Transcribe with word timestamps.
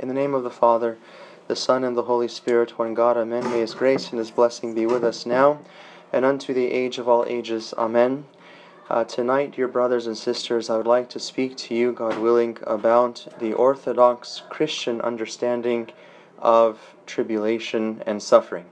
In 0.00 0.08
the 0.08 0.14
name 0.14 0.32
of 0.32 0.44
the 0.44 0.50
Father, 0.50 0.96
the 1.46 1.54
Son, 1.54 1.84
and 1.84 1.94
the 1.94 2.04
Holy 2.04 2.26
Spirit, 2.26 2.78
one 2.78 2.94
God, 2.94 3.18
Amen. 3.18 3.44
May 3.50 3.60
His 3.60 3.74
grace 3.74 4.08
and 4.08 4.18
His 4.18 4.30
blessing 4.30 4.72
be 4.72 4.86
with 4.86 5.04
us 5.04 5.26
now 5.26 5.58
and 6.10 6.24
unto 6.24 6.54
the 6.54 6.72
age 6.72 6.96
of 6.96 7.06
all 7.06 7.26
ages. 7.28 7.74
Amen. 7.76 8.24
Uh, 8.88 9.04
tonight, 9.04 9.52
dear 9.52 9.68
brothers 9.68 10.06
and 10.06 10.16
sisters, 10.16 10.70
I 10.70 10.78
would 10.78 10.86
like 10.86 11.10
to 11.10 11.20
speak 11.20 11.54
to 11.58 11.74
you, 11.74 11.92
God 11.92 12.18
willing, 12.18 12.56
about 12.62 13.28
the 13.40 13.52
Orthodox 13.52 14.40
Christian 14.48 15.02
understanding 15.02 15.90
of 16.38 16.94
tribulation 17.04 18.02
and 18.06 18.22
suffering. 18.22 18.70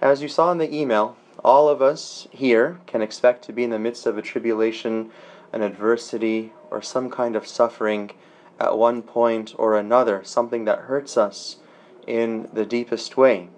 As 0.00 0.22
you 0.22 0.28
saw 0.28 0.52
in 0.52 0.58
the 0.58 0.72
email, 0.72 1.16
all 1.44 1.68
of 1.68 1.82
us 1.82 2.28
here 2.30 2.78
can 2.86 3.02
expect 3.02 3.42
to 3.46 3.52
be 3.52 3.64
in 3.64 3.70
the 3.70 3.80
midst 3.80 4.06
of 4.06 4.16
a 4.16 4.22
tribulation, 4.22 5.10
an 5.52 5.62
adversity, 5.62 6.52
or 6.70 6.80
some 6.80 7.10
kind 7.10 7.34
of 7.34 7.48
suffering 7.48 8.12
at 8.60 8.76
one 8.76 9.02
point 9.02 9.54
or 9.56 9.76
another, 9.76 10.22
something 10.22 10.66
that 10.66 10.80
hurts 10.80 11.16
us 11.16 11.56
in 12.06 12.48
the 12.52 12.66
deepest 12.66 13.16
way. 13.16 13.48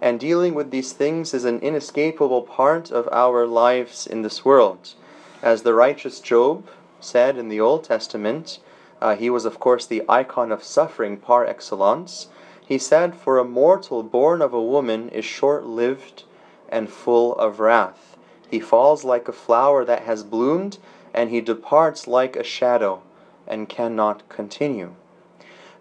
And 0.00 0.20
dealing 0.20 0.54
with 0.54 0.70
these 0.70 0.92
things 0.92 1.34
is 1.34 1.44
an 1.44 1.58
inescapable 1.58 2.42
part 2.42 2.92
of 2.92 3.08
our 3.10 3.46
lives 3.46 4.06
in 4.06 4.22
this 4.22 4.44
world. 4.44 4.94
As 5.42 5.62
the 5.62 5.74
righteous 5.74 6.20
Job 6.20 6.68
said 7.00 7.36
in 7.36 7.48
the 7.48 7.60
Old 7.60 7.82
Testament, 7.82 8.60
uh, 9.00 9.16
he 9.16 9.28
was, 9.28 9.44
of 9.44 9.58
course, 9.58 9.86
the 9.86 10.04
icon 10.08 10.52
of 10.52 10.62
suffering 10.62 11.16
par 11.16 11.44
excellence. 11.44 12.28
He 12.64 12.78
said, 12.78 13.16
For 13.16 13.38
a 13.38 13.44
mortal 13.44 14.02
born 14.04 14.40
of 14.40 14.52
a 14.52 14.62
woman 14.62 15.08
is 15.08 15.24
short 15.24 15.66
lived 15.66 16.24
and 16.68 16.88
full 16.88 17.34
of 17.36 17.58
wrath. 17.58 18.16
He 18.48 18.60
falls 18.60 19.04
like 19.04 19.26
a 19.28 19.32
flower 19.32 19.84
that 19.84 20.02
has 20.02 20.22
bloomed, 20.22 20.78
and 21.12 21.30
he 21.30 21.40
departs 21.40 22.06
like 22.06 22.36
a 22.36 22.44
shadow 22.44 23.02
and 23.48 23.68
cannot 23.68 24.28
continue. 24.28 24.94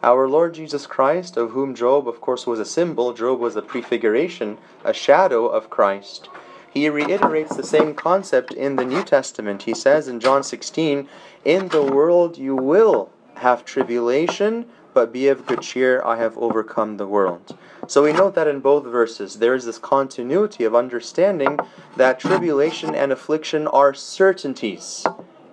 Our 0.03 0.27
Lord 0.29 0.53
Jesus 0.53 0.85
Christ, 0.85 1.37
of 1.37 1.51
whom 1.51 1.73
Job, 1.73 2.07
of 2.07 2.21
course, 2.21 2.45
was 2.45 2.59
a 2.59 2.65
symbol, 2.65 3.13
Job 3.13 3.39
was 3.39 3.55
a 3.55 3.61
prefiguration, 3.61 4.59
a 4.83 4.93
shadow 4.93 5.47
of 5.47 5.69
Christ. 5.69 6.29
He 6.71 6.87
reiterates 6.89 7.55
the 7.55 7.63
same 7.63 7.95
concept 7.95 8.53
in 8.53 8.75
the 8.75 8.85
New 8.85 9.03
Testament. 9.03 9.63
He 9.63 9.73
says 9.73 10.07
in 10.07 10.19
John 10.19 10.43
16, 10.43 11.09
In 11.43 11.67
the 11.69 11.81
world 11.81 12.37
you 12.37 12.55
will 12.55 13.09
have 13.35 13.65
tribulation, 13.65 14.67
but 14.93 15.11
be 15.11 15.27
of 15.27 15.47
good 15.47 15.61
cheer, 15.61 16.03
I 16.05 16.17
have 16.17 16.37
overcome 16.37 16.97
the 16.97 17.07
world. 17.07 17.57
So 17.87 18.03
we 18.03 18.13
note 18.13 18.35
that 18.35 18.47
in 18.47 18.59
both 18.59 18.83
verses 18.83 19.39
there 19.39 19.55
is 19.55 19.65
this 19.65 19.79
continuity 19.79 20.63
of 20.63 20.75
understanding 20.75 21.59
that 21.95 22.19
tribulation 22.19 22.93
and 22.93 23.11
affliction 23.11 23.65
are 23.67 23.93
certainties 23.93 25.05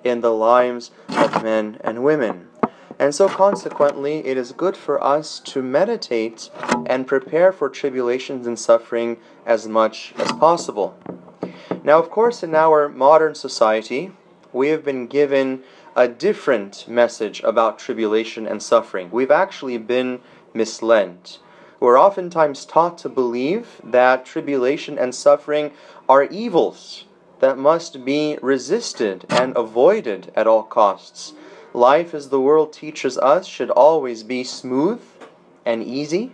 in 0.04 0.20
the 0.20 0.32
lives 0.32 0.90
of 1.08 1.42
men 1.42 1.78
and 1.80 2.04
women. 2.04 2.48
And 2.98 3.12
so, 3.14 3.28
consequently, 3.28 4.24
it 4.24 4.36
is 4.36 4.52
good 4.52 4.76
for 4.76 5.02
us 5.02 5.40
to 5.40 5.62
meditate 5.62 6.50
and 6.86 7.06
prepare 7.06 7.50
for 7.50 7.68
tribulations 7.68 8.46
and 8.46 8.58
suffering 8.58 9.16
as 9.44 9.66
much 9.66 10.14
as 10.16 10.30
possible. 10.32 10.96
Now, 11.82 11.98
of 11.98 12.10
course, 12.10 12.42
in 12.42 12.54
our 12.54 12.88
modern 12.88 13.34
society, 13.34 14.12
we 14.52 14.68
have 14.68 14.84
been 14.84 15.08
given 15.08 15.64
a 15.96 16.06
different 16.06 16.86
message 16.86 17.42
about 17.42 17.78
tribulation 17.78 18.46
and 18.46 18.62
suffering. 18.62 19.10
We've 19.10 19.30
actually 19.30 19.78
been 19.78 20.20
misled. 20.52 21.38
We're 21.80 22.00
oftentimes 22.00 22.64
taught 22.64 22.98
to 22.98 23.08
believe 23.08 23.80
that 23.82 24.24
tribulation 24.24 24.98
and 24.98 25.14
suffering 25.14 25.72
are 26.08 26.24
evils 26.24 27.04
that 27.44 27.58
must 27.58 28.06
be 28.06 28.38
resisted 28.40 29.26
and 29.28 29.54
avoided 29.54 30.32
at 30.34 30.46
all 30.46 30.62
costs 30.62 31.34
life 31.74 32.14
as 32.14 32.30
the 32.30 32.40
world 32.40 32.72
teaches 32.72 33.18
us 33.18 33.46
should 33.46 33.68
always 33.68 34.22
be 34.22 34.42
smooth 34.42 35.02
and 35.66 35.82
easy. 35.82 36.32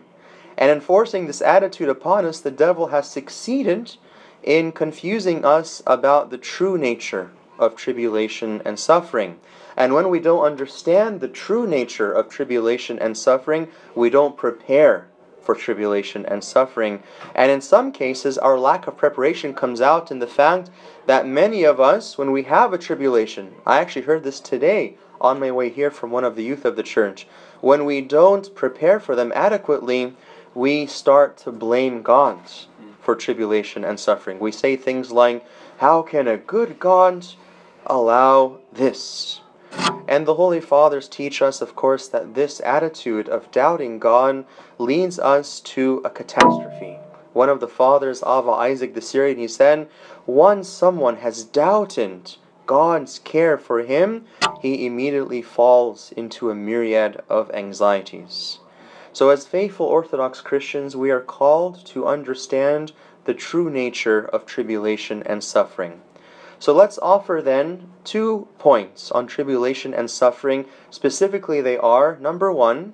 And 0.57 0.71
enforcing 0.71 1.27
this 1.27 1.43
attitude 1.43 1.89
upon 1.89 2.25
us, 2.25 2.39
the 2.39 2.53
devil 2.53 2.89
has 2.89 3.11
succeeded 3.11 3.97
in 4.45 4.71
confusing 4.71 5.45
us 5.45 5.83
about 5.85 6.31
the 6.31 6.39
true 6.39 6.79
nature 6.79 7.33
of 7.59 7.75
tribulation 7.75 8.63
and 8.65 8.79
suffering. 8.79 9.41
And 9.77 9.95
when 9.95 10.11
we 10.11 10.21
don't 10.21 10.45
understand 10.45 11.21
the 11.21 11.29
true 11.29 11.67
nature 11.67 12.13
of 12.13 12.29
tribulation 12.29 13.01
and 13.01 13.19
suffering, 13.19 13.67
we 13.97 14.11
don't 14.11 14.37
prepare 14.37 15.09
for 15.51 15.57
tribulation 15.57 16.25
and 16.27 16.45
suffering. 16.45 17.03
And 17.35 17.51
in 17.51 17.61
some 17.61 17.91
cases, 17.91 18.39
our 18.39 18.57
lack 18.57 18.87
of 18.87 18.97
preparation 18.97 19.53
comes 19.53 19.81
out 19.81 20.13
in 20.13 20.21
the 20.21 20.29
fact 20.29 20.71
that 21.07 21.27
many 21.27 21.65
of 21.65 21.81
us, 21.81 22.17
when 22.17 22.31
we 22.31 22.45
have 22.45 22.73
a 22.73 22.79
tribulation, 22.79 23.57
I 23.67 23.81
actually 23.81 24.03
heard 24.03 24.23
this 24.23 24.39
today 24.39 24.97
on 25.21 25.41
my 25.41 25.51
way 25.51 25.69
here 25.69 25.91
from 25.91 26.13
one 26.13 26.23
of 26.23 26.37
the 26.37 26.45
youth 26.45 26.65
of 26.65 26.77
the 26.77 26.85
church. 26.85 27.27
When 27.61 27.85
we 27.85 28.01
don't 28.01 28.55
prepare 28.55 29.01
for 29.01 29.17
them 29.17 29.33
adequately, 29.35 30.15
we 30.55 30.87
start 30.87 31.37
to 31.39 31.51
blame 31.51 32.03
God 32.03 32.39
for 33.01 33.17
tribulation 33.17 33.85
and 33.85 33.99
suffering. 33.99 34.39
We 34.39 34.53
say 34.53 34.77
things 34.77 35.11
like, 35.11 35.45
How 35.79 36.03
can 36.03 36.29
a 36.29 36.37
good 36.37 36.79
God 36.79 37.27
allow 37.87 38.59
this? 38.73 39.41
And 40.09 40.27
the 40.27 40.35
Holy 40.35 40.61
Fathers 40.61 41.09
teach 41.09 41.41
us, 41.41 41.61
of 41.61 41.77
course, 41.77 42.09
that 42.09 42.35
this 42.35 42.61
attitude 42.65 43.29
of 43.29 43.51
doubting 43.53 43.99
God 43.99 44.45
leads 44.79 45.19
us 45.19 45.61
to 45.61 46.03
a 46.05 46.11
catastrophe. 46.11 46.99
One 47.33 47.49
of 47.49 47.61
the 47.61 47.69
fathers, 47.69 48.23
Ava 48.23 48.51
Isaac 48.51 48.95
the 48.95 49.01
Syrian, 49.01 49.39
he 49.39 49.47
said, 49.47 49.89
Once 50.27 50.69
someone 50.69 51.17
has 51.19 51.45
doubted 51.45 52.35
God's 52.67 53.21
care 53.21 53.57
for 53.57 53.83
him, 53.83 54.25
he 54.61 54.85
immediately 54.85 55.43
falls 55.43 56.13
into 56.17 56.51
a 56.51 56.55
myriad 56.55 57.23
of 57.29 57.51
anxieties. 57.53 58.59
So, 59.13 59.29
as 59.31 59.47
faithful 59.47 59.87
Orthodox 59.87 60.41
Christians, 60.41 60.97
we 60.97 61.11
are 61.11 61.21
called 61.21 61.85
to 61.87 62.07
understand 62.07 62.93
the 63.25 63.35
true 63.35 63.71
nature 63.71 64.21
of 64.25 64.47
tribulation 64.47 65.23
and 65.25 65.43
suffering. 65.43 66.01
So, 66.61 66.75
let's 66.75 66.99
offer 66.99 67.41
then 67.43 67.89
two 68.05 68.47
points 68.59 69.11
on 69.11 69.27
tribulation 69.27 69.95
and 69.95 70.11
suffering. 70.11 70.67
Specifically, 70.91 71.63
they 71.63 71.79
are 71.79 72.19
number 72.21 72.53
one, 72.53 72.93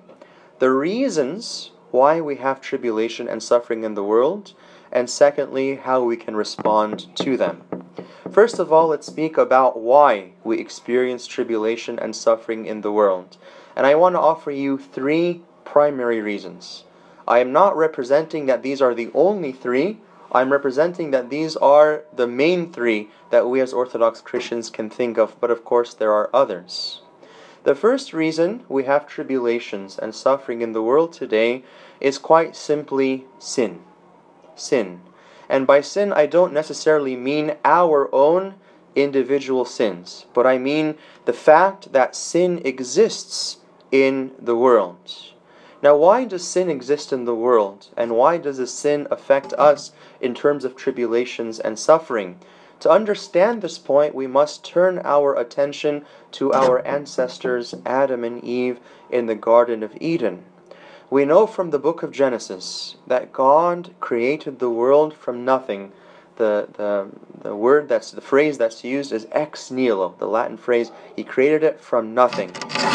the 0.59 0.71
reasons 0.71 1.71
why 1.91 2.21
we 2.21 2.37
have 2.37 2.61
tribulation 2.61 3.27
and 3.27 3.43
suffering 3.43 3.83
in 3.83 3.93
the 3.93 4.03
world, 4.03 4.53
and 4.91 5.09
secondly, 5.09 5.75
how 5.75 6.01
we 6.01 6.15
can 6.15 6.35
respond 6.35 7.13
to 7.17 7.35
them. 7.35 7.63
First 8.31 8.57
of 8.57 8.71
all, 8.71 8.87
let's 8.87 9.07
speak 9.07 9.37
about 9.37 9.79
why 9.79 10.31
we 10.45 10.59
experience 10.59 11.27
tribulation 11.27 11.99
and 11.99 12.15
suffering 12.15 12.65
in 12.65 12.81
the 12.81 12.91
world. 12.91 13.35
And 13.75 13.85
I 13.85 13.95
want 13.95 14.15
to 14.15 14.19
offer 14.19 14.51
you 14.51 14.77
three 14.77 15.41
primary 15.65 16.21
reasons. 16.21 16.85
I 17.27 17.39
am 17.39 17.51
not 17.51 17.75
representing 17.75 18.45
that 18.45 18.63
these 18.63 18.81
are 18.81 18.95
the 18.95 19.11
only 19.13 19.51
three. 19.51 19.99
I'm 20.31 20.51
representing 20.51 21.11
that 21.11 21.29
these 21.29 21.55
are 21.55 22.03
the 22.13 22.27
main 22.27 22.71
three 22.71 23.09
that 23.29 23.47
we 23.47 23.61
as 23.61 23.73
Orthodox 23.73 24.21
Christians 24.21 24.69
can 24.69 24.89
think 24.89 25.17
of, 25.17 25.39
but 25.39 25.51
of 25.51 25.63
course 25.63 25.93
there 25.93 26.11
are 26.11 26.29
others. 26.33 27.01
The 27.63 27.75
first 27.75 28.13
reason 28.13 28.63
we 28.69 28.83
have 28.85 29.07
tribulations 29.07 29.97
and 29.97 30.13
suffering 30.13 30.61
in 30.61 30.73
the 30.73 30.81
world 30.81 31.13
today 31.13 31.63
is 31.99 32.17
quite 32.17 32.55
simply 32.55 33.25
sin. 33.39 33.81
Sin. 34.55 35.01
And 35.49 35.65
by 35.65 35.81
sin, 35.81 36.11
I 36.13 36.25
don't 36.25 36.53
necessarily 36.53 37.15
mean 37.15 37.55
our 37.63 38.13
own 38.13 38.55
individual 38.95 39.65
sins, 39.65 40.25
but 40.33 40.45
I 40.45 40.57
mean 40.57 40.95
the 41.25 41.33
fact 41.33 41.93
that 41.93 42.15
sin 42.15 42.61
exists 42.65 43.57
in 43.91 44.31
the 44.39 44.55
world. 44.55 45.33
Now, 45.81 45.95
why 45.95 46.25
does 46.25 46.47
sin 46.47 46.69
exist 46.69 47.13
in 47.13 47.25
the 47.25 47.35
world? 47.35 47.89
And 47.95 48.15
why 48.15 48.37
does 48.37 48.57
this 48.57 48.73
sin 48.73 49.07
affect 49.11 49.53
us 49.53 49.91
in 50.21 50.33
terms 50.33 50.65
of 50.65 50.75
tribulations 50.75 51.59
and 51.59 51.77
suffering? 51.77 52.39
To 52.81 52.91
understand 52.91 53.61
this 53.61 53.79
point, 53.79 54.13
we 54.13 54.27
must 54.27 54.63
turn 54.63 55.01
our 55.03 55.35
attention 55.35 56.05
to 56.33 56.53
our 56.53 56.85
ancestors, 56.85 57.73
Adam 57.85 58.23
and 58.23 58.43
Eve, 58.43 58.79
in 59.09 59.25
the 59.25 59.35
Garden 59.35 59.81
of 59.81 59.97
Eden. 59.99 60.43
We 61.09 61.25
know 61.25 61.47
from 61.47 61.71
the 61.71 61.79
book 61.79 62.03
of 62.03 62.11
Genesis 62.11 62.97
that 63.07 63.33
God 63.33 63.95
created 63.99 64.59
the 64.59 64.69
world 64.69 65.13
from 65.15 65.45
nothing. 65.45 65.91
The, 66.35 66.67
the, 66.73 67.07
the 67.41 67.55
word 67.55 67.89
that's 67.89 68.11
the 68.11 68.21
phrase 68.21 68.59
that's 68.59 68.83
used 68.83 69.11
is 69.11 69.25
ex 69.31 69.71
nihilo, 69.71 70.15
the 70.19 70.27
Latin 70.27 70.57
phrase. 70.57 70.91
He 71.15 71.23
created 71.23 71.63
it 71.63 71.79
from 71.79 72.13
nothing. 72.13 72.51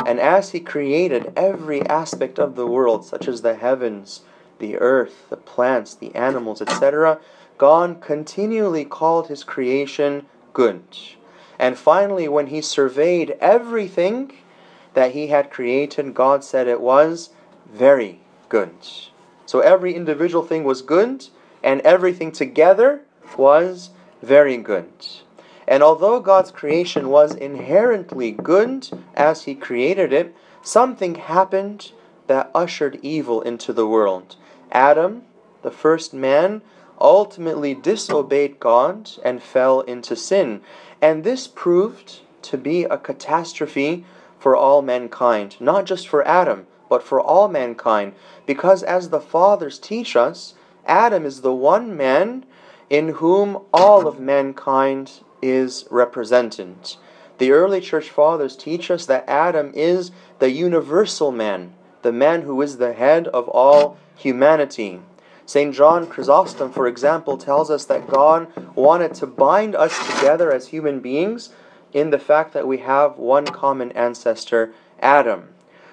And 0.06 0.20
as 0.20 0.50
he 0.50 0.60
created 0.60 1.32
every 1.36 1.82
aspect 1.86 2.38
of 2.38 2.54
the 2.54 2.66
world, 2.66 3.04
such 3.04 3.26
as 3.26 3.42
the 3.42 3.54
heavens, 3.54 4.20
the 4.62 4.78
earth, 4.78 5.26
the 5.28 5.36
plants, 5.36 5.94
the 5.94 6.14
animals, 6.14 6.62
etc., 6.62 7.18
God 7.58 8.00
continually 8.00 8.86
called 8.86 9.28
his 9.28 9.44
creation 9.44 10.24
good. 10.54 10.82
And 11.58 11.76
finally, 11.76 12.28
when 12.28 12.46
he 12.46 12.62
surveyed 12.62 13.36
everything 13.40 14.32
that 14.94 15.12
he 15.12 15.26
had 15.26 15.50
created, 15.50 16.14
God 16.14 16.42
said 16.44 16.66
it 16.66 16.80
was 16.80 17.30
very 17.70 18.20
good. 18.48 18.74
So 19.46 19.60
every 19.60 19.94
individual 19.94 20.44
thing 20.44 20.64
was 20.64 20.80
good, 20.80 21.26
and 21.62 21.80
everything 21.82 22.32
together 22.32 23.02
was 23.36 23.90
very 24.22 24.56
good. 24.56 24.92
And 25.66 25.82
although 25.82 26.20
God's 26.20 26.50
creation 26.50 27.08
was 27.08 27.34
inherently 27.34 28.30
good 28.30 28.88
as 29.14 29.44
He 29.44 29.54
created 29.54 30.12
it, 30.12 30.34
something 30.62 31.16
happened 31.16 31.92
that 32.26 32.50
ushered 32.54 32.98
evil 33.02 33.40
into 33.42 33.72
the 33.72 33.86
world. 33.86 34.36
Adam, 34.72 35.22
the 35.62 35.70
first 35.70 36.12
man, 36.12 36.62
ultimately 37.00 37.74
disobeyed 37.74 38.58
God 38.58 39.10
and 39.24 39.42
fell 39.42 39.80
into 39.80 40.16
sin. 40.16 40.60
And 41.00 41.22
this 41.22 41.46
proved 41.46 42.20
to 42.42 42.56
be 42.56 42.84
a 42.84 42.98
catastrophe 42.98 44.04
for 44.38 44.56
all 44.56 44.82
mankind, 44.82 45.56
not 45.60 45.84
just 45.86 46.08
for 46.08 46.26
Adam, 46.26 46.66
but 46.88 47.02
for 47.02 47.20
all 47.20 47.48
mankind. 47.48 48.14
Because 48.46 48.82
as 48.82 49.10
the 49.10 49.20
fathers 49.20 49.78
teach 49.78 50.16
us, 50.16 50.54
Adam 50.86 51.24
is 51.24 51.42
the 51.42 51.54
one 51.54 51.96
man 51.96 52.44
in 52.90 53.08
whom 53.14 53.58
all 53.72 54.06
of 54.06 54.18
mankind 54.18 55.20
is 55.40 55.86
represented. 55.90 56.96
The 57.38 57.52
early 57.52 57.80
church 57.80 58.10
fathers 58.10 58.56
teach 58.56 58.90
us 58.90 59.06
that 59.06 59.28
Adam 59.28 59.72
is 59.74 60.10
the 60.38 60.50
universal 60.50 61.32
man, 61.32 61.74
the 62.02 62.12
man 62.12 62.42
who 62.42 62.60
is 62.62 62.76
the 62.76 62.92
head 62.92 63.28
of 63.28 63.48
all 63.48 63.96
humanity. 64.16 65.00
St. 65.46 65.74
John 65.74 66.06
Chrysostom, 66.06 66.72
for 66.72 66.86
example, 66.86 67.36
tells 67.36 67.70
us 67.70 67.84
that 67.86 68.08
God 68.08 68.46
wanted 68.74 69.14
to 69.14 69.26
bind 69.26 69.74
us 69.74 69.96
together 70.14 70.52
as 70.52 70.68
human 70.68 71.00
beings 71.00 71.50
in 71.92 72.10
the 72.10 72.18
fact 72.18 72.54
that 72.54 72.66
we 72.66 72.78
have 72.78 73.18
one 73.18 73.46
common 73.46 73.92
ancestor, 73.92 74.72
Adam. 75.00 75.48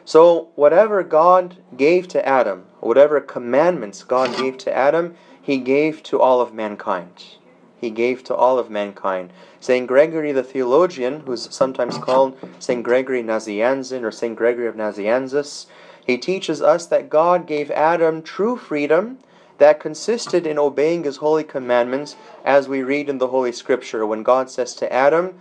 So, 0.05 0.49
whatever 0.55 1.03
God 1.03 1.57
gave 1.75 2.07
to 2.09 2.27
Adam, 2.27 2.65
whatever 2.79 3.19
commandments 3.19 4.03
God 4.03 4.35
gave 4.37 4.57
to 4.59 4.75
Adam, 4.75 5.15
he 5.41 5.57
gave 5.57 6.03
to 6.03 6.19
all 6.19 6.41
of 6.41 6.53
mankind. 6.53 7.37
He 7.79 7.89
gave 7.89 8.23
to 8.25 8.35
all 8.35 8.59
of 8.59 8.69
mankind. 8.69 9.31
St. 9.59 9.87
Gregory 9.87 10.31
the 10.31 10.43
theologian, 10.43 11.21
who's 11.21 11.53
sometimes 11.53 11.97
called 11.97 12.37
St. 12.59 12.83
Gregory 12.83 13.23
Nazianzen 13.23 14.03
or 14.03 14.11
St. 14.11 14.35
Gregory 14.35 14.67
of 14.67 14.75
Nazianzus, 14.75 15.65
he 16.09 16.17
teaches 16.17 16.59
us 16.59 16.87
that 16.87 17.09
God 17.09 17.45
gave 17.45 17.69
Adam 17.69 18.23
true 18.23 18.57
freedom 18.57 19.19
that 19.59 19.79
consisted 19.79 20.47
in 20.47 20.57
obeying 20.57 21.03
his 21.03 21.17
holy 21.17 21.43
commandments, 21.43 22.15
as 22.43 22.67
we 22.67 22.81
read 22.81 23.09
in 23.09 23.19
the 23.19 23.27
Holy 23.27 23.51
Scripture, 23.51 24.05
when 24.07 24.23
God 24.23 24.49
says 24.49 24.73
to 24.75 24.91
Adam, 24.91 25.37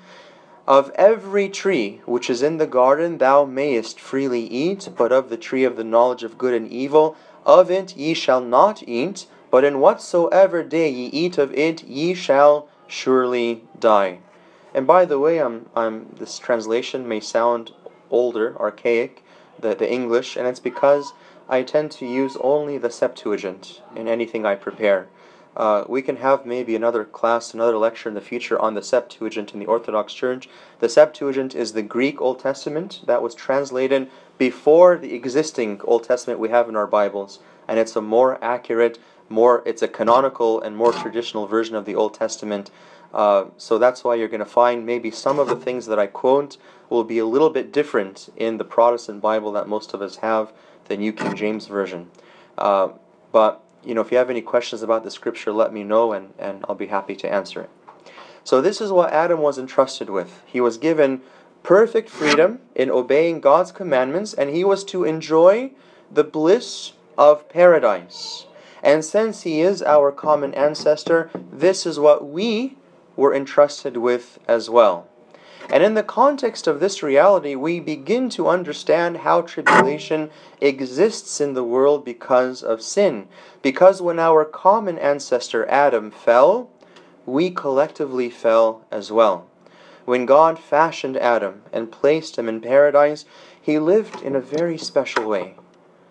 Of 0.67 0.91
every 0.97 1.49
tree 1.49 2.03
which 2.05 2.29
is 2.29 2.43
in 2.43 2.59
the 2.59 2.67
garden 2.67 3.17
thou 3.17 3.44
mayest 3.44 3.99
freely 3.99 4.43
eat, 4.43 4.91
but 4.97 5.11
of 5.12 5.31
the 5.31 5.37
tree 5.38 5.65
of 5.65 5.76
the 5.76 5.85
knowledge 5.85 6.23
of 6.23 6.37
good 6.37 6.53
and 6.53 6.70
evil, 6.70 7.17
of 7.47 7.70
it 7.70 7.97
ye 7.97 8.12
shall 8.12 8.43
not 8.43 8.82
eat, 8.87 9.26
but 9.50 9.65
in 9.65 9.81
whatsoever 9.81 10.62
day 10.62 10.91
ye 10.91 11.06
eat 11.06 11.38
of 11.38 11.55
it, 11.55 11.85
ye 11.85 12.12
shall 12.12 12.69
surely 12.87 13.62
die. 13.79 14.19
And 14.75 14.87
by 14.87 15.06
the 15.06 15.19
way, 15.19 15.38
I'm, 15.38 15.67
I'm, 15.75 16.15
this 16.19 16.38
translation 16.38 17.09
may 17.09 17.20
sound 17.20 17.73
older, 18.11 18.55
archaic, 18.61 19.23
the, 19.60 19.75
the 19.75 19.90
English, 19.90 20.37
and 20.37 20.46
it's 20.46 20.60
because 20.60 21.12
I 21.49 21.62
tend 21.62 21.90
to 21.93 22.06
use 22.06 22.37
only 22.40 22.78
the 22.78 22.90
Septuagint 22.90 23.82
in 23.96 24.08
anything 24.08 24.44
I 24.44 24.55
prepare. 24.55 25.08
Uh, 25.56 25.84
we 25.88 26.02
can 26.02 26.16
have 26.16 26.46
maybe 26.46 26.76
another 26.76 27.05
class, 27.05 27.52
another 27.52 27.76
lecture 27.76 28.08
in 28.08 28.14
the 28.14 28.20
future 28.20 28.58
on 28.60 28.75
the 28.75 28.82
Septuagint 28.82 29.52
in 29.52 29.58
the 29.58 29.66
Orthodox 29.66 30.12
Church. 30.12 30.49
The 30.78 30.88
Septuagint 30.88 31.55
is 31.55 31.72
the 31.72 31.82
Greek 31.82 32.20
Old 32.20 32.38
Testament 32.38 33.00
that 33.06 33.22
was 33.22 33.34
translated 33.34 34.08
before 34.37 34.96
the 34.96 35.14
existing 35.14 35.81
Old 35.82 36.05
Testament 36.05 36.38
we 36.38 36.50
have 36.50 36.69
in 36.69 36.76
our 36.76 36.87
Bibles, 36.87 37.40
and 37.66 37.78
it's 37.78 37.96
a 37.96 38.00
more 38.00 38.43
accurate, 38.43 38.99
more 39.28 39.62
it's 39.66 39.82
a 39.82 39.88
canonical 39.88 40.60
and 40.60 40.76
more 40.76 40.93
traditional 40.93 41.46
version 41.46 41.75
of 41.75 41.87
the 41.87 41.94
Old 41.96 42.14
Testament. 42.14 42.70
Uh, 43.12 43.46
so 43.56 43.78
that's 43.78 44.05
why 44.05 44.14
you're 44.14 44.28
going 44.28 44.38
to 44.38 44.46
find 44.46 44.87
maybe 44.87 45.10
some 45.10 45.38
of 45.38 45.49
the 45.49 45.56
things 45.56 45.87
that 45.87 45.99
I 45.99 46.06
quote 46.06 46.56
will 46.90 47.05
be 47.05 47.19
a 47.19 47.26
little 47.26 47.50
bit 47.50 47.73
different 47.73 48.29
in 48.37 48.56
the 48.56 48.64
Protestant 48.64 49.20
Bible 49.20 49.52
that 49.52 49.69
most 49.69 49.94
of 49.94 50.02
us 50.02 50.17
have 50.17 50.52
the 50.87 50.96
New 50.96 51.12
King 51.12 51.37
James 51.37 51.67
Version. 51.67 52.11
Uh, 52.56 52.88
but, 53.32 53.62
you 53.85 53.94
know, 53.94 54.00
if 54.00 54.11
you 54.11 54.19
have 54.19 54.31
any 54.31 54.40
questions 54.40 54.82
about 54.82 55.05
the 55.05 55.11
scripture, 55.11 55.52
let 55.52 55.73
me 55.73 55.85
know 55.85 56.12
and, 56.12 56.32
and 56.38 56.64
I'll 56.69 56.75
be 56.75 56.87
happy 56.87 57.14
to 57.17 57.32
answer 57.32 57.62
it. 57.62 57.70
So, 58.43 58.61
this 58.62 58.81
is 58.81 58.90
what 58.90 59.12
Adam 59.12 59.40
was 59.40 59.58
entrusted 59.58 60.08
with. 60.08 60.43
He 60.46 60.61
was 60.61 60.79
given 60.79 61.20
perfect 61.62 62.08
freedom 62.08 62.61
in 62.75 62.91
obeying 62.91 63.41
God's 63.41 63.73
commandments, 63.73 64.32
and 64.32 64.49
he 64.49 64.64
was 64.64 64.84
to 64.84 65.05
enjoy 65.05 65.73
the 66.11 66.25
bliss 66.25 66.93
of 67.19 67.49
paradise. 67.50 68.46
And 68.82 69.05
since 69.05 69.43
he 69.43 69.61
is 69.61 69.82
our 69.82 70.12
common 70.12 70.55
ancestor, 70.55 71.31
this 71.52 71.84
is 71.84 71.99
what 71.99 72.29
we 72.29 72.76
were 73.17 73.34
entrusted 73.34 73.96
with 73.96 74.38
as 74.46 74.70
well. 74.70 75.08
And 75.70 75.82
in 75.82 75.94
the 75.94 76.03
context 76.03 76.67
of 76.67 76.81
this 76.81 77.03
reality, 77.03 77.55
we 77.55 77.79
begin 77.79 78.31
to 78.31 78.49
understand 78.49 79.19
how 79.19 79.43
tribulation 79.43 80.31
exists 80.62 81.41
in 81.41 81.53
the 81.53 81.65
world 81.65 82.05
because 82.05 82.62
of 82.62 82.81
sin. 82.81 83.29
Because 83.61 84.00
when 84.00 84.19
our 84.19 84.47
common 84.47 84.99
ancestor 84.99 85.69
Adam 85.69 86.11
fell, 86.11 86.70
we 87.26 87.50
collectively 87.50 88.31
fell 88.31 88.87
as 88.91 89.12
well. 89.12 89.47
When 90.06 90.25
God 90.25 90.59
fashioned 90.59 91.19
Adam 91.19 91.61
and 91.70 91.93
placed 91.93 92.38
him 92.38 92.49
in 92.49 92.62
paradise, 92.62 93.26
he 93.61 93.79
lived 93.79 94.23
in 94.23 94.35
a 94.35 94.41
very 94.41 94.79
special 94.79 95.29
way. 95.29 95.56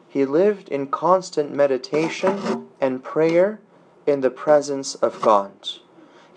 He 0.08 0.24
lived 0.24 0.70
in 0.70 0.88
constant 0.88 1.52
meditation 1.52 2.68
and 2.80 3.04
prayer 3.04 3.60
in 4.06 4.22
the 4.22 4.30
presence 4.30 4.94
of 4.94 5.20
God. 5.20 5.52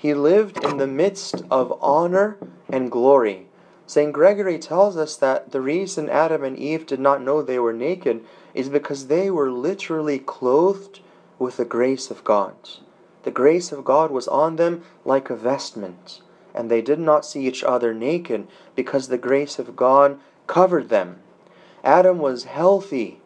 He 0.00 0.14
lived 0.14 0.64
in 0.64 0.78
the 0.78 0.86
midst 0.86 1.42
of 1.50 1.78
honor 1.82 2.38
and 2.70 2.90
glory. 2.90 3.48
St. 3.86 4.14
Gregory 4.14 4.58
tells 4.58 4.96
us 4.96 5.14
that 5.16 5.52
the 5.52 5.60
reason 5.60 6.08
Adam 6.08 6.42
and 6.42 6.58
Eve 6.58 6.86
did 6.86 7.00
not 7.00 7.20
know 7.20 7.42
they 7.42 7.58
were 7.58 7.74
naked 7.74 8.24
is 8.54 8.70
because 8.70 9.08
they 9.08 9.30
were 9.30 9.50
literally 9.50 10.18
clothed 10.18 11.00
with 11.38 11.58
the 11.58 11.66
grace 11.66 12.10
of 12.10 12.24
God. 12.24 12.54
The 13.24 13.30
grace 13.30 13.72
of 13.72 13.84
God 13.84 14.10
was 14.10 14.26
on 14.26 14.56
them 14.56 14.84
like 15.04 15.28
a 15.28 15.36
vestment, 15.36 16.22
and 16.54 16.70
they 16.70 16.80
did 16.80 16.98
not 16.98 17.26
see 17.26 17.46
each 17.46 17.62
other 17.62 17.92
naked 17.92 18.46
because 18.74 19.08
the 19.08 19.18
grace 19.18 19.58
of 19.58 19.76
God 19.76 20.18
covered 20.46 20.88
them. 20.88 21.18
Adam 21.84 22.18
was 22.20 22.44
healthy 22.44 23.20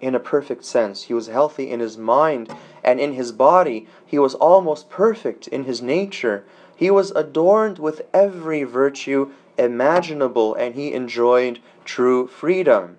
in 0.00 0.16
a 0.16 0.20
perfect 0.20 0.64
sense. 0.64 1.04
He 1.04 1.14
was 1.14 1.28
healthy 1.28 1.70
in 1.70 1.78
his 1.78 1.96
mind 1.96 2.52
and 2.88 2.98
in 2.98 3.12
his 3.12 3.32
body. 3.32 3.86
He 4.06 4.18
was 4.18 4.34
almost 4.34 4.88
perfect 4.88 5.46
in 5.46 5.64
his 5.64 5.82
nature. 5.82 6.44
He 6.74 6.90
was 6.90 7.10
adorned 7.10 7.78
with 7.78 8.00
every 8.14 8.62
virtue 8.62 9.30
imaginable, 9.58 10.54
and 10.54 10.74
he 10.74 10.94
enjoyed 10.94 11.58
true 11.84 12.26
freedom. 12.26 12.96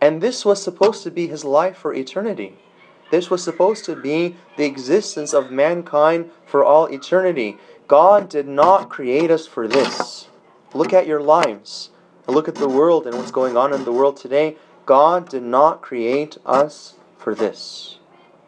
And 0.00 0.20
this 0.20 0.44
was 0.44 0.60
supposed 0.60 1.04
to 1.04 1.12
be 1.12 1.28
his 1.28 1.44
life 1.44 1.76
for 1.76 1.94
eternity. 1.94 2.56
This 3.12 3.30
was 3.30 3.44
supposed 3.44 3.84
to 3.84 3.94
be 3.94 4.34
the 4.56 4.64
existence 4.64 5.32
of 5.32 5.52
mankind 5.52 6.30
for 6.44 6.64
all 6.64 6.86
eternity. 6.86 7.58
God 7.86 8.28
did 8.28 8.48
not 8.48 8.88
create 8.88 9.30
us 9.30 9.46
for 9.46 9.68
this. 9.68 10.26
Look 10.74 10.92
at 10.92 11.06
your 11.06 11.22
lives. 11.22 11.90
Look 12.26 12.48
at 12.48 12.56
the 12.56 12.68
world 12.68 13.06
and 13.06 13.16
what's 13.16 13.30
going 13.30 13.56
on 13.56 13.72
in 13.72 13.84
the 13.84 13.92
world 13.92 14.16
today. 14.16 14.56
God 14.84 15.28
did 15.28 15.44
not 15.44 15.80
create 15.80 16.38
us 16.44 16.94
for 17.16 17.36
this. 17.36 17.98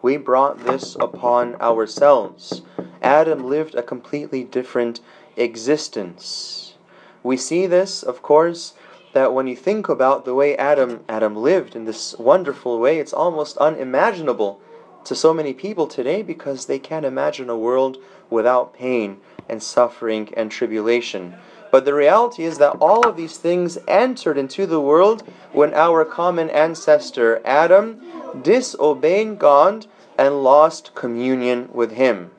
We 0.02 0.16
brought 0.16 0.64
this 0.64 0.96
upon 0.98 1.56
ourselves. 1.60 2.62
Adam 3.02 3.44
lived 3.44 3.74
a 3.74 3.82
completely 3.82 4.44
different 4.44 5.00
existence. 5.36 6.74
We 7.22 7.36
see 7.36 7.66
this, 7.66 8.02
of 8.02 8.22
course, 8.22 8.74
that 9.12 9.34
when 9.34 9.46
you 9.46 9.56
think 9.56 9.88
about 9.88 10.24
the 10.24 10.34
way 10.34 10.56
Adam 10.56 11.04
Adam 11.08 11.36
lived 11.36 11.76
in 11.76 11.84
this 11.84 12.14
wonderful 12.18 12.78
way, 12.78 12.98
it's 12.98 13.12
almost 13.12 13.58
unimaginable 13.58 14.60
to 15.04 15.14
so 15.14 15.34
many 15.34 15.52
people 15.52 15.86
today 15.86 16.22
because 16.22 16.66
they 16.66 16.78
can't 16.78 17.04
imagine 17.04 17.50
a 17.50 17.56
world 17.56 17.98
without 18.30 18.72
pain 18.72 19.18
and 19.48 19.62
suffering 19.62 20.32
and 20.36 20.50
tribulation. 20.50 21.34
But 21.70 21.84
the 21.84 21.94
reality 21.94 22.44
is 22.44 22.58
that 22.58 22.76
all 22.80 23.06
of 23.06 23.16
these 23.16 23.36
things 23.36 23.78
entered 23.86 24.36
into 24.36 24.66
the 24.66 24.80
world 24.80 25.22
when 25.52 25.72
our 25.74 26.04
common 26.04 26.50
ancestor 26.50 27.40
Adam 27.44 28.00
disobeyed 28.42 29.38
God 29.38 29.86
and 30.18 30.42
lost 30.42 30.94
communion 30.94 31.68
with 31.72 31.92
Him. 31.92 32.30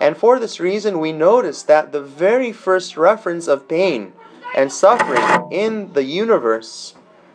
And 0.00 0.16
for 0.16 0.38
this 0.38 0.60
reason, 0.60 0.98
we 0.98 1.12
notice 1.12 1.62
that 1.64 1.92
the 1.92 2.00
very 2.00 2.52
first 2.52 2.96
reference 2.96 3.46
of 3.46 3.68
pain 3.68 4.12
and 4.56 4.72
suffering 4.72 5.52
in 5.52 5.92
the 5.92 6.04
universe 6.04 6.94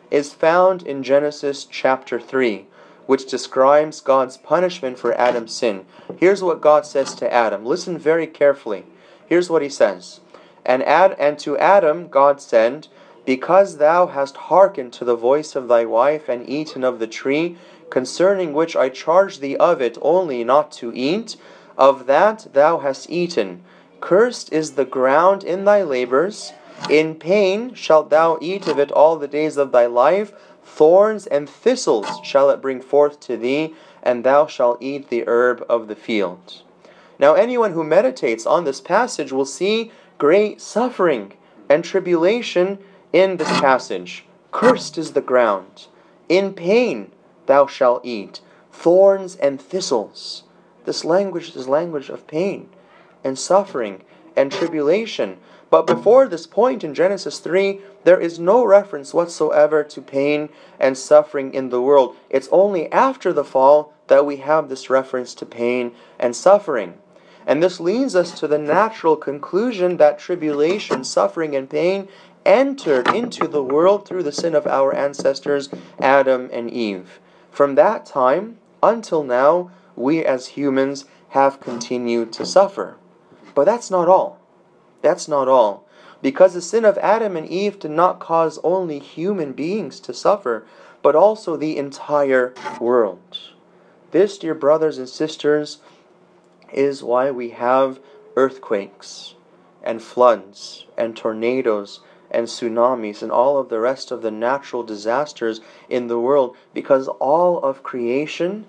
is 0.10 0.34
found 0.34 0.82
in 0.84 1.04
Genesis 1.04 1.66
chapter 1.66 2.20
3, 2.20 2.66
which 3.06 3.30
describes 3.30 4.02
God's 4.02 4.38
punishment 4.38 4.98
for 4.98 5.14
Adam's 5.14 5.54
sin. 5.54 5.86
Here's 6.18 6.42
what 6.42 6.62
God 6.62 6.86
says 6.86 7.14
to 7.16 7.32
Adam. 7.32 7.66
Listen 7.66 7.98
very 7.98 8.26
carefully. 8.26 8.86
Here's 9.28 9.50
what 9.50 9.62
He 9.62 9.70
says. 9.70 10.22
And, 10.66 10.84
Ad, 10.84 11.16
and 11.20 11.38
to 11.40 11.58
Adam 11.58 12.08
God 12.08 12.42
said, 12.42 12.88
Because 13.26 13.78
thou 13.78 14.08
hast 14.08 14.38
hearkened 14.38 14.94
to 14.94 15.06
the 15.06 15.16
voice 15.16 15.56
of 15.56 15.68
thy 15.68 15.86
wife, 15.86 16.28
and 16.28 16.48
eaten 16.50 16.84
of 16.84 17.00
the 17.00 17.08
tree, 17.08 17.58
concerning 17.90 18.54
which 18.54 18.76
I 18.76 18.90
charge 18.90 19.40
thee 19.40 19.56
of 19.58 19.82
it 19.82 19.98
only 20.02 20.44
not 20.44 20.72
to 20.74 20.92
eat, 20.94 21.36
of 21.78 22.08
that 22.08 22.48
thou 22.54 22.80
hast 22.80 23.10
eaten. 23.10 23.64
Cursed 24.02 24.52
is 24.52 24.72
the 24.72 24.86
ground 24.86 25.44
in 25.44 25.66
thy 25.66 25.84
labors. 25.84 26.54
In 26.90 27.16
pain 27.16 27.74
shalt 27.74 28.10
thou 28.10 28.38
eat 28.42 28.68
of 28.68 28.80
it 28.80 28.92
all 28.92 29.16
the 29.18 29.28
days 29.28 29.58
of 29.58 29.72
thy 29.72 29.86
life. 29.86 30.34
Thorns 30.64 31.28
and 31.28 31.50
thistles 31.50 32.08
shall 32.24 32.50
it 32.50 32.62
bring 32.62 32.82
forth 32.82 33.20
to 33.22 33.38
thee, 33.38 33.76
and 34.04 34.24
thou 34.24 34.48
shalt 34.48 34.82
eat 34.82 35.10
the 35.10 35.24
herb 35.28 35.64
of 35.70 35.88
the 35.88 35.96
field. 35.96 36.62
Now, 37.18 37.34
anyone 37.34 37.72
who 37.72 37.84
meditates 37.84 38.46
on 38.46 38.66
this 38.66 38.82
passage 38.82 39.32
will 39.32 39.46
see 39.46 39.92
great 40.18 40.62
suffering 40.62 41.34
and 41.70 41.84
tribulation 41.84 42.80
in 43.12 43.38
this 43.38 43.50
passage. 43.60 44.26
Cursed 44.52 44.98
is 44.98 45.14
the 45.14 45.22
ground. 45.22 45.88
In 46.30 46.54
pain 46.54 47.12
thou 47.46 47.68
shalt 47.68 48.06
eat 48.06 48.42
thorns 48.72 49.36
and 49.36 49.62
thistles. 49.62 50.44
This 50.86 51.04
language 51.04 51.56
is 51.56 51.68
language 51.68 52.10
of 52.10 52.28
pain 52.28 52.70
and 53.24 53.38
suffering 53.38 54.04
and 54.36 54.52
tribulation. 54.52 55.38
But 55.70 55.88
before 55.88 56.28
this 56.28 56.46
point 56.46 56.84
in 56.84 56.94
Genesis 56.94 57.40
3, 57.40 57.82
there 58.04 58.20
is 58.20 58.40
no 58.40 58.64
reference 58.64 59.14
whatsoever 59.14 59.84
to 59.84 60.02
pain 60.02 60.50
and 60.80 60.98
suffering 60.98 61.54
in 61.54 61.70
the 61.70 61.82
world. 61.82 62.16
It's 62.30 62.50
only 62.52 62.92
after 62.92 63.34
the 63.34 63.44
fall 63.44 63.94
that 64.08 64.26
we 64.26 64.38
have 64.38 64.70
this 64.70 64.90
reference 64.90 65.34
to 65.36 65.46
pain 65.46 65.94
and 66.20 66.36
suffering. 66.36 67.00
And 67.48 67.62
this 67.62 67.80
leads 67.80 68.16
us 68.16 68.38
to 68.40 68.48
the 68.48 68.58
natural 68.58 69.16
conclusion 69.16 69.98
that 69.98 70.18
tribulation, 70.18 71.04
suffering, 71.04 71.56
and 71.56 71.70
pain 71.70 72.08
entered 72.46 73.08
into 73.10 73.48
the 73.48 73.64
world 73.64 74.08
through 74.08 74.24
the 74.24 74.32
sin 74.32 74.56
of 74.56 74.68
our 74.68 74.94
ancestors, 74.96 75.70
Adam 76.00 76.50
and 76.52 76.70
Eve. 76.72 77.20
From 77.52 77.76
that 77.76 78.06
time 78.06 78.58
until 78.82 79.24
now, 79.24 79.72
we 79.96 80.26
as 80.26 80.48
humans 80.50 81.06
have 81.30 81.60
continued 81.60 82.32
to 82.34 82.46
suffer. 82.46 82.98
But 83.54 83.66
that's 83.66 83.90
not 83.90 84.08
all. 84.08 84.40
That's 85.02 85.28
not 85.28 85.48
all. 85.48 85.88
Because 86.22 86.54
the 86.54 86.62
sin 86.62 86.86
of 86.86 86.98
Adam 86.98 87.36
and 87.38 87.48
Eve 87.48 87.80
did 87.80 87.92
not 87.92 88.20
cause 88.20 88.60
only 88.64 89.00
human 89.00 89.54
beings 89.54 90.00
to 90.02 90.14
suffer, 90.14 90.66
but 91.02 91.16
also 91.16 91.56
the 91.56 91.78
entire 91.78 92.54
world. 92.80 93.40
This, 94.12 94.38
dear 94.38 94.56
brothers 94.56 94.98
and 94.98 95.10
sisters, 95.10 95.80
is 96.76 97.02
why 97.02 97.32
we 97.32 97.50
have 97.50 98.00
earthquakes 98.36 99.34
and 99.82 100.02
floods 100.02 100.86
and 100.98 101.16
tornadoes 101.16 102.02
and 102.30 102.48
tsunamis 102.48 103.24
and 103.24 103.32
all 103.32 103.58
of 103.58 103.70
the 103.70 103.80
rest 103.80 104.12
of 104.12 104.22
the 104.22 104.32
natural 104.32 104.84
disasters 104.84 105.62
in 105.90 106.08
the 106.08 106.20
world 106.20 106.56
because 106.74 107.08
all 107.08 107.60
of 107.60 107.82
creation 107.82 108.66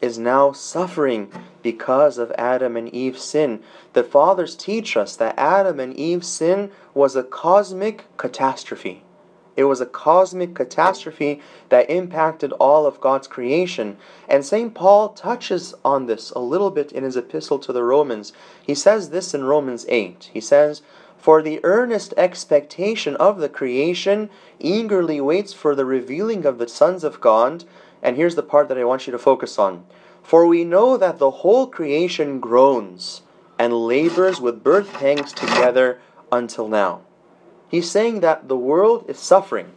is 0.00 0.18
now 0.18 0.52
suffering 0.52 1.30
because 1.62 2.16
of 2.16 2.32
Adam 2.38 2.76
and 2.76 2.88
Eve's 2.94 3.22
sin. 3.22 3.62
The 3.92 4.02
fathers 4.02 4.56
teach 4.56 4.96
us 4.96 5.14
that 5.16 5.38
Adam 5.38 5.78
and 5.78 5.94
Eve's 5.94 6.28
sin 6.28 6.70
was 6.94 7.14
a 7.14 7.22
cosmic 7.22 8.04
catastrophe. 8.16 9.02
It 9.56 9.64
was 9.64 9.80
a 9.80 9.86
cosmic 9.86 10.54
catastrophe 10.54 11.40
that 11.68 11.90
impacted 11.90 12.52
all 12.52 12.86
of 12.86 13.00
God's 13.00 13.26
creation. 13.26 13.96
And 14.28 14.44
St. 14.44 14.74
Paul 14.74 15.10
touches 15.10 15.74
on 15.84 16.06
this 16.06 16.30
a 16.30 16.38
little 16.38 16.70
bit 16.70 16.92
in 16.92 17.04
his 17.04 17.16
epistle 17.16 17.58
to 17.60 17.72
the 17.72 17.84
Romans. 17.84 18.32
He 18.64 18.74
says 18.74 19.10
this 19.10 19.34
in 19.34 19.44
Romans 19.44 19.86
8. 19.88 20.30
He 20.32 20.40
says, 20.40 20.82
For 21.16 21.42
the 21.42 21.60
earnest 21.64 22.14
expectation 22.16 23.16
of 23.16 23.38
the 23.38 23.48
creation 23.48 24.30
eagerly 24.58 25.20
waits 25.20 25.52
for 25.52 25.74
the 25.74 25.84
revealing 25.84 26.46
of 26.46 26.58
the 26.58 26.68
sons 26.68 27.04
of 27.04 27.20
God 27.20 27.64
and 28.02 28.16
here's 28.16 28.34
the 28.34 28.42
part 28.42 28.68
that 28.68 28.78
I 28.78 28.84
want 28.84 29.06
you 29.06 29.12
to 29.12 29.18
focus 29.18 29.58
on. 29.58 29.84
For 30.22 30.46
we 30.46 30.64
know 30.64 30.96
that 30.96 31.18
the 31.18 31.30
whole 31.30 31.66
creation 31.66 32.40
groans 32.40 33.22
and 33.58 33.72
labors 33.72 34.40
with 34.40 34.64
birth 34.64 34.92
pangs 34.92 35.32
together 35.32 36.00
until 36.32 36.68
now. 36.68 37.02
He's 37.70 37.90
saying 37.90 38.20
that 38.20 38.48
the 38.48 38.56
world 38.56 39.04
is 39.08 39.18
suffering 39.18 39.72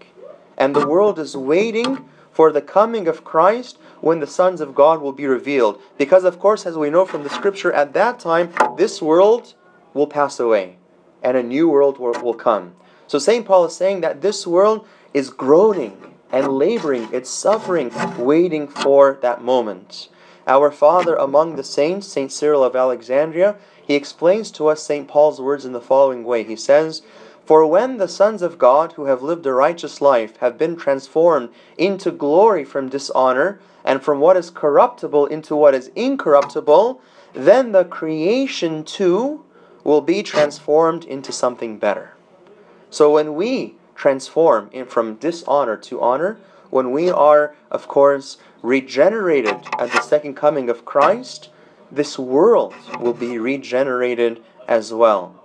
and 0.57 0.75
the 0.75 0.87
world 0.87 1.19
is 1.19 1.37
waiting 1.37 2.09
for 2.31 2.51
the 2.51 2.61
coming 2.61 3.07
of 3.07 3.23
Christ 3.23 3.77
when 4.01 4.19
the 4.19 4.27
sons 4.27 4.59
of 4.61 4.73
God 4.73 5.01
will 5.01 5.11
be 5.11 5.27
revealed. 5.27 5.79
Because, 5.97 6.23
of 6.23 6.39
course, 6.39 6.65
as 6.65 6.75
we 6.75 6.89
know 6.89 7.05
from 7.05 7.23
the 7.23 7.29
scripture, 7.29 7.71
at 7.71 7.93
that 7.93 8.19
time, 8.19 8.51
this 8.77 9.01
world 9.01 9.53
will 9.93 10.07
pass 10.07 10.39
away 10.39 10.77
and 11.21 11.37
a 11.37 11.43
new 11.43 11.69
world 11.69 11.99
will 11.99 12.33
come. 12.33 12.73
So, 13.07 13.19
St. 13.19 13.45
Paul 13.45 13.65
is 13.65 13.75
saying 13.75 14.01
that 14.01 14.21
this 14.21 14.47
world 14.47 14.87
is 15.13 15.29
groaning 15.29 16.15
and 16.31 16.57
laboring, 16.57 17.07
it's 17.11 17.29
suffering, 17.29 17.91
waiting 18.17 18.67
for 18.67 19.19
that 19.21 19.43
moment. 19.43 20.09
Our 20.47 20.71
Father 20.71 21.15
among 21.15 21.55
the 21.55 21.63
saints, 21.63 22.07
St. 22.07 22.31
Cyril 22.31 22.63
of 22.63 22.75
Alexandria, 22.75 23.55
he 23.85 23.93
explains 23.93 24.49
to 24.51 24.67
us 24.67 24.81
St. 24.81 25.07
Paul's 25.07 25.39
words 25.39 25.63
in 25.63 25.73
the 25.73 25.79
following 25.79 26.23
way. 26.23 26.43
He 26.43 26.55
says, 26.55 27.03
For 27.45 27.65
when 27.65 27.97
the 27.97 28.07
sons 28.07 28.41
of 28.41 28.57
God 28.57 28.93
who 28.93 29.05
have 29.05 29.21
lived 29.21 29.45
a 29.45 29.53
righteous 29.53 30.01
life 30.01 30.37
have 30.37 30.57
been 30.57 30.77
transformed 30.77 31.49
into 31.77 32.09
glory 32.09 32.63
from 32.63 32.87
dishonor, 32.87 33.59
and 33.83 34.01
from 34.01 34.21
what 34.21 34.37
is 34.37 34.49
corruptible 34.49 35.25
into 35.25 35.55
what 35.55 35.75
is 35.75 35.91
incorruptible, 35.95 37.01
then 37.33 37.73
the 37.73 37.83
creation 37.83 38.83
too 38.85 39.43
will 39.83 39.99
be 39.99 40.23
transformed 40.23 41.03
into 41.03 41.33
something 41.33 41.77
better. 41.77 42.13
So 42.89 43.11
when 43.11 43.35
we 43.35 43.75
transform 43.95 44.69
from 44.85 45.15
dishonor 45.15 45.75
to 45.77 46.01
honor 46.01 46.37
when 46.69 46.91
we 46.91 47.09
are, 47.09 47.55
of 47.69 47.87
course, 47.87 48.37
regenerated 48.61 49.55
at 49.77 49.91
the 49.91 50.01
second 50.01 50.35
coming 50.35 50.69
of 50.69 50.85
Christ, 50.85 51.49
this 51.91 52.17
world 52.17 52.73
will 52.99 53.13
be 53.13 53.37
regenerated 53.37 54.41
as 54.67 54.93
well. 54.93 55.42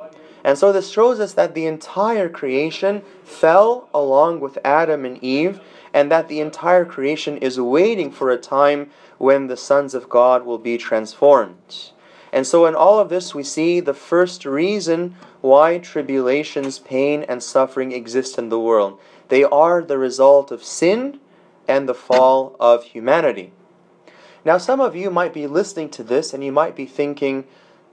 And 0.49 0.57
so 0.57 0.73
this 0.73 0.89
shows 0.89 1.21
us 1.21 1.35
that 1.35 1.53
the 1.53 1.67
entire 1.67 2.31
creation 2.31 3.03
fell 3.23 3.91
along 3.93 4.41
with 4.41 4.57
Adam 4.65 5.05
and 5.05 5.23
Eve, 5.23 5.61
and 5.93 6.11
that 6.11 6.29
the 6.29 6.41
entire 6.41 6.87
creation 6.87 7.37
is 7.37 7.61
waiting 7.61 8.11
for 8.11 8.31
a 8.31 8.39
time 8.39 8.89
when 9.19 9.49
the 9.49 9.59
sons 9.59 9.93
of 9.93 10.09
God 10.09 10.47
will 10.47 10.57
be 10.57 10.79
transformed. 10.79 11.91
And 12.33 12.47
so, 12.47 12.65
in 12.65 12.75
all 12.75 12.99
of 12.99 13.11
this, 13.11 13.35
we 13.35 13.43
see 13.43 13.81
the 13.81 13.93
first 13.93 14.47
reason 14.47 15.17
why 15.43 15.77
tribulations, 15.77 16.79
pain, 16.79 17.27
and 17.29 17.43
suffering 17.43 17.93
exist 17.93 18.39
in 18.39 18.49
the 18.49 18.59
world. 18.59 18.99
They 19.29 19.45
are 19.45 19.83
the 19.83 19.99
result 19.99 20.51
of 20.51 20.65
sin 20.65 21.21
and 21.69 21.87
the 21.87 21.95
fall 21.95 22.57
of 22.59 22.85
humanity. 22.85 23.53
Now, 24.47 24.57
some 24.57 24.81
of 24.81 24.97
you 24.97 25.11
might 25.11 25.35
be 25.35 25.47
listening 25.47 25.91
to 25.91 26.03
this 26.03 26.33
and 26.33 26.43
you 26.43 26.53
might 26.53 26.75
be 26.75 26.87
thinking, 26.87 27.45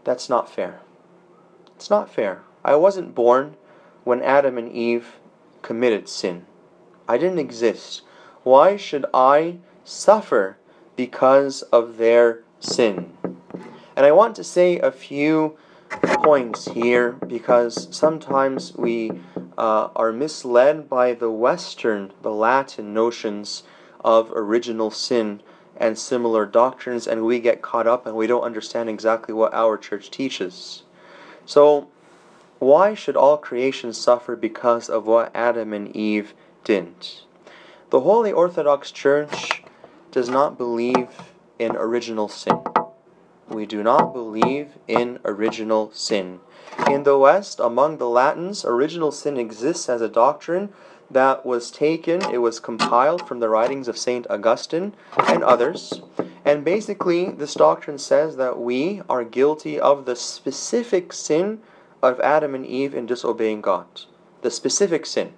that's 0.05 0.29
not 0.29 0.49
fair. 0.49 0.79
It's 1.75 1.89
not 1.89 2.09
fair. 2.09 2.41
I 2.63 2.75
wasn't 2.75 3.15
born 3.15 3.57
when 4.03 4.21
Adam 4.21 4.57
and 4.57 4.71
Eve 4.71 5.17
committed 5.61 6.07
sin. 6.07 6.45
I 7.07 7.17
didn't 7.17 7.39
exist. 7.39 8.01
Why 8.43 8.77
should 8.77 9.05
I 9.13 9.57
suffer 9.83 10.57
because 10.95 11.61
of 11.63 11.97
their 11.97 12.43
sin? 12.59 13.17
And 13.95 14.05
I 14.05 14.11
want 14.11 14.35
to 14.37 14.43
say 14.43 14.79
a 14.79 14.91
few 14.91 15.57
points 16.23 16.65
here 16.69 17.13
because 17.13 17.87
sometimes 17.95 18.75
we 18.75 19.11
uh, 19.57 19.89
are 19.95 20.11
misled 20.11 20.89
by 20.89 21.13
the 21.13 21.31
Western, 21.31 22.11
the 22.21 22.31
Latin 22.31 22.93
notions 22.93 23.63
of 24.03 24.31
original 24.31 24.91
sin 24.91 25.41
and 25.77 25.97
similar 25.97 26.45
doctrines, 26.45 27.05
and 27.05 27.25
we 27.25 27.39
get 27.39 27.61
caught 27.61 27.87
up 27.87 28.05
and 28.05 28.15
we 28.15 28.27
don't 28.27 28.43
understand 28.43 28.89
exactly 28.89 29.33
what 29.33 29.53
our 29.53 29.77
church 29.77 30.09
teaches. 30.09 30.84
So, 31.45 31.87
why 32.59 32.93
should 32.93 33.15
all 33.15 33.37
creation 33.37 33.93
suffer 33.93 34.35
because 34.35 34.89
of 34.89 35.05
what 35.05 35.35
Adam 35.35 35.73
and 35.73 35.95
Eve 35.95 36.33
didn't? 36.63 37.23
The 37.91 38.01
Holy 38.01 38.31
Orthodox 38.31 38.91
Church 38.91 39.63
does 40.11 40.29
not 40.29 40.57
believe 40.57 41.09
in 41.59 41.75
original 41.75 42.27
sin. 42.27 42.61
We 43.47 43.65
do 43.65 43.83
not 43.83 44.13
believe 44.13 44.69
in 44.87 45.19
original 45.23 45.91
sin. 45.93 46.39
In 46.89 47.03
the 47.03 47.17
West, 47.17 47.59
among 47.59 47.97
the 47.97 48.09
Latins, 48.09 48.65
original 48.65 49.11
sin 49.11 49.37
exists 49.37 49.87
as 49.87 50.01
a 50.01 50.09
doctrine 50.09 50.73
that 51.11 51.45
was 51.45 51.69
taken, 51.69 52.21
it 52.31 52.39
was 52.39 52.59
compiled 52.59 53.27
from 53.27 53.39
the 53.39 53.49
writings 53.49 53.87
of 53.87 53.97
St. 53.97 54.25
Augustine 54.29 54.95
and 55.27 55.43
others. 55.43 56.01
And 56.45 56.63
basically, 56.63 57.31
this 57.31 57.55
doctrine 57.55 57.97
says 57.97 58.37
that 58.37 58.59
we 58.59 59.01
are 59.09 59.23
guilty 59.23 59.79
of 59.79 60.05
the 60.05 60.15
specific 60.15 61.11
sin 61.11 61.59
of 62.03 62.19
Adam 62.19 62.53
and 62.53 62.63
Eve 62.63 62.93
in 62.93 63.07
disobeying 63.07 63.61
God. 63.61 63.87
The 64.43 64.51
specific 64.51 65.07
sin 65.07 65.33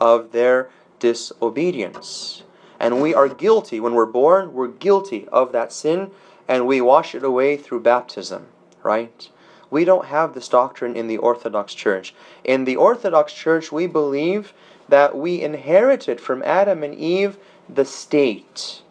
of 0.00 0.30
their 0.30 0.70
disobedience. 1.00 2.44
And 2.78 3.02
we 3.02 3.12
are 3.14 3.28
guilty, 3.28 3.80
when 3.80 3.94
we're 3.94 4.06
born, 4.06 4.52
we're 4.52 4.68
guilty 4.68 5.26
of 5.32 5.50
that 5.52 5.72
sin 5.72 6.12
and 6.46 6.66
we 6.66 6.80
wash 6.80 7.14
it 7.14 7.24
away 7.24 7.56
through 7.56 7.80
baptism, 7.80 8.46
right? 8.82 9.28
We 9.70 9.84
don't 9.84 10.06
have 10.06 10.34
this 10.34 10.48
doctrine 10.48 10.94
in 10.94 11.08
the 11.08 11.16
Orthodox 11.16 11.74
Church. 11.74 12.14
In 12.44 12.64
the 12.64 12.76
Orthodox 12.76 13.32
Church, 13.32 13.72
we 13.72 13.86
believe 13.86 14.52
that 14.88 15.16
we 15.16 15.40
inherited 15.40 16.20
from 16.20 16.42
Adam 16.44 16.82
and 16.82 16.94
Eve 16.94 17.38
the 17.68 17.84
state, 17.84 18.82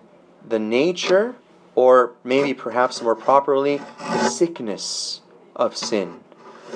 the 0.46 0.60
nature, 0.60 1.36
or 1.76 2.14
maybe 2.24 2.54
perhaps 2.54 3.02
more 3.02 3.16
properly, 3.16 3.82
the 4.00 4.30
sickness 4.30 5.22
of 5.56 5.76
sin. 5.76 6.20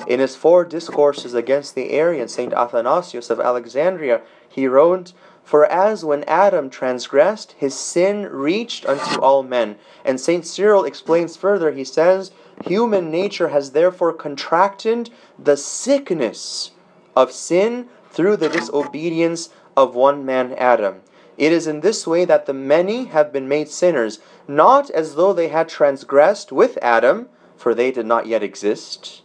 In 0.08 0.20
his 0.20 0.36
four 0.36 0.64
discourses 0.64 1.34
against 1.34 1.76
the 1.76 1.92
Arian, 1.92 2.28
St. 2.28 2.54
Athanasius 2.54 3.30
of 3.30 3.40
Alexandria, 3.40 4.22
he 4.48 4.68
wrote, 4.68 5.14
For 5.44 5.66
as 5.66 6.06
when 6.06 6.24
Adam 6.26 6.70
transgressed, 6.70 7.54
his 7.58 7.76
sin 7.76 8.28
reached 8.32 8.86
unto 8.86 9.20
all 9.20 9.44
men. 9.44 9.78
And 10.06 10.20
St. 10.20 10.46
Cyril 10.46 10.86
explains 10.86 11.36
further, 11.36 11.72
he 11.72 11.84
says, 11.84 12.32
Human 12.66 13.12
nature 13.12 13.50
has 13.50 13.72
therefore 13.72 14.14
contracted 14.14 15.10
the 15.38 15.58
sickness 15.58 16.72
of 17.16 17.32
sin 17.32 17.88
through 18.12 18.38
the 18.38 18.50
disobedience 18.50 19.50
of 19.76 19.96
one 19.96 20.26
man 20.26 20.54
Adam. 20.54 21.02
It 21.38 21.52
is 21.52 21.68
in 21.68 21.82
this 21.82 22.08
way 22.08 22.26
that 22.26 22.48
the 22.48 22.54
many 22.54 23.06
have 23.06 23.32
been 23.32 23.48
made 23.48 23.70
sinners, 23.70 24.20
not 24.48 24.90
as 24.90 25.16
though 25.16 25.34
they 25.34 25.50
had 25.50 25.70
transgressed 25.70 26.52
with 26.52 26.78
Adam, 26.82 27.30
for 27.56 27.74
they 27.74 27.92
did 27.92 28.06
not 28.06 28.26
yet 28.26 28.42
exist, 28.42 29.22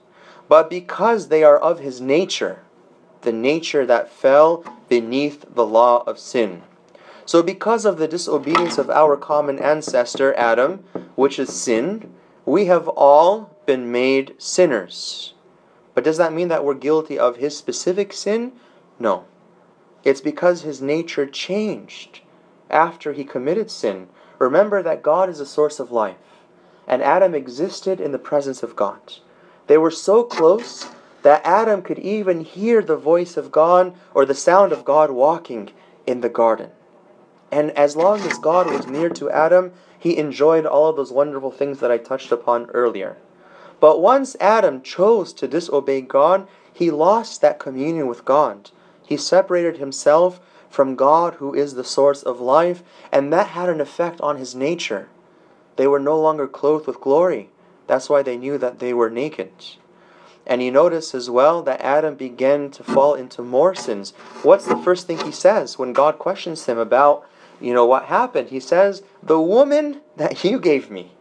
but 0.48 0.68
because 0.68 1.28
they 1.28 1.42
are 1.42 1.58
of 1.58 1.78
his 1.78 2.00
nature, 2.00 2.60
the 3.22 3.32
nature 3.32 3.86
that 3.86 4.12
fell 4.12 4.64
beneath 4.88 5.44
the 5.54 5.64
law 5.64 6.02
of 6.06 6.18
sin. 6.18 6.62
So, 7.24 7.42
because 7.42 7.84
of 7.84 7.98
the 7.98 8.08
disobedience 8.08 8.78
of 8.78 8.90
our 8.90 9.16
common 9.16 9.58
ancestor 9.58 10.34
Adam, 10.34 10.84
which 11.14 11.38
is 11.38 11.54
sin, 11.54 12.12
we 12.44 12.66
have 12.66 12.88
all 12.88 13.56
been 13.64 13.92
made 13.92 14.34
sinners. 14.38 15.34
But 15.94 16.04
does 16.04 16.16
that 16.16 16.32
mean 16.32 16.48
that 16.48 16.64
we're 16.64 16.74
guilty 16.74 17.18
of 17.18 17.36
his 17.36 17.56
specific 17.56 18.12
sin? 18.12 18.52
No. 18.98 19.24
It's 20.04 20.20
because 20.20 20.62
his 20.62 20.82
nature 20.82 21.26
changed 21.26 22.20
after 22.70 23.12
he 23.12 23.24
committed 23.24 23.70
sin. 23.70 24.08
Remember 24.38 24.82
that 24.82 25.02
God 25.02 25.28
is 25.28 25.40
a 25.40 25.46
source 25.46 25.78
of 25.78 25.92
life, 25.92 26.16
and 26.86 27.02
Adam 27.02 27.34
existed 27.34 28.00
in 28.00 28.12
the 28.12 28.18
presence 28.18 28.62
of 28.62 28.74
God. 28.74 29.00
They 29.68 29.78
were 29.78 29.90
so 29.90 30.24
close 30.24 30.88
that 31.22 31.46
Adam 31.46 31.82
could 31.82 32.00
even 32.00 32.40
hear 32.40 32.82
the 32.82 32.96
voice 32.96 33.36
of 33.36 33.52
God 33.52 33.94
or 34.12 34.24
the 34.24 34.34
sound 34.34 34.72
of 34.72 34.84
God 34.84 35.10
walking 35.12 35.70
in 36.06 36.20
the 36.20 36.28
garden. 36.28 36.70
And 37.52 37.70
as 37.72 37.94
long 37.94 38.20
as 38.20 38.38
God 38.38 38.66
was 38.66 38.86
near 38.86 39.08
to 39.10 39.30
Adam, 39.30 39.72
he 39.98 40.16
enjoyed 40.16 40.66
all 40.66 40.88
of 40.88 40.96
those 40.96 41.12
wonderful 41.12 41.52
things 41.52 41.78
that 41.78 41.92
I 41.92 41.98
touched 41.98 42.32
upon 42.32 42.66
earlier. 42.70 43.18
But 43.78 44.00
once 44.00 44.36
Adam 44.40 44.82
chose 44.82 45.32
to 45.34 45.46
disobey 45.46 46.00
God, 46.00 46.48
he 46.72 46.90
lost 46.90 47.40
that 47.40 47.60
communion 47.60 48.08
with 48.08 48.24
God. 48.24 48.70
He 49.12 49.18
separated 49.18 49.76
himself 49.76 50.40
from 50.70 50.96
God, 50.96 51.34
who 51.34 51.52
is 51.52 51.74
the 51.74 51.84
source 51.84 52.22
of 52.22 52.40
life, 52.40 52.82
and 53.12 53.30
that 53.30 53.48
had 53.48 53.68
an 53.68 53.78
effect 53.78 54.22
on 54.22 54.38
his 54.38 54.54
nature. 54.54 55.10
They 55.76 55.86
were 55.86 55.98
no 55.98 56.18
longer 56.18 56.48
clothed 56.48 56.86
with 56.86 56.98
glory. 57.02 57.50
That's 57.86 58.08
why 58.08 58.22
they 58.22 58.38
knew 58.38 58.56
that 58.56 58.78
they 58.78 58.94
were 58.94 59.10
naked. 59.10 59.50
And 60.46 60.62
you 60.62 60.70
notice 60.70 61.14
as 61.14 61.28
well 61.28 61.62
that 61.62 61.82
Adam 61.82 62.14
began 62.14 62.70
to 62.70 62.82
fall 62.82 63.12
into 63.12 63.42
more 63.42 63.74
sins. 63.74 64.12
What's 64.42 64.64
the 64.64 64.78
first 64.78 65.06
thing 65.06 65.18
he 65.18 65.30
says 65.30 65.78
when 65.78 65.92
God 65.92 66.18
questions 66.18 66.64
him 66.64 66.78
about, 66.78 67.28
you 67.60 67.74
know, 67.74 67.84
what 67.84 68.06
happened? 68.06 68.48
He 68.48 68.60
says, 68.60 69.02
The 69.22 69.42
woman 69.42 70.00
that 70.16 70.42
you 70.42 70.58
gave 70.58 70.90
me. 70.90 71.12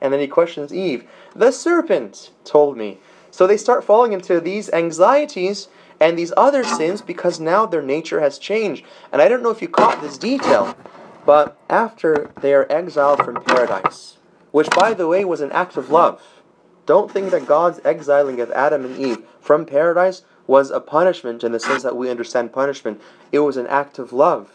And 0.00 0.12
then 0.12 0.20
he 0.20 0.28
questions 0.28 0.72
Eve, 0.72 1.08
The 1.34 1.50
serpent 1.50 2.30
told 2.44 2.76
me. 2.76 2.98
So 3.32 3.48
they 3.48 3.56
start 3.56 3.82
falling 3.82 4.12
into 4.12 4.40
these 4.40 4.70
anxieties 4.70 5.68
and 6.00 6.18
these 6.18 6.32
other 6.36 6.64
sins 6.64 7.02
because 7.02 7.38
now 7.38 7.66
their 7.66 7.82
nature 7.82 8.20
has 8.20 8.38
changed. 8.38 8.84
And 9.12 9.20
I 9.20 9.28
don't 9.28 9.42
know 9.42 9.50
if 9.50 9.62
you 9.62 9.68
caught 9.68 10.00
this 10.00 10.18
detail, 10.18 10.74
but 11.26 11.58
after 11.68 12.30
they 12.40 12.54
are 12.54 12.66
exiled 12.70 13.24
from 13.24 13.44
paradise, 13.44 14.16
which 14.50 14.70
by 14.70 14.94
the 14.94 15.06
way 15.06 15.24
was 15.24 15.40
an 15.40 15.52
act 15.52 15.76
of 15.76 15.90
love 15.90 16.22
don't 16.90 17.08
think 17.08 17.30
that 17.30 17.46
God's 17.46 17.78
exiling 17.84 18.40
of 18.40 18.50
Adam 18.50 18.84
and 18.84 18.98
Eve 18.98 19.18
from 19.40 19.64
paradise 19.64 20.22
was 20.48 20.72
a 20.72 20.80
punishment 20.80 21.44
in 21.44 21.52
the 21.52 21.60
sense 21.60 21.84
that 21.84 21.96
we 21.96 22.10
understand 22.10 22.52
punishment. 22.52 23.00
It 23.30 23.38
was 23.38 23.56
an 23.56 23.68
act 23.68 24.00
of 24.00 24.12
love. 24.12 24.50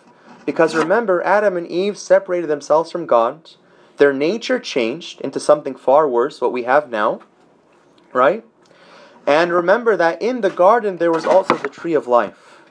Because 0.46 0.76
remember, 0.76 1.24
Adam 1.24 1.56
and 1.56 1.66
Eve 1.66 1.98
separated 1.98 2.48
themselves 2.48 2.92
from 2.92 3.06
God. 3.06 3.52
Their 3.96 4.12
nature 4.12 4.60
changed 4.60 5.22
into 5.22 5.40
something 5.40 5.76
far 5.76 6.10
worse, 6.10 6.42
what 6.42 6.52
we 6.52 6.64
have 6.64 6.90
now. 6.90 7.22
Right? 8.12 8.44
And 9.28 9.52
remember 9.52 9.98
that 9.98 10.22
in 10.22 10.42
the 10.42 10.50
garden 10.50 10.98
there 10.98 11.12
was 11.12 11.26
also 11.26 11.56
the 11.56 11.70
tree 11.70 11.94
of 11.94 12.08
life. 12.08 12.62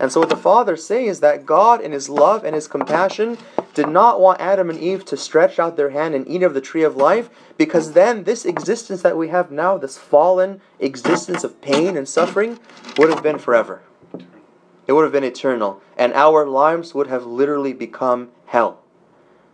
And 0.00 0.12
so 0.12 0.20
what 0.20 0.28
the 0.28 0.36
Father 0.36 0.76
says 0.76 1.08
is 1.08 1.20
that 1.20 1.44
God, 1.44 1.80
in 1.80 1.90
His 1.92 2.08
love 2.08 2.44
and 2.44 2.54
His 2.54 2.68
compassion, 2.68 3.36
did 3.74 3.88
not 3.88 4.20
want 4.20 4.40
Adam 4.40 4.70
and 4.70 4.78
Eve 4.78 5.04
to 5.06 5.16
stretch 5.16 5.58
out 5.58 5.76
their 5.76 5.90
hand 5.90 6.14
and 6.14 6.26
eat 6.28 6.44
of 6.44 6.54
the 6.54 6.60
tree 6.60 6.84
of 6.84 6.96
life, 6.96 7.28
because 7.56 7.92
then 7.92 8.22
this 8.22 8.44
existence 8.44 9.02
that 9.02 9.16
we 9.16 9.28
have 9.28 9.50
now, 9.50 9.76
this 9.76 9.98
fallen 9.98 10.60
existence 10.78 11.42
of 11.42 11.60
pain 11.60 11.96
and 11.96 12.08
suffering, 12.08 12.60
would 12.96 13.10
have 13.10 13.24
been 13.24 13.38
forever. 13.38 13.82
It 14.86 14.92
would 14.92 15.02
have 15.02 15.12
been 15.12 15.24
eternal. 15.24 15.82
And 15.96 16.12
our 16.14 16.46
lives 16.46 16.94
would 16.94 17.08
have 17.08 17.26
literally 17.26 17.72
become 17.72 18.30
hell. 18.46 18.80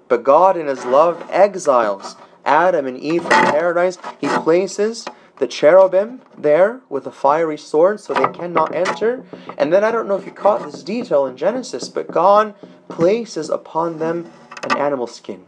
But 0.09 0.25
God, 0.25 0.59
in 0.59 0.67
His 0.67 0.85
love, 0.85 1.27
exiles 1.31 2.17
Adam 2.45 2.87
and 2.87 2.99
Eve 2.99 3.23
from 3.23 3.31
paradise. 3.31 3.97
He 4.21 4.29
places 4.29 5.07
the 5.39 5.47
cherubim 5.47 6.21
there 6.39 6.81
with 6.89 7.07
a 7.07 7.13
fiery 7.13 7.59
sword 7.59 8.01
so 8.01 8.15
they 8.15 8.33
cannot 8.33 8.75
enter. 8.75 9.25
And 9.59 9.73
then 9.73 9.83
I 9.83 9.91
don't 9.91 10.07
know 10.07 10.17
if 10.17 10.27
you 10.27 10.33
caught 10.33 10.65
this 10.65 10.83
detail 10.83 11.27
in 11.27 11.37
Genesis, 11.37 11.89
but 11.89 12.11
God 12.11 12.55
places 12.89 13.51
upon 13.51 13.99
them 13.99 14.31
an 14.63 14.77
animal 14.77 15.07
skin. 15.07 15.45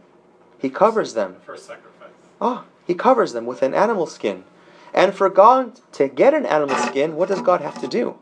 He 0.59 0.69
covers 0.69 1.13
them. 1.13 1.37
First 1.45 1.67
sacrifice. 1.67 2.09
Oh, 2.41 2.65
he 2.85 2.93
covers 2.93 3.33
them 3.33 3.45
with 3.45 3.61
an 3.61 3.73
animal 3.73 4.07
skin. 4.07 4.43
And 4.93 5.13
for 5.13 5.29
God 5.29 5.79
to 5.93 6.07
get 6.07 6.33
an 6.33 6.45
animal 6.45 6.75
skin, 6.75 7.15
what 7.15 7.29
does 7.29 7.41
God 7.41 7.61
have 7.61 7.79
to 7.81 7.87
do? 7.87 8.17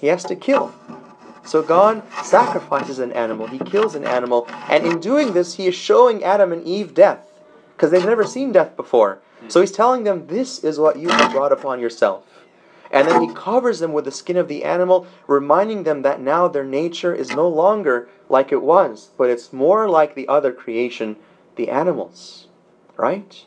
He 0.00 0.06
has 0.06 0.24
to 0.24 0.36
kill. 0.36 0.72
So 1.44 1.62
God 1.62 2.02
sacrifices 2.22 2.98
an 2.98 3.10
animal, 3.12 3.46
he 3.46 3.58
kills 3.58 3.94
an 3.94 4.04
animal, 4.04 4.46
and 4.68 4.86
in 4.86 5.00
doing 5.00 5.32
this, 5.32 5.54
he 5.54 5.66
is 5.66 5.74
showing 5.74 6.22
Adam 6.22 6.52
and 6.52 6.62
Eve 6.66 6.92
death 6.92 7.26
because 7.74 7.90
they've 7.90 8.04
never 8.04 8.24
seen 8.24 8.52
death 8.52 8.76
before. 8.76 9.20
So 9.46 9.60
he's 9.60 9.72
telling 9.72 10.04
them, 10.04 10.26
This 10.26 10.64
is 10.64 10.78
what 10.78 10.98
you 10.98 11.08
have 11.08 11.32
brought 11.32 11.52
upon 11.52 11.80
yourself. 11.80 12.24
And 12.90 13.06
then 13.06 13.20
he 13.20 13.34
covers 13.34 13.80
them 13.80 13.92
with 13.92 14.06
the 14.06 14.10
skin 14.10 14.36
of 14.36 14.48
the 14.48 14.64
animal, 14.64 15.06
reminding 15.26 15.82
them 15.82 16.02
that 16.02 16.20
now 16.20 16.48
their 16.48 16.64
nature 16.64 17.14
is 17.14 17.30
no 17.30 17.46
longer 17.48 18.08
like 18.28 18.50
it 18.50 18.62
was, 18.62 19.10
but 19.18 19.30
it's 19.30 19.52
more 19.52 19.88
like 19.88 20.14
the 20.14 20.26
other 20.26 20.52
creation, 20.52 21.16
the 21.56 21.68
animals. 21.68 22.48
Right? 22.96 23.44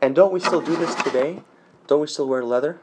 And 0.00 0.14
don't 0.14 0.32
we 0.32 0.40
still 0.40 0.60
do 0.60 0.76
this 0.76 0.94
today? 0.96 1.42
Don't 1.86 2.00
we 2.00 2.06
still 2.06 2.28
wear 2.28 2.44
leather? 2.44 2.80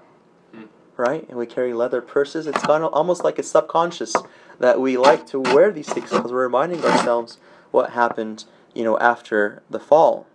Hmm. 0.54 0.63
Right? 0.98 1.28
And 1.30 1.38
we 1.38 1.45
carry 1.45 1.74
leather 1.74 2.02
purses. 2.02 2.48
It's 2.48 2.62
kind 2.63 2.84
of 2.84 2.93
almost 2.93 3.24
like 3.24 3.38
it's 3.39 3.52
subconscious 3.52 4.15
that 4.60 4.80
we 4.80 4.98
like 4.98 5.26
to 5.28 5.39
wear 5.39 5.72
these 5.72 5.89
things 5.89 6.10
because 6.10 6.32
we're 6.32 6.43
reminding 6.43 6.84
ourselves 6.84 7.38
what 7.72 7.91
happened, 7.91 8.45
you 8.74 8.84
know, 8.84 8.98
after 9.00 9.62
the 9.69 9.80
fall. 9.80 10.28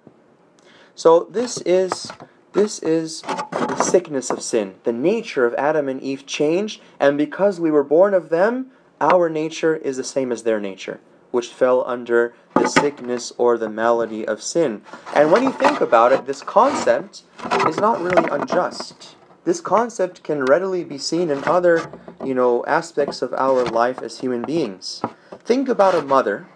So 0.96 1.26
this 1.28 1.59
is 1.62 2.11
this 2.52 2.78
is 2.78 3.22
the 3.22 3.83
sickness 3.83 4.30
of 4.30 4.40
sin. 4.40 4.76
The 4.85 4.92
nature 4.92 5.44
of 5.44 5.54
Adam 5.54 5.88
and 5.88 6.00
Eve 6.00 6.24
changed, 6.24 6.80
and 7.00 7.18
because 7.18 7.59
we 7.59 7.72
were 7.72 7.83
born 7.83 8.14
of 8.14 8.28
them, 8.28 8.70
our 9.00 9.28
nature 9.28 9.74
is 9.74 9.96
the 9.96 10.04
same 10.04 10.30
as 10.30 10.44
their 10.44 10.61
nature, 10.61 11.00
which 11.33 11.48
fell 11.48 11.83
under 11.85 12.33
the 12.54 12.68
sickness 12.68 13.33
or 13.37 13.59
the 13.59 13.68
malady 13.68 14.24
of 14.24 14.40
sin. 14.40 14.83
And 15.16 15.33
when 15.33 15.42
you 15.42 15.50
think 15.50 15.80
about 15.80 16.12
it, 16.12 16.26
this 16.26 16.42
concept 16.42 17.24
is 17.66 17.78
not 17.78 18.00
really 18.00 18.28
unjust. 18.30 19.16
This 19.42 19.61
concept 19.61 20.22
can 20.22 20.44
readily 20.44 20.85
be 20.85 20.96
seen 20.96 21.28
in 21.28 21.42
other, 21.42 21.90
you 22.24 22.35
know, 22.35 22.64
aspects 22.66 23.20
of 23.20 23.35
our 23.35 23.64
life 23.64 24.00
as 24.00 24.20
human 24.20 24.42
beings. 24.42 25.02
Think 25.40 25.68
about 25.68 25.96
a 25.96 26.02
mother 26.02 26.46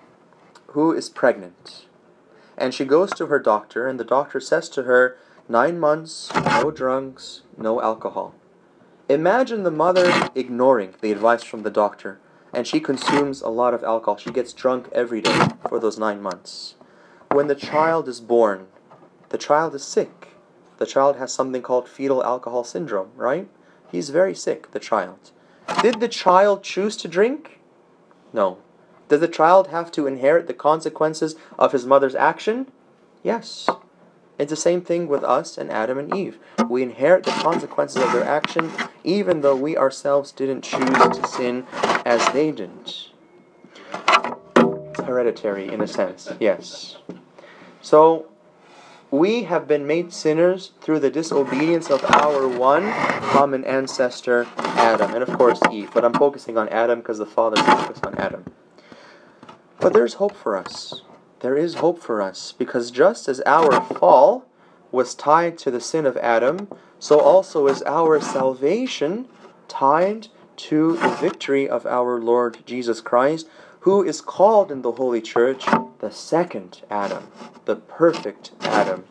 who 0.68 0.92
is 0.92 1.09
pregnant 1.09 1.88
and 2.59 2.75
she 2.75 2.85
goes 2.85 3.12
to 3.14 3.27
her 3.27 3.38
doctor, 3.38 3.87
and 3.87 3.99
the 3.99 4.05
doctor 4.05 4.40
says 4.40 4.68
to 4.71 4.83
her, 4.83 5.16
Nine 5.49 5.81
months, 5.81 6.31
no 6.35 6.71
drugs, 6.71 7.42
no 7.57 7.81
alcohol. 7.81 8.35
Imagine 9.09 9.62
the 9.62 9.71
mother 9.71 10.29
ignoring 10.35 10.94
the 11.01 11.11
advice 11.11 11.42
from 11.42 11.62
the 11.62 11.71
doctor, 11.71 12.21
and 12.53 12.66
she 12.66 12.81
consumes 12.81 13.40
a 13.40 13.49
lot 13.49 13.73
of 13.73 13.83
alcohol. 13.83 14.18
She 14.18 14.31
gets 14.31 14.53
drunk 14.53 14.88
every 14.92 15.23
day 15.23 15.49
for 15.66 15.81
those 15.81 15.99
nine 15.99 16.21
months. 16.21 16.75
When 17.31 17.47
the 17.47 17.55
child 17.55 18.09
is 18.09 18.21
born, 18.21 18.66
the 19.31 19.38
child 19.38 19.75
is 19.75 19.85
sick. 19.85 20.29
The 20.77 20.87
child 20.87 21.16
has 21.16 21.33
something 21.33 21.62
called 21.62 21.88
fetal 21.88 22.23
alcohol 22.23 22.64
syndrome, 22.64 23.11
right? 23.16 23.49
He's 23.90 24.11
very 24.11 24.35
sick, 24.35 24.73
the 24.73 24.79
child. 24.79 25.31
Did 25.83 26.01
the 26.01 26.09
child 26.09 26.62
choose 26.62 26.97
to 26.99 27.09
drink? 27.09 27.61
No. 28.33 28.59
Does 29.09 29.21
the 29.21 29.29
child 29.29 29.68
have 29.68 29.90
to 29.92 30.07
inherit 30.07 30.47
the 30.47 30.55
consequences 30.55 31.35
of 31.59 31.73
his 31.73 31.87
mother's 31.87 32.14
action? 32.14 32.71
Yes. 33.23 33.68
It's 34.38 34.51
the 34.51 34.57
same 34.57 34.83
thing 34.83 35.09
with 35.09 35.25
us 35.25 35.59
and 35.59 35.71
Adam 35.71 35.99
and 35.99 36.14
Eve. 36.14 36.38
We 36.68 36.83
inherit 36.83 37.25
the 37.25 37.33
consequences 37.33 38.03
of 38.03 38.12
their 38.12 38.25
action 38.25 38.71
even 39.03 39.40
though 39.40 39.57
we 39.57 39.77
ourselves 39.77 40.31
didn't 40.31 40.62
choose 40.62 40.88
to 40.88 41.27
sin 41.27 41.66
as 42.05 42.25
they 42.33 42.53
didn't. 42.53 43.11
It's 44.57 45.01
hereditary 45.01 45.73
in 45.73 45.81
a 45.81 45.88
sense, 45.88 46.31
yes. 46.38 46.99
So, 47.81 48.27
we 49.11 49.44
have 49.44 49.66
been 49.66 49.87
made 49.87 50.12
sinners 50.12 50.73
through 50.83 51.01
the 51.01 51.11
disobedience 51.11 51.90
of 51.90 52.05
our 52.05 52.47
one 52.47 52.92
common 53.31 53.64
ancestor, 53.64 54.47
Adam, 54.59 55.14
and 55.14 55.23
of 55.23 55.37
course 55.38 55.59
Eve. 55.73 55.90
But 55.94 56.05
I'm 56.05 56.12
focusing 56.12 56.59
on 56.59 56.68
Adam 56.68 56.99
because 56.99 57.16
the 57.18 57.27
Father 57.27 57.57
focused 57.62 58.05
on 58.05 58.14
Adam. 58.16 58.44
But 59.80 59.92
there's 59.92 60.14
hope 60.14 60.34
for 60.34 60.56
us. 60.56 61.02
There 61.40 61.56
is 61.56 61.74
hope 61.74 62.02
for 62.02 62.20
us 62.20 62.52
because 62.56 62.90
just 62.90 63.28
as 63.28 63.40
our 63.46 63.80
fall 63.80 64.44
was 64.90 65.14
tied 65.14 65.56
to 65.58 65.70
the 65.70 65.80
sin 65.80 66.04
of 66.04 66.16
Adam, 66.16 66.68
so 66.98 67.20
also 67.20 67.68
is 67.68 67.82
our 67.84 68.20
salvation 68.20 69.28
tied 69.68 70.28
to 70.56 70.96
the 70.96 71.10
victory 71.20 71.68
of 71.68 71.86
our 71.86 72.20
Lord 72.20 72.58
Jesus 72.66 73.00
Christ, 73.00 73.48
who 73.80 74.02
is 74.02 74.20
called 74.20 74.72
in 74.72 74.82
the 74.82 74.92
Holy 74.92 75.20
Church 75.20 75.64
the 76.00 76.10
second 76.10 76.82
Adam, 76.90 77.28
the 77.64 77.76
perfect 77.76 78.50
Adam. 78.62 79.04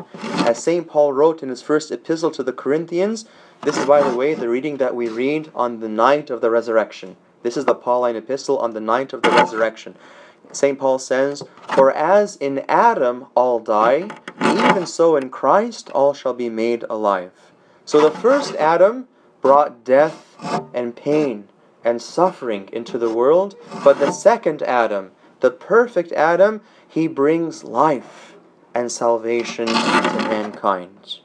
As 0.45 0.62
St. 0.62 0.86
Paul 0.86 1.13
wrote 1.13 1.41
in 1.41 1.47
his 1.47 1.62
first 1.62 1.91
epistle 1.91 2.32
to 2.32 2.43
the 2.43 2.51
Corinthians, 2.51 3.25
this 3.62 3.77
is, 3.77 3.86
by 3.86 4.01
the 4.01 4.15
way, 4.15 4.34
the 4.34 4.49
reading 4.49 4.77
that 4.77 4.95
we 4.95 5.08
read 5.08 5.49
on 5.56 5.80
the 5.80 5.89
night 5.89 6.30
of 6.30 6.41
the 6.41 6.49
resurrection. 6.49 7.15
This 7.43 7.56
is 7.56 7.65
the 7.65 7.75
Pauline 7.75 8.17
epistle 8.17 8.58
on 8.60 8.73
the 8.73 8.82
night 8.82 9.13
of 9.13 9.21
the 9.21 9.30
resurrection. 9.30 9.95
St. 10.52 10.80
Paul 10.80 11.00
says, 11.00 11.44
For 11.70 11.92
as 11.92 12.36
in 12.38 12.64
Adam 12.68 13.28
all 13.36 13.60
die, 13.60 14.10
even 14.42 14.86
so 14.86 15.16
in 15.16 15.30
Christ 15.30 15.90
all 15.92 16.14
shall 16.14 16.34
be 16.34 16.50
made 16.50 16.84
alive. 16.90 17.32
So 17.86 18.02
the 18.02 18.12
first 18.12 18.56
Adam 18.56 19.08
brought 19.42 19.84
death 19.84 20.36
and 20.74 20.96
pain 20.96 21.48
and 21.84 22.02
suffering 22.02 22.70
into 22.74 22.98
the 22.98 23.14
world, 23.14 23.56
but 23.84 24.00
the 24.00 24.12
second 24.12 24.62
Adam, 24.64 25.12
the 25.40 25.52
perfect 25.52 26.12
Adam, 26.12 26.62
he 26.88 27.08
brings 27.08 27.64
life 27.64 28.36
and 28.74 28.92
salvation 28.92 29.68
to 29.68 30.26
mankind. 30.30 31.20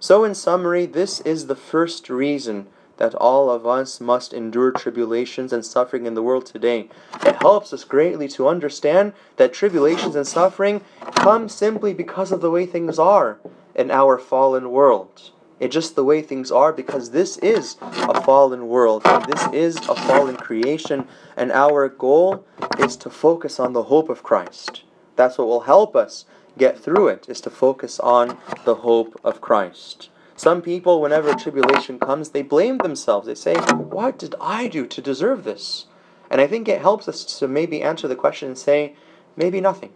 So, 0.00 0.24
in 0.24 0.34
summary, 0.34 0.86
this 0.86 1.20
is 1.20 1.46
the 1.46 1.56
first 1.56 2.08
reason 2.08 2.68
that 2.98 3.14
all 3.14 3.50
of 3.50 3.66
us 3.66 4.00
must 4.00 4.32
endure 4.32 4.70
tribulations 4.70 5.52
and 5.52 5.64
suffering 5.64 6.06
in 6.06 6.14
the 6.14 6.22
world 6.22 6.46
today. 6.46 6.88
It 7.24 7.36
helps 7.36 7.72
us 7.72 7.84
greatly 7.84 8.28
to 8.28 8.46
understand 8.46 9.14
that 9.36 9.52
tribulations 9.52 10.14
and 10.14 10.26
suffering 10.26 10.82
come 11.14 11.48
simply 11.48 11.94
because 11.94 12.30
of 12.30 12.40
the 12.40 12.50
way 12.50 12.66
things 12.66 12.98
are 12.98 13.38
in 13.74 13.90
our 13.90 14.18
fallen 14.18 14.70
world. 14.70 15.30
It's 15.60 15.74
just 15.74 15.96
the 15.96 16.04
way 16.04 16.22
things 16.22 16.52
are 16.52 16.72
because 16.72 17.10
this 17.10 17.36
is 17.38 17.76
a 17.82 18.20
fallen 18.22 18.68
world 18.68 19.02
and 19.04 19.24
this 19.24 19.48
is 19.52 19.76
a 19.88 19.94
fallen 19.94 20.36
creation, 20.36 21.08
and 21.36 21.50
our 21.50 21.88
goal 21.88 22.44
is 22.78 22.96
to 22.98 23.10
focus 23.10 23.58
on 23.58 23.72
the 23.72 23.84
hope 23.84 24.08
of 24.08 24.22
Christ. 24.22 24.82
That's 25.16 25.36
what 25.36 25.48
will 25.48 25.62
help 25.62 25.96
us 25.96 26.26
get 26.56 26.78
through 26.78 27.08
it, 27.08 27.28
is 27.28 27.40
to 27.40 27.50
focus 27.50 27.98
on 28.00 28.38
the 28.64 28.76
hope 28.76 29.20
of 29.24 29.40
Christ. 29.40 30.10
Some 30.38 30.62
people, 30.62 31.00
whenever 31.00 31.34
tribulation 31.34 31.98
comes, 31.98 32.28
they 32.28 32.42
blame 32.42 32.78
themselves. 32.78 33.26
They 33.26 33.34
say, 33.34 33.56
What 33.56 34.20
did 34.20 34.36
I 34.40 34.68
do 34.68 34.86
to 34.86 35.02
deserve 35.02 35.42
this? 35.42 35.86
And 36.30 36.40
I 36.40 36.46
think 36.46 36.68
it 36.68 36.80
helps 36.80 37.08
us 37.08 37.24
to 37.40 37.48
maybe 37.48 37.82
answer 37.82 38.06
the 38.06 38.14
question 38.14 38.46
and 38.46 38.56
say, 38.56 38.94
Maybe 39.36 39.60
nothing. 39.60 39.94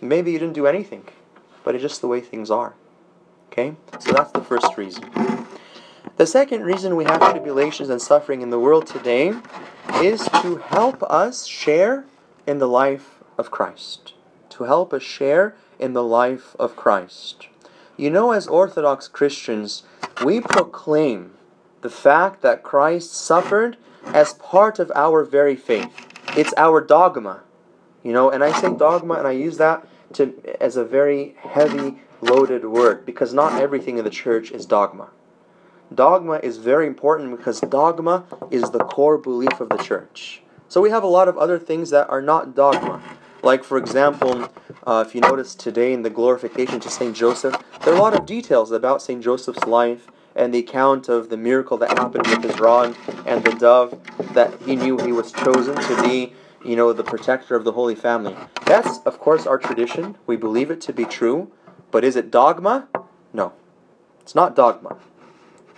Maybe 0.00 0.32
you 0.32 0.38
didn't 0.38 0.54
do 0.54 0.66
anything, 0.66 1.04
but 1.62 1.74
it's 1.74 1.82
just 1.82 2.00
the 2.00 2.08
way 2.08 2.22
things 2.22 2.50
are. 2.50 2.74
Okay? 3.48 3.74
So 3.98 4.12
that's 4.12 4.32
the 4.32 4.40
first 4.40 4.78
reason. 4.78 5.04
The 6.16 6.26
second 6.26 6.62
reason 6.62 6.96
we 6.96 7.04
have 7.04 7.20
tribulations 7.20 7.90
and 7.90 8.00
suffering 8.00 8.40
in 8.40 8.48
the 8.48 8.58
world 8.58 8.86
today 8.86 9.34
is 9.96 10.26
to 10.40 10.56
help 10.56 11.02
us 11.02 11.44
share 11.44 12.06
in 12.46 12.60
the 12.60 12.68
life 12.68 13.20
of 13.36 13.50
Christ. 13.50 14.14
To 14.50 14.64
help 14.64 14.94
us 14.94 15.02
share 15.02 15.54
in 15.78 15.92
the 15.92 16.02
life 16.02 16.56
of 16.58 16.76
Christ. 16.76 17.49
You 18.00 18.08
know, 18.08 18.32
as 18.32 18.46
Orthodox 18.46 19.08
Christians, 19.08 19.82
we 20.24 20.40
proclaim 20.40 21.32
the 21.82 21.90
fact 21.90 22.40
that 22.40 22.62
Christ 22.62 23.12
suffered 23.12 23.76
as 24.06 24.32
part 24.32 24.78
of 24.78 24.90
our 24.94 25.22
very 25.22 25.54
faith. 25.54 25.92
It's 26.34 26.54
our 26.56 26.80
dogma. 26.80 27.42
You 28.02 28.14
know, 28.14 28.30
and 28.30 28.42
I 28.42 28.58
say 28.58 28.74
dogma 28.74 29.16
and 29.16 29.28
I 29.28 29.32
use 29.32 29.58
that 29.58 29.86
to 30.14 30.34
as 30.62 30.78
a 30.78 30.84
very 30.84 31.34
heavy 31.40 31.98
loaded 32.22 32.64
word 32.64 33.04
because 33.04 33.34
not 33.34 33.60
everything 33.60 33.98
in 33.98 34.04
the 34.04 34.08
church 34.08 34.50
is 34.50 34.64
dogma. 34.64 35.10
Dogma 35.94 36.40
is 36.42 36.56
very 36.56 36.86
important 36.86 37.36
because 37.36 37.60
dogma 37.60 38.24
is 38.50 38.70
the 38.70 38.82
core 38.82 39.18
belief 39.18 39.60
of 39.60 39.68
the 39.68 39.76
church. 39.76 40.40
So 40.68 40.80
we 40.80 40.88
have 40.88 41.02
a 41.02 41.06
lot 41.06 41.28
of 41.28 41.36
other 41.36 41.58
things 41.58 41.90
that 41.90 42.08
are 42.08 42.22
not 42.22 42.54
dogma. 42.54 43.02
Like, 43.42 43.64
for 43.64 43.78
example, 43.78 44.48
uh, 44.86 45.04
if 45.06 45.14
you 45.14 45.20
notice 45.20 45.54
today 45.54 45.92
in 45.92 46.02
the 46.02 46.10
glorification 46.10 46.78
to 46.80 46.90
St. 46.90 47.16
Joseph, 47.16 47.56
there 47.84 47.94
are 47.94 47.96
a 47.96 48.00
lot 48.00 48.18
of 48.18 48.26
details 48.26 48.70
about 48.70 49.00
St. 49.00 49.22
Joseph's 49.22 49.64
life 49.64 50.08
and 50.36 50.52
the 50.52 50.58
account 50.58 51.08
of 51.08 51.30
the 51.30 51.36
miracle 51.36 51.76
that 51.78 51.98
happened 51.98 52.26
with 52.26 52.42
his 52.42 52.58
rod 52.60 52.94
and 53.26 53.42
the 53.42 53.52
dove 53.52 53.98
that 54.34 54.60
he 54.62 54.76
knew 54.76 54.98
he 54.98 55.12
was 55.12 55.32
chosen 55.32 55.74
to 55.74 56.02
be, 56.02 56.34
you 56.64 56.76
know, 56.76 56.92
the 56.92 57.02
protector 57.02 57.56
of 57.56 57.64
the 57.64 57.72
Holy 57.72 57.94
Family. 57.94 58.36
That's, 58.66 58.98
of 58.98 59.18
course, 59.18 59.46
our 59.46 59.58
tradition. 59.58 60.16
We 60.26 60.36
believe 60.36 60.70
it 60.70 60.80
to 60.82 60.92
be 60.92 61.04
true. 61.04 61.50
But 61.90 62.04
is 62.04 62.16
it 62.16 62.30
dogma? 62.30 62.88
No. 63.32 63.52
It's 64.20 64.34
not 64.34 64.54
dogma. 64.54 64.98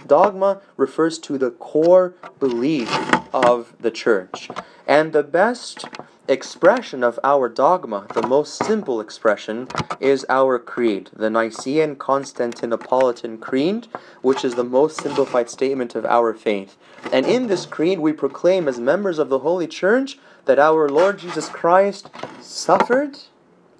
Dogma 0.07 0.61
refers 0.77 1.19
to 1.21 1.39
the 1.39 1.53
core 1.53 2.15
belief 2.39 2.91
of 3.33 3.75
the 3.81 3.91
church. 3.91 4.49
And 4.87 5.13
the 5.13 5.23
best 5.23 5.87
expression 6.29 7.03
of 7.03 7.19
our 7.25 7.49
dogma, 7.49 8.07
the 8.15 8.27
most 8.27 8.55
simple 8.55 9.01
expression, 9.01 9.69
is 10.01 10.25
our 10.29 10.59
creed, 10.59 11.11
the 11.15 11.31
Nicene 11.31 11.97
Constantinopolitan 11.97 13.41
Creed, 13.41 13.89
which 14.23 14.45
is 14.45 14.55
the 14.55 14.65
most 14.65 15.01
simplified 15.01 15.51
statement 15.51 15.95
of 15.95 16.07
our 16.07 16.33
faith. 16.33 16.77
And 17.13 17.27
in 17.27 17.49
this 17.49 17.67
creed, 17.67 17.99
we 17.99 18.13
proclaim 18.13 18.69
as 18.69 18.79
members 18.79 19.19
of 19.19 19.29
the 19.29 19.41
Holy 19.41 19.67
Church 19.67 20.19
that 20.45 20.59
our 20.59 20.89
Lord 20.89 21.19
Jesus 21.19 21.49
Christ 21.49 22.11
suffered 22.41 23.19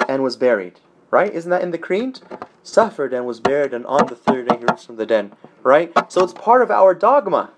and 0.09 0.23
was 0.23 0.37
buried 0.37 0.81
right? 1.13 1.33
Isn't 1.33 1.51
that 1.51 1.63
in 1.63 1.71
the 1.71 1.79
creed? 1.79 2.19
Suffered 2.65 3.13
and 3.13 3.25
was 3.25 3.39
buried, 3.39 3.73
and 3.73 3.87
on 3.87 4.07
the 4.07 4.17
third 4.17 4.49
day 4.49 4.57
he 4.59 4.65
rose 4.65 4.85
from 4.85 4.97
the 4.97 5.07
dead, 5.07 5.31
right? 5.63 5.93
So 6.11 6.25
it's 6.25 6.33
part 6.33 6.63
of 6.63 6.71
our 6.73 6.95
dogma, 6.95 7.53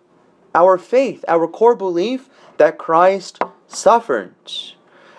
our 0.54 0.78
faith, 0.78 1.24
our 1.28 1.46
core 1.48 1.76
belief 1.76 2.28
that 2.56 2.78
Christ 2.78 3.42
suffered. 3.66 4.34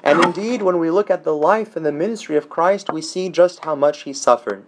And 0.03 0.23
indeed, 0.23 0.61
when 0.61 0.77
we 0.77 0.91
look 0.91 1.09
at 1.09 1.23
the 1.23 1.35
life 1.35 1.75
and 1.75 1.85
the 1.85 1.91
ministry 1.91 2.37
of 2.37 2.49
Christ, 2.49 2.93
we 2.93 3.01
see 3.01 3.29
just 3.29 3.65
how 3.65 3.75
much 3.75 4.03
he 4.03 4.13
suffered. 4.13 4.65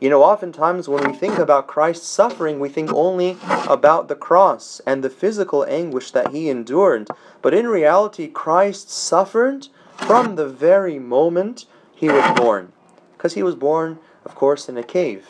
You 0.00 0.10
know, 0.10 0.24
oftentimes 0.24 0.88
when 0.88 1.08
we 1.08 1.16
think 1.16 1.38
about 1.38 1.68
Christ's 1.68 2.08
suffering, 2.08 2.58
we 2.58 2.68
think 2.68 2.92
only 2.92 3.36
about 3.68 4.08
the 4.08 4.16
cross 4.16 4.80
and 4.84 5.04
the 5.04 5.08
physical 5.08 5.64
anguish 5.66 6.10
that 6.10 6.32
he 6.32 6.50
endured. 6.50 7.08
But 7.40 7.54
in 7.54 7.68
reality, 7.68 8.26
Christ 8.26 8.90
suffered 8.90 9.68
from 9.96 10.34
the 10.34 10.48
very 10.48 10.98
moment 10.98 11.66
he 11.94 12.08
was 12.08 12.36
born 12.36 12.72
because 13.12 13.34
he 13.34 13.44
was 13.44 13.54
born, 13.54 14.00
of 14.24 14.34
course, 14.34 14.68
in 14.68 14.76
a 14.76 14.82
cave 14.82 15.28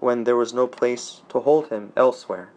when 0.00 0.24
there 0.24 0.36
was 0.36 0.52
no 0.52 0.66
place 0.66 1.22
to 1.30 1.40
hold 1.40 1.68
him 1.68 1.94
elsewhere. 1.96 2.50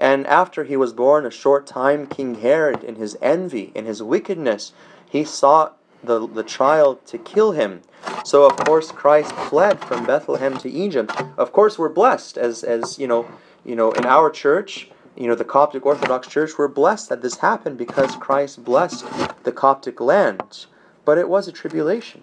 And 0.00 0.26
after 0.26 0.64
he 0.64 0.78
was 0.78 0.94
born, 0.94 1.26
a 1.26 1.30
short 1.30 1.66
time, 1.66 2.06
King 2.06 2.36
Herod, 2.36 2.82
in 2.82 2.96
his 2.96 3.18
envy, 3.20 3.70
in 3.74 3.84
his 3.84 4.02
wickedness, 4.02 4.72
he 5.08 5.24
sought 5.24 5.76
the, 6.02 6.26
the 6.26 6.42
child 6.42 7.04
to 7.06 7.18
kill 7.18 7.52
him. 7.52 7.82
So, 8.24 8.46
of 8.46 8.56
course, 8.56 8.90
Christ 8.90 9.32
fled 9.32 9.78
from 9.80 10.06
Bethlehem 10.06 10.56
to 10.58 10.70
Egypt. 10.70 11.12
Of 11.36 11.52
course, 11.52 11.78
we're 11.78 11.90
blessed, 11.90 12.38
as, 12.38 12.64
as 12.64 12.98
you 12.98 13.06
know, 13.06 13.28
you 13.62 13.76
know, 13.76 13.92
in 13.92 14.06
our 14.06 14.30
church, 14.30 14.88
you 15.16 15.26
know, 15.26 15.34
the 15.34 15.44
Coptic 15.44 15.84
Orthodox 15.84 16.28
Church, 16.28 16.52
we're 16.56 16.68
blessed 16.68 17.10
that 17.10 17.20
this 17.20 17.38
happened 17.38 17.76
because 17.76 18.16
Christ 18.16 18.64
blessed 18.64 19.04
the 19.42 19.52
Coptic 19.52 20.00
land. 20.00 20.64
But 21.04 21.18
it 21.18 21.28
was 21.28 21.46
a 21.46 21.52
tribulation 21.52 22.22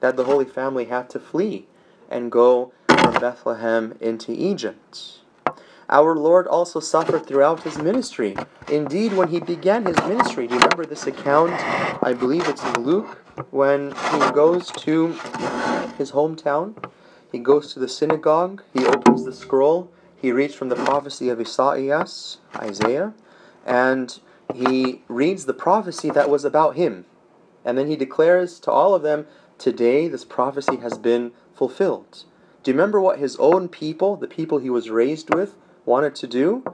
that 0.00 0.16
the 0.16 0.24
Holy 0.24 0.46
Family 0.46 0.86
had 0.86 1.10
to 1.10 1.20
flee 1.20 1.66
and 2.08 2.32
go 2.32 2.72
from 2.88 3.20
Bethlehem 3.20 3.96
into 4.00 4.32
Egypt. 4.32 5.18
Our 5.88 6.16
Lord 6.16 6.46
also 6.46 6.80
suffered 6.80 7.26
throughout 7.26 7.62
his 7.62 7.78
ministry. 7.78 8.36
Indeed, 8.68 9.12
when 9.12 9.28
he 9.28 9.40
began 9.40 9.84
his 9.84 9.96
ministry, 9.98 10.46
do 10.46 10.54
you 10.54 10.60
remember 10.60 10.86
this 10.86 11.06
account? 11.06 11.52
I 12.02 12.14
believe 12.14 12.48
it's 12.48 12.64
in 12.64 12.84
Luke, 12.84 13.22
when 13.50 13.90
he 13.90 14.30
goes 14.32 14.70
to 14.70 15.08
his 15.98 16.12
hometown, 16.12 16.74
he 17.30 17.38
goes 17.38 17.72
to 17.72 17.80
the 17.80 17.88
synagogue, 17.88 18.62
he 18.72 18.86
opens 18.86 19.24
the 19.24 19.32
scroll, 19.32 19.90
he 20.16 20.32
reads 20.32 20.54
from 20.54 20.68
the 20.68 20.76
prophecy 20.76 21.28
of 21.28 21.40
Isaiah, 21.40 22.06
Isaiah, 22.56 23.14
and 23.66 24.20
he 24.54 25.02
reads 25.08 25.46
the 25.46 25.54
prophecy 25.54 26.10
that 26.10 26.30
was 26.30 26.44
about 26.44 26.76
him. 26.76 27.06
And 27.64 27.76
then 27.78 27.88
he 27.88 27.96
declares 27.96 28.60
to 28.60 28.70
all 28.70 28.94
of 28.94 29.02
them 29.02 29.26
Today, 29.58 30.08
this 30.08 30.24
prophecy 30.24 30.76
has 30.78 30.98
been 30.98 31.30
fulfilled. 31.54 32.24
Do 32.62 32.70
you 32.70 32.76
remember 32.76 33.00
what 33.00 33.20
his 33.20 33.36
own 33.36 33.68
people, 33.68 34.16
the 34.16 34.26
people 34.26 34.58
he 34.58 34.70
was 34.70 34.90
raised 34.90 35.32
with, 35.32 35.54
wanted 35.84 36.14
to 36.16 36.26
do? 36.26 36.64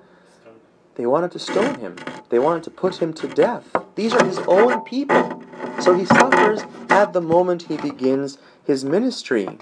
They 0.94 1.07
wanted 1.07 1.31
to 1.33 1.38
stone 1.38 1.77
him. 1.77 1.97
They 2.29 2.38
wanted 2.38 2.64
to 2.64 2.71
put 2.71 3.01
him 3.01 3.12
to 3.14 3.29
death. 3.29 3.64
These 3.94 4.14
are 4.14 4.25
his 4.25 4.38
own 4.40 4.81
people. 4.83 5.42
So 5.81 5.94
he 5.94 6.05
suffers 6.05 6.62
at 6.90 7.12
the 7.12 7.21
moment 7.21 7.62
he 7.62 7.77
begins 7.77 8.38
his 8.64 8.85
ministry. 8.85 9.59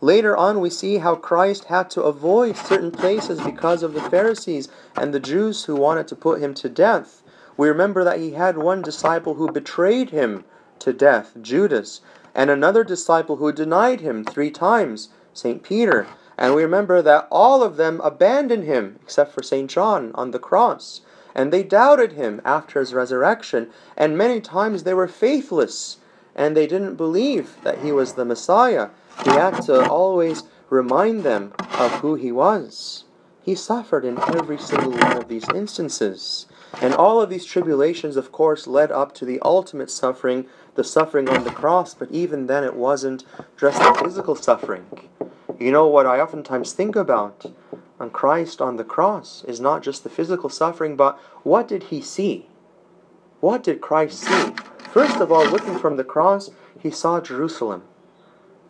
Later 0.00 0.36
on, 0.36 0.60
we 0.60 0.70
see 0.70 0.98
how 0.98 1.14
Christ 1.16 1.64
had 1.64 1.90
to 1.90 2.02
avoid 2.02 2.56
certain 2.56 2.90
places 2.90 3.40
because 3.40 3.82
of 3.82 3.94
the 3.94 4.02
Pharisees 4.02 4.68
and 4.94 5.12
the 5.12 5.20
Jews 5.20 5.64
who 5.64 5.74
wanted 5.74 6.06
to 6.08 6.16
put 6.16 6.40
him 6.40 6.54
to 6.54 6.68
death. 6.68 7.22
We 7.56 7.68
remember 7.68 8.04
that 8.04 8.20
he 8.20 8.32
had 8.32 8.58
one 8.58 8.82
disciple 8.82 9.34
who 9.34 9.50
betrayed 9.50 10.10
him 10.10 10.44
to 10.80 10.92
death, 10.92 11.32
Judas, 11.40 12.02
and 12.34 12.50
another 12.50 12.84
disciple 12.84 13.36
who 13.36 13.50
denied 13.50 14.00
him 14.00 14.24
three 14.24 14.50
times, 14.50 15.08
St. 15.32 15.62
Peter. 15.62 16.06
And 16.38 16.54
we 16.54 16.62
remember 16.62 17.02
that 17.02 17.28
all 17.30 17.62
of 17.62 17.76
them 17.76 18.00
abandoned 18.02 18.64
him, 18.64 18.98
except 19.02 19.32
for 19.32 19.42
St. 19.42 19.70
John 19.70 20.10
on 20.14 20.30
the 20.30 20.38
cross. 20.38 21.00
And 21.34 21.52
they 21.52 21.62
doubted 21.62 22.12
him 22.12 22.40
after 22.44 22.80
his 22.80 22.94
resurrection, 22.94 23.70
and 23.96 24.16
many 24.16 24.40
times 24.40 24.82
they 24.82 24.94
were 24.94 25.08
faithless, 25.08 25.98
and 26.34 26.56
they 26.56 26.66
didn't 26.66 26.96
believe 26.96 27.56
that 27.62 27.78
he 27.78 27.92
was 27.92 28.14
the 28.14 28.24
Messiah. 28.24 28.90
He 29.24 29.30
had 29.30 29.60
to 29.62 29.88
always 29.88 30.44
remind 30.68 31.22
them 31.22 31.52
of 31.78 31.90
who 32.00 32.14
he 32.14 32.32
was. 32.32 33.04
He 33.42 33.54
suffered 33.54 34.04
in 34.04 34.18
every 34.34 34.58
single 34.58 34.90
one 34.90 35.16
of 35.16 35.28
these 35.28 35.48
instances. 35.54 36.46
And 36.82 36.92
all 36.92 37.22
of 37.22 37.30
these 37.30 37.44
tribulations, 37.44 38.16
of 38.16 38.32
course, 38.32 38.66
led 38.66 38.90
up 38.90 39.14
to 39.14 39.24
the 39.24 39.38
ultimate 39.42 39.90
suffering, 39.90 40.46
the 40.76 40.84
suffering 40.84 41.28
on 41.28 41.44
the 41.44 41.50
cross, 41.50 41.94
but 41.94 42.10
even 42.10 42.46
then 42.46 42.64
it 42.64 42.74
wasn't 42.74 43.24
just 43.58 43.78
the 43.78 43.98
physical 44.02 44.36
suffering. 44.36 44.86
You 45.58 45.72
know 45.72 45.86
what 45.86 46.06
I 46.06 46.20
oftentimes 46.20 46.72
think 46.72 46.96
about 46.96 47.46
on 47.98 48.10
Christ 48.10 48.60
on 48.60 48.76
the 48.76 48.84
cross 48.84 49.42
is 49.44 49.60
not 49.60 49.82
just 49.82 50.04
the 50.04 50.10
physical 50.10 50.50
suffering, 50.50 50.96
but 50.96 51.18
what 51.42 51.66
did 51.66 51.84
he 51.84 52.00
see? 52.00 52.46
What 53.40 53.62
did 53.62 53.80
Christ 53.80 54.20
see? 54.20 54.52
First 54.92 55.16
of 55.16 55.32
all, 55.32 55.46
looking 55.46 55.78
from 55.78 55.96
the 55.96 56.04
cross, 56.04 56.50
he 56.78 56.90
saw 56.90 57.20
Jerusalem. 57.20 57.82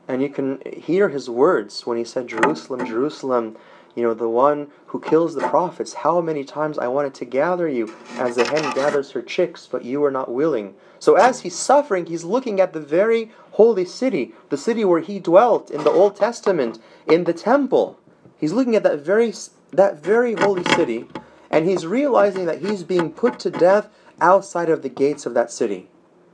And 0.09 0.23
you 0.23 0.29
can 0.29 0.61
hear 0.64 1.09
his 1.09 1.29
words 1.29 1.87
when 1.87 1.99
he 1.99 2.05
said, 2.05 2.29
Jerusalem, 2.29 2.87
Jerusalem, 2.87 3.57
you 3.97 4.03
know, 4.03 4.14
the 4.14 4.29
one 4.29 4.69
who 4.87 5.01
kills 5.01 5.35
the 5.35 5.49
prophets. 5.49 5.95
How 5.95 6.21
many 6.21 6.45
times 6.45 6.79
I 6.79 6.87
wanted 6.87 7.14
to 7.14 7.25
gather 7.25 7.69
you 7.69 7.92
as 8.12 8.37
the 8.37 8.45
hen 8.45 8.75
gathers 8.75 9.12
her 9.12 9.23
chicks, 9.23 9.66
but 9.66 9.85
you 9.85 10.01
were 10.01 10.11
not 10.11 10.31
willing. 10.31 10.75
So 10.99 11.15
as 11.15 11.41
he's 11.41 11.57
suffering, 11.57 12.07
he's 12.07 12.25
looking 12.25 12.61
at 12.61 12.73
the 12.73 12.81
very 12.81 13.31
holy 13.53 13.85
city, 13.85 14.35
the 14.51 14.57
city 14.57 14.85
where 14.85 15.01
he 15.01 15.19
dwelt 15.19 15.71
in 15.71 15.85
the 15.85 15.91
Old 15.91 16.17
Testament, 16.17 16.79
in 17.07 17.25
the 17.25 17.33
temple. 17.33 17.99
He's 18.39 18.53
looking 18.53 18.77
at 18.77 18.83
that 18.83 19.01
very 19.01 19.33
that 19.73 20.03
very 20.03 20.35
holy 20.35 20.65
city, 20.75 21.07
and 21.51 21.67
he's 21.67 21.87
realizing 21.87 22.47
that 22.47 22.61
he's 22.61 22.83
being 22.83 23.13
put 23.13 23.39
to 23.41 23.51
death 23.51 23.89
outside 24.21 24.71
of 24.71 24.83
the 24.83 24.89
gates 24.89 25.27
of 25.27 25.35
that 25.35 25.51
city. 25.51 25.89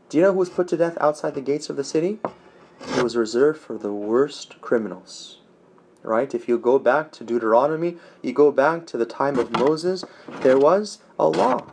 Do 0.08 0.18
you 0.18 0.22
know 0.22 0.32
who 0.32 0.38
was 0.38 0.50
put 0.50 0.68
to 0.68 0.76
death 0.76 0.98
outside 1.00 1.34
the 1.34 1.40
gates 1.40 1.70
of 1.70 1.76
the 1.76 1.84
city? 1.84 2.18
It 2.96 3.02
was 3.02 3.16
reserved 3.16 3.60
for 3.60 3.78
the 3.78 3.92
worst 3.92 4.60
criminals. 4.60 5.38
Right? 6.02 6.34
If 6.34 6.48
you 6.48 6.58
go 6.58 6.78
back 6.78 7.12
to 7.12 7.24
Deuteronomy, 7.24 7.96
you 8.22 8.32
go 8.32 8.50
back 8.50 8.86
to 8.88 8.98
the 8.98 9.06
time 9.06 9.38
of 9.38 9.52
Moses, 9.52 10.04
there 10.40 10.58
was 10.58 10.98
a 11.22 11.28
law, 11.28 11.64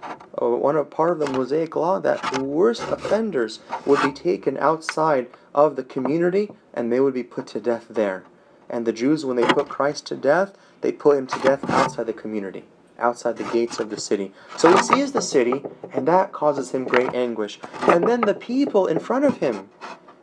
uh, 0.42 0.48
one 0.48 0.76
a 0.76 0.84
part 0.84 1.12
of 1.12 1.20
the 1.20 1.32
Mosaic 1.32 1.76
law, 1.76 2.00
that 2.00 2.22
the 2.34 2.44
worst 2.44 2.84
offenders 2.84 3.60
would 3.86 4.02
be 4.02 4.12
taken 4.12 4.58
outside 4.58 5.28
of 5.56 5.76
the 5.76 5.84
community 5.84 6.52
and 6.74 6.92
they 6.92 7.00
would 7.00 7.14
be 7.14 7.24
put 7.24 7.48
to 7.48 7.60
death 7.60 7.88
there. 7.90 8.24
And 8.70 8.86
the 8.86 8.94
Jews, 8.94 9.26
when 9.26 9.36
they 9.36 9.44
put 9.44 9.68
Christ 9.68 10.06
to 10.08 10.16
death, 10.16 10.56
they 10.82 10.92
put 10.92 11.18
him 11.18 11.28
to 11.28 11.40
death 11.40 11.68
outside 11.70 12.06
the 12.06 12.14
community, 12.14 12.66
outside 13.00 13.38
the 13.38 13.52
gates 13.52 13.80
of 13.80 13.90
the 13.90 14.00
city. 14.00 14.32
So 14.58 14.72
he 14.72 14.84
sees 14.84 15.12
the 15.12 15.22
city, 15.22 15.64
and 15.92 16.08
that 16.08 16.32
causes 16.32 16.72
him 16.72 16.86
great 16.86 17.14
anguish. 17.16 17.60
And 17.82 18.08
then 18.08 18.22
the 18.22 18.36
people 18.36 18.86
in 18.86 19.00
front 19.00 19.26
of 19.26 19.38
him, 19.38 19.70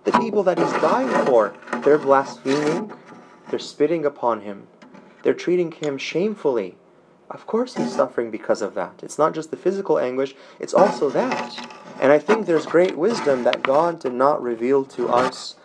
the 0.05 0.13
people 0.13 0.45
that 0.45 0.59
he's 0.59 0.73
dying 0.75 1.27
for, 1.27 1.53
they're 1.83 1.99
blaspheming, 1.99 2.93
they're 3.51 3.59
spitting 3.59 4.07
upon 4.07 4.43
him, 4.43 4.69
they're 5.23 5.35
treating 5.35 5.73
him 5.73 5.99
shamefully. 5.99 6.77
Of 7.31 7.47
course, 7.47 7.75
he's 7.75 7.95
suffering 7.95 8.31
because 8.31 8.63
of 8.63 8.75
that. 8.75 9.01
It's 9.03 9.19
not 9.19 9.35
just 9.35 9.51
the 9.51 9.57
physical 9.57 9.99
anguish, 9.99 10.35
it's 10.61 10.75
also 10.75 11.11
that. 11.11 11.77
And 12.01 12.13
I 12.13 12.19
think 12.19 12.47
there's 12.47 12.67
great 12.67 12.97
wisdom 12.97 13.43
that 13.45 13.63
God 13.63 13.99
did 13.99 14.13
not 14.13 14.43
reveal 14.43 14.85
to 14.85 15.09
us 15.09 15.57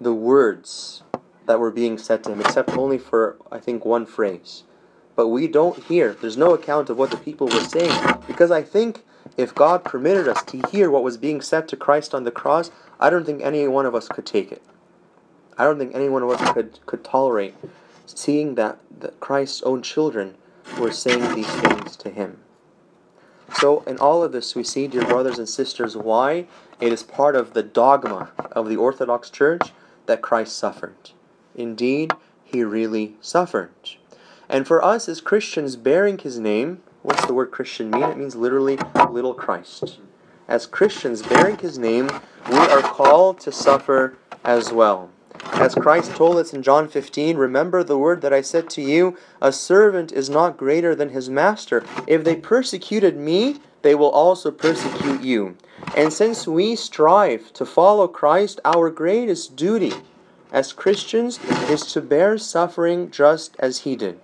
the 0.00 0.12
words 0.12 1.02
that 1.46 1.58
were 1.58 1.70
being 1.70 1.96
said 1.96 2.22
to 2.24 2.32
him, 2.32 2.40
except 2.40 2.70
only 2.76 2.98
for, 2.98 3.36
I 3.50 3.58
think, 3.58 3.84
one 3.84 4.04
phrase. 4.04 4.64
But 5.16 5.28
we 5.28 5.48
don't 5.48 5.82
hear, 5.84 6.14
there's 6.14 6.36
no 6.36 6.52
account 6.52 6.90
of 6.90 6.98
what 6.98 7.10
the 7.10 7.16
people 7.16 7.48
were 7.48 7.64
saying, 7.64 8.16
because 8.26 8.50
I 8.50 8.62
think 8.62 9.02
if 9.36 9.54
God 9.54 9.84
permitted 9.84 10.28
us 10.28 10.42
to 10.44 10.62
hear 10.70 10.90
what 10.90 11.02
was 11.02 11.16
being 11.16 11.40
said 11.40 11.68
to 11.68 11.76
Christ 11.76 12.14
on 12.14 12.24
the 12.24 12.30
cross, 12.30 12.70
I 13.00 13.08
don't 13.08 13.24
think 13.24 13.42
any 13.42 13.66
one 13.66 13.86
of 13.86 13.94
us 13.94 14.08
could 14.08 14.26
take 14.26 14.52
it. 14.52 14.62
I 15.56 15.64
don't 15.64 15.78
think 15.78 15.94
any 15.94 16.08
one 16.08 16.22
of 16.22 16.30
us 16.30 16.52
could, 16.52 16.78
could 16.86 17.02
tolerate 17.02 17.54
seeing 18.06 18.54
that, 18.54 18.78
that 19.00 19.18
Christ's 19.20 19.62
own 19.62 19.82
children 19.82 20.36
were 20.78 20.92
saying 20.92 21.34
these 21.34 21.50
things 21.56 21.96
to 21.96 22.10
him. 22.10 22.38
So, 23.54 23.82
in 23.86 23.98
all 23.98 24.22
of 24.22 24.32
this, 24.32 24.54
we 24.54 24.62
see, 24.62 24.86
dear 24.88 25.04
brothers 25.04 25.38
and 25.38 25.48
sisters, 25.48 25.96
why 25.96 26.46
it 26.80 26.92
is 26.92 27.02
part 27.02 27.34
of 27.34 27.54
the 27.54 27.62
dogma 27.62 28.30
of 28.52 28.68
the 28.68 28.76
Orthodox 28.76 29.30
Church 29.30 29.72
that 30.06 30.22
Christ 30.22 30.56
suffered. 30.56 31.10
Indeed, 31.54 32.12
he 32.44 32.62
really 32.62 33.16
suffered. 33.20 33.70
And 34.48 34.66
for 34.66 34.82
us 34.84 35.08
as 35.08 35.20
Christians 35.20 35.76
bearing 35.76 36.18
his 36.18 36.38
name, 36.38 36.82
what's 37.02 37.26
the 37.26 37.34
word 37.34 37.50
Christian 37.50 37.90
mean? 37.90 38.04
It 38.04 38.16
means 38.16 38.36
literally 38.36 38.78
little 39.10 39.34
Christ. 39.34 39.98
As 40.46 40.66
Christians 40.66 41.22
bearing 41.22 41.58
his 41.58 41.78
name, 41.78 42.08
we 42.50 42.56
are 42.56 42.80
called 42.80 43.40
to 43.40 43.52
suffer 43.52 44.16
as 44.44 44.72
well. 44.72 45.10
As 45.52 45.74
Christ 45.74 46.12
told 46.14 46.36
us 46.36 46.52
in 46.52 46.62
John 46.62 46.88
15, 46.88 47.36
remember 47.36 47.82
the 47.82 47.98
word 47.98 48.20
that 48.22 48.32
I 48.32 48.42
said 48.42 48.70
to 48.70 48.82
you, 48.82 49.16
a 49.40 49.52
servant 49.52 50.12
is 50.12 50.30
not 50.30 50.56
greater 50.56 50.94
than 50.94 51.10
his 51.10 51.28
master. 51.28 51.84
If 52.06 52.24
they 52.24 52.36
persecuted 52.36 53.16
me, 53.16 53.56
they 53.82 53.94
will 53.94 54.10
also 54.10 54.50
persecute 54.50 55.22
you. 55.22 55.56
And 55.96 56.12
since 56.12 56.46
we 56.46 56.76
strive 56.76 57.52
to 57.54 57.66
follow 57.66 58.08
Christ, 58.08 58.60
our 58.64 58.90
greatest 58.90 59.56
duty 59.56 59.92
as 60.52 60.72
Christians 60.72 61.38
is 61.68 61.82
to 61.92 62.00
bear 62.00 62.38
suffering 62.38 63.10
just 63.10 63.56
as 63.58 63.78
he 63.80 63.96
did. 63.96 64.20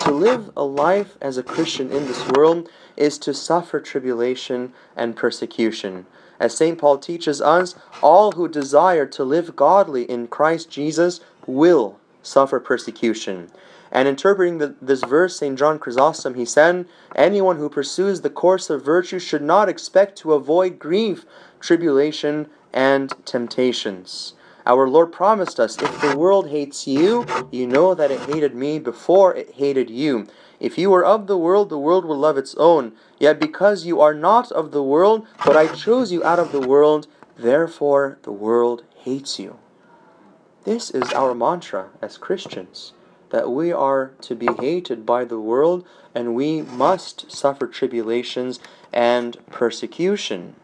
To 0.00 0.10
live 0.10 0.50
a 0.56 0.64
life 0.64 1.16
as 1.20 1.38
a 1.38 1.42
Christian 1.42 1.92
in 1.92 2.06
this 2.06 2.26
world 2.28 2.68
is 2.96 3.18
to 3.18 3.34
suffer 3.34 3.80
tribulation 3.80 4.72
and 4.96 5.16
persecution. 5.16 6.06
As 6.40 6.56
St. 6.56 6.78
Paul 6.78 6.98
teaches 6.98 7.40
us, 7.40 7.74
all 8.02 8.32
who 8.32 8.48
desire 8.48 9.06
to 9.06 9.24
live 9.24 9.56
godly 9.56 10.02
in 10.04 10.26
Christ 10.26 10.70
Jesus 10.70 11.20
will 11.46 11.98
suffer 12.22 12.58
persecution. 12.60 13.50
And 13.92 14.08
interpreting 14.08 14.58
the, 14.58 14.74
this 14.82 15.04
verse, 15.04 15.38
St. 15.38 15.56
John 15.56 15.78
Chrysostom, 15.78 16.34
he 16.34 16.44
said, 16.44 16.86
Anyone 17.14 17.58
who 17.58 17.68
pursues 17.68 18.20
the 18.20 18.30
course 18.30 18.68
of 18.68 18.84
virtue 18.84 19.20
should 19.20 19.42
not 19.42 19.68
expect 19.68 20.18
to 20.18 20.32
avoid 20.32 20.80
grief, 20.80 21.24
tribulation, 21.60 22.48
and 22.72 23.12
temptations. 23.24 24.34
Our 24.66 24.88
Lord 24.88 25.12
promised 25.12 25.60
us, 25.60 25.80
if 25.80 26.00
the 26.00 26.16
world 26.16 26.48
hates 26.48 26.86
you, 26.88 27.26
you 27.52 27.66
know 27.66 27.94
that 27.94 28.10
it 28.10 28.20
hated 28.20 28.54
me 28.54 28.78
before 28.78 29.34
it 29.34 29.52
hated 29.52 29.90
you. 29.90 30.26
If 30.58 30.78
you 30.78 30.90
were 30.90 31.04
of 31.04 31.26
the 31.26 31.36
world, 31.36 31.68
the 31.68 31.78
world 31.78 32.04
will 32.04 32.18
love 32.18 32.38
its 32.38 32.54
own. 32.56 32.92
Yet 33.24 33.40
because 33.40 33.86
you 33.86 34.02
are 34.02 34.12
not 34.12 34.52
of 34.52 34.70
the 34.70 34.82
world, 34.82 35.26
but 35.46 35.56
I 35.56 35.74
chose 35.74 36.12
you 36.12 36.22
out 36.22 36.38
of 36.38 36.52
the 36.52 36.60
world, 36.60 37.06
therefore 37.38 38.18
the 38.20 38.30
world 38.30 38.84
hates 38.96 39.38
you. 39.38 39.56
This 40.64 40.90
is 40.90 41.10
our 41.14 41.34
mantra 41.34 41.88
as 42.02 42.18
Christians 42.18 42.92
that 43.30 43.50
we 43.50 43.72
are 43.72 44.12
to 44.20 44.34
be 44.34 44.48
hated 44.58 45.06
by 45.06 45.24
the 45.24 45.40
world 45.40 45.86
and 46.14 46.34
we 46.34 46.60
must 46.60 47.32
suffer 47.32 47.66
tribulations 47.66 48.60
and 48.92 49.38
persecution. 49.46 50.56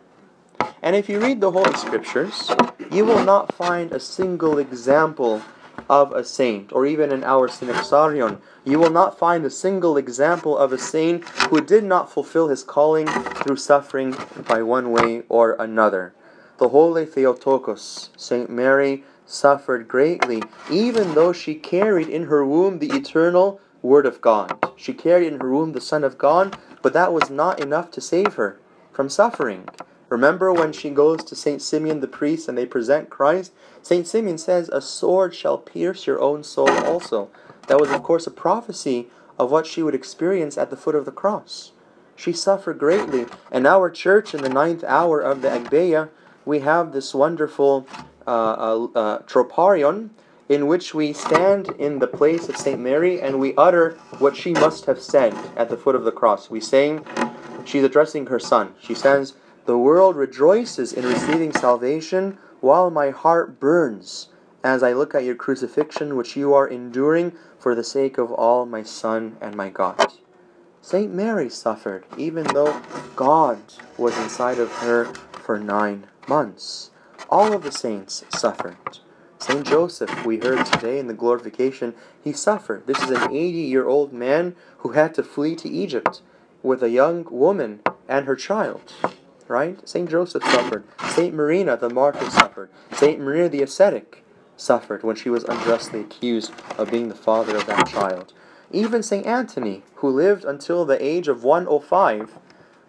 And 0.83 0.95
if 0.95 1.09
you 1.09 1.19
read 1.19 1.41
the 1.41 1.53
Holy 1.53 1.73
Scriptures, 1.79 2.51
you 2.93 3.07
will 3.07 3.25
not 3.25 3.55
find 3.55 3.91
a 3.91 3.99
single 3.99 4.59
example 4.59 5.41
of 5.89 6.13
a 6.13 6.25
saint, 6.25 6.73
or 6.73 6.87
even 6.87 7.13
in 7.13 7.25
our 7.25 7.49
Synaxarion, 7.49 8.41
you 8.65 8.79
will 8.79 8.91
not 8.91 9.19
find 9.19 9.45
a 9.45 9.51
single 9.51 9.97
example 9.97 10.57
of 10.57 10.73
a 10.73 10.79
saint 10.79 11.29
who 11.49 11.61
did 11.61 11.85
not 11.85 12.13
fulfill 12.13 12.49
his 12.49 12.63
calling 12.63 13.07
through 13.07 13.57
suffering 13.57 14.17
by 14.47 14.63
one 14.63 14.91
way 14.91 15.23
or 15.29 15.57
another. 15.59 16.15
The 16.59 16.69
holy 16.69 17.07
Theotokos, 17.07 18.11
Saint 18.17 18.51
Mary, 18.51 19.05
suffered 19.25 19.89
greatly, 19.89 20.43
even 20.71 21.15
though 21.15 21.33
she 21.33 21.55
carried 21.55 22.09
in 22.09 22.25
her 22.25 22.45
womb 22.45 22.79
the 22.79 22.91
eternal 22.91 23.61
Word 23.83 24.05
of 24.05 24.21
God. 24.21 24.59
She 24.77 24.93
carried 24.93 25.33
in 25.33 25.41
her 25.41 25.51
womb 25.51 25.73
the 25.73 25.81
Son 25.81 26.05
of 26.05 26.19
God, 26.19 26.57
but 26.83 26.93
that 26.93 27.13
was 27.13 27.31
not 27.31 27.61
enough 27.61 27.91
to 27.93 28.01
save 28.01 28.35
her 28.35 28.61
from 28.93 29.09
suffering. 29.09 29.69
Remember 30.11 30.53
when 30.53 30.73
she 30.73 30.91
goes 30.91 31.23
to 31.25 31.37
St. 31.37 31.63
Simeon 31.63 32.01
the 32.01 32.09
priest 32.09 32.49
and 32.49 32.59
they 32.59 32.67
present 32.67 33.09
Christ? 33.09 33.53
St. 33.81 34.07
Simeon 34.07 34.39
says, 34.39 34.69
A 34.69 34.81
sword 34.81 35.35
shall 35.35 35.57
pierce 35.57 36.07
your 36.07 36.21
own 36.21 36.43
soul 36.43 36.69
also. 36.69 37.31
That 37.69 37.81
was, 37.81 37.91
of 37.91 38.03
course, 38.03 38.27
a 38.27 38.33
prophecy 38.33 39.07
of 39.39 39.53
what 39.53 39.67
she 39.67 39.83
would 39.83 39.95
experience 39.95 40.59
at 40.59 40.69
the 40.69 40.77
foot 40.77 40.97
of 40.97 41.05
the 41.05 41.13
cross. 41.13 41.71
She 42.17 42.33
suffered 42.33 42.79
greatly. 42.79 43.27
And 43.53 43.69
our 43.69 43.89
church, 43.89 44.35
in 44.35 44.43
the 44.43 44.49
ninth 44.49 44.83
hour 44.83 45.21
of 45.21 45.43
the 45.43 45.49
Agpeya, 45.49 46.11
we 46.45 46.59
have 46.59 46.93
this 46.93 47.15
wonderful 47.15 47.87
uh, 48.27 48.31
uh, 48.31 48.85
uh, 48.95 49.19
troparion 49.21 50.11
in 50.49 50.67
which 50.67 50.93
we 50.93 51.13
stand 51.13 51.69
in 51.79 52.01
the 52.01 52.09
place 52.09 52.49
of 52.49 52.57
St. 52.57 52.81
Mary 52.81 53.21
and 53.21 53.39
we 53.39 53.55
utter 53.57 53.93
what 54.19 54.37
she 54.37 54.53
must 54.55 54.87
have 54.87 55.01
said 55.01 55.33
at 55.57 55.69
the 55.69 55.77
foot 55.77 55.95
of 55.95 56.03
the 56.03 56.11
cross. 56.11 56.51
We 56.51 56.61
sing, 56.61 57.07
she's 57.65 57.85
addressing 57.85 58.27
her 58.27 58.41
son. 58.41 58.75
She 58.81 58.95
says, 58.95 59.35
The 59.67 59.79
world 59.79 60.17
rejoices 60.17 60.93
in 60.93 61.05
receiving 61.05 61.53
salvation 61.53 62.39
while 62.61 62.91
my 62.91 63.11
heart 63.11 63.61
burns 63.61 64.29
as 64.65 64.83
I 64.83 64.93
look 64.93 65.15
at 65.15 65.25
your 65.25 65.35
crucifixion, 65.35 66.17
which 66.17 66.37
you 66.37 66.55
are 66.55 66.67
enduring 66.67 67.33
for 67.59 67.75
the 67.75 67.85
sake 67.85 68.19
of 68.19 68.33
all 68.33 68.67
my 68.67 68.83
Son 68.83 69.37
and 69.41 69.55
my 69.55 69.69
God. 69.69 70.13
St. 70.83 71.13
Mary 71.13 71.51
suffered, 71.51 72.05
even 72.17 72.45
though 72.45 72.81
God 73.17 73.59
was 73.99 74.17
inside 74.19 74.59
of 74.59 74.73
her 74.79 75.13
for 75.33 75.59
nine 75.59 76.07
months. 76.27 76.91
All 77.29 77.53
of 77.53 77.63
the 77.63 77.73
saints 77.73 78.25
suffered. 78.31 78.77
St. 79.39 79.67
Joseph, 79.67 80.25
we 80.25 80.39
heard 80.39 80.65
today 80.67 80.99
in 80.99 81.07
the 81.07 81.15
glorification, 81.15 81.95
he 82.23 82.33
suffered. 82.33 82.87
This 82.87 83.03
is 83.03 83.11
an 83.11 83.31
80 83.31 83.37
year 83.37 83.87
old 83.87 84.13
man 84.13 84.57
who 84.79 84.93
had 84.93 85.15
to 85.15 85.23
flee 85.23 85.55
to 85.57 85.69
Egypt 85.69 86.23
with 86.63 86.83
a 86.83 86.91
young 86.91 87.27
woman 87.31 87.81
and 88.09 88.27
her 88.27 88.37
child. 88.37 88.93
Right? 89.51 89.87
St. 89.87 90.09
Joseph 90.09 90.45
suffered. 90.45 90.85
St. 91.09 91.35
Marina, 91.35 91.77
the 91.77 91.91
martyr, 91.91 92.31
suffered. 92.31 92.71
St. 92.93 93.19
Marina 93.19 93.49
the 93.49 93.63
ascetic 93.63 94.23
suffered 94.57 95.03
when 95.03 95.17
she 95.17 95.29
was 95.29 95.43
unjustly 95.43 96.03
accused 96.03 96.53
of 96.79 96.93
being 96.93 97.09
the 97.09 97.17
father 97.17 97.57
of 97.57 97.67
that 97.67 97.89
child. 97.89 98.33
Even 98.71 99.03
St. 99.03 99.27
Anthony, 99.27 99.83
who 99.97 100.09
lived 100.09 100.45
until 100.45 100.85
the 100.85 101.05
age 101.05 101.27
of 101.27 101.43
105, 101.43 102.39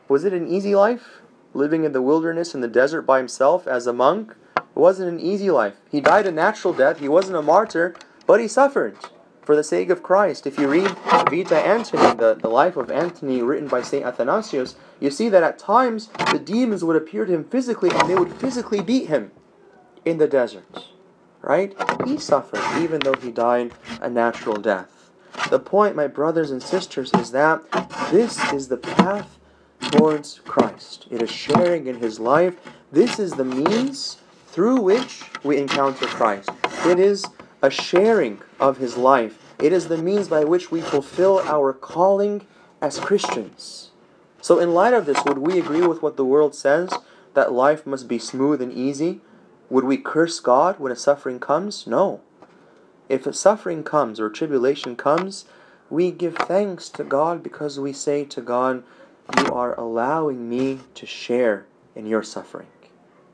was 0.07 0.23
it 0.23 0.33
an 0.33 0.47
easy 0.47 0.75
life? 0.75 1.21
Living 1.55 1.83
in 1.83 1.93
the 1.93 2.01
wilderness 2.01 2.53
in 2.53 2.61
the 2.61 2.67
desert 2.67 3.01
by 3.01 3.17
himself 3.17 3.65
as 3.65 3.87
a 3.87 3.93
monk? 3.93 4.35
It 4.55 4.63
wasn't 4.75 5.11
an 5.11 5.19
easy 5.19 5.49
life. 5.49 5.77
He 5.89 5.99
died 5.99 6.27
a 6.27 6.31
natural 6.31 6.75
death. 6.75 6.99
He 6.99 7.09
wasn't 7.09 7.37
a 7.37 7.41
martyr, 7.41 7.95
but 8.27 8.39
he 8.39 8.47
suffered 8.47 8.99
for 9.51 9.55
the 9.57 9.63
sake 9.65 9.89
of 9.89 10.01
Christ. 10.01 10.47
If 10.47 10.57
you 10.57 10.69
read 10.69 10.87
Vita 11.29 11.57
Antony, 11.57 12.15
the, 12.15 12.37
the 12.41 12.47
life 12.47 12.77
of 12.77 12.89
Antony 12.89 13.41
written 13.41 13.67
by 13.67 13.81
St. 13.81 14.05
Athanasius, 14.05 14.77
you 15.01 15.11
see 15.11 15.27
that 15.27 15.43
at 15.43 15.59
times 15.59 16.07
the 16.31 16.39
demons 16.39 16.85
would 16.85 16.95
appear 16.95 17.25
to 17.25 17.33
him 17.33 17.43
physically 17.43 17.89
and 17.89 18.09
they 18.09 18.15
would 18.15 18.31
physically 18.35 18.79
beat 18.79 19.09
him 19.09 19.31
in 20.05 20.19
the 20.19 20.27
desert. 20.27 20.85
Right? 21.41 21.75
He 22.05 22.17
suffered 22.17 22.61
even 22.81 23.01
though 23.01 23.15
he 23.15 23.29
died 23.29 23.73
a 23.99 24.09
natural 24.09 24.55
death. 24.55 25.11
The 25.49 25.59
point, 25.59 25.97
my 25.97 26.07
brothers 26.07 26.49
and 26.49 26.63
sisters, 26.63 27.11
is 27.15 27.31
that 27.31 27.61
this 28.09 28.53
is 28.53 28.69
the 28.69 28.77
path 28.77 29.37
towards 29.81 30.39
Christ. 30.45 31.07
It 31.11 31.21
is 31.21 31.29
sharing 31.29 31.87
in 31.87 31.97
his 31.97 32.21
life. 32.21 32.55
This 32.89 33.19
is 33.19 33.33
the 33.33 33.43
means 33.43 34.15
through 34.47 34.79
which 34.79 35.23
we 35.43 35.57
encounter 35.57 36.05
Christ. 36.05 36.49
It 36.85 36.99
is 36.99 37.25
a 37.61 37.69
sharing 37.69 38.41
of 38.59 38.77
his 38.77 38.97
life. 38.97 39.40
It 39.61 39.71
is 39.71 39.87
the 39.87 39.97
means 39.97 40.27
by 40.27 40.43
which 40.43 40.71
we 40.71 40.81
fulfill 40.81 41.39
our 41.39 41.71
calling 41.71 42.47
as 42.81 42.99
Christians. 42.99 43.91
So, 44.41 44.59
in 44.59 44.73
light 44.73 44.93
of 44.93 45.05
this, 45.05 45.23
would 45.23 45.37
we 45.37 45.59
agree 45.59 45.85
with 45.85 46.01
what 46.01 46.17
the 46.17 46.25
world 46.25 46.55
says 46.55 46.91
that 47.35 47.53
life 47.53 47.85
must 47.85 48.07
be 48.07 48.17
smooth 48.17 48.61
and 48.61 48.73
easy? 48.73 49.21
Would 49.69 49.83
we 49.83 49.97
curse 49.97 50.39
God 50.39 50.79
when 50.79 50.91
a 50.91 50.95
suffering 50.95 51.39
comes? 51.39 51.85
No. 51.85 52.21
If 53.07 53.27
a 53.27 53.33
suffering 53.33 53.83
comes 53.83 54.19
or 54.19 54.29
tribulation 54.29 54.95
comes, 54.95 55.45
we 55.91 56.09
give 56.09 56.35
thanks 56.35 56.89
to 56.89 57.03
God 57.03 57.43
because 57.43 57.79
we 57.79 57.93
say 57.93 58.25
to 58.25 58.41
God, 58.41 58.83
You 59.37 59.45
are 59.53 59.79
allowing 59.79 60.49
me 60.49 60.79
to 60.95 61.05
share 61.05 61.65
in 61.95 62.07
your 62.07 62.23
suffering. 62.23 62.67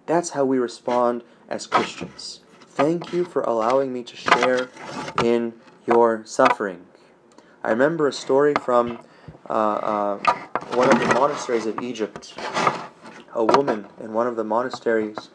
That's 0.08 0.32
how 0.32 0.44
we 0.44 0.58
respond 0.58 1.24
as 1.48 1.68
Christians. 1.68 2.42
Thank 2.62 3.14
you 3.14 3.24
for 3.24 3.42
allowing 3.44 3.94
me 3.94 4.04
to 4.04 4.16
share 4.16 4.70
in 5.24 5.54
your 5.88 6.24
suffering. 6.26 6.86
I 7.64 7.72
remember 7.72 8.08
a 8.08 8.14
story 8.14 8.54
from 8.62 9.00
uh, 9.50 9.54
uh, 9.54 10.18
one 10.74 10.90
of 10.92 11.00
the 11.00 11.14
monasteries 11.14 11.66
of 11.66 11.82
Egypt. 11.82 12.34
A 13.34 13.46
woman 13.46 13.88
in 14.02 14.14
one 14.14 14.28
of 14.28 14.36
the 14.36 14.44
monasteries 14.44 15.30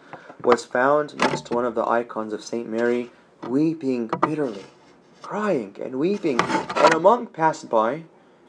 was 0.45 0.65
found 0.65 1.17
next 1.17 1.47
to 1.47 1.55
one 1.55 1.65
of 1.65 1.75
the 1.75 1.87
icons 1.87 2.33
of 2.33 2.45
St. 2.45 2.69
Mary, 2.69 3.11
weeping 3.49 4.09
bitterly, 4.21 4.65
crying 5.23 5.77
and 5.81 5.99
weeping. 5.99 6.41
And 6.41 6.95
a 6.95 7.01
monk 7.01 7.33
passed 7.33 7.69
by, 7.71 8.05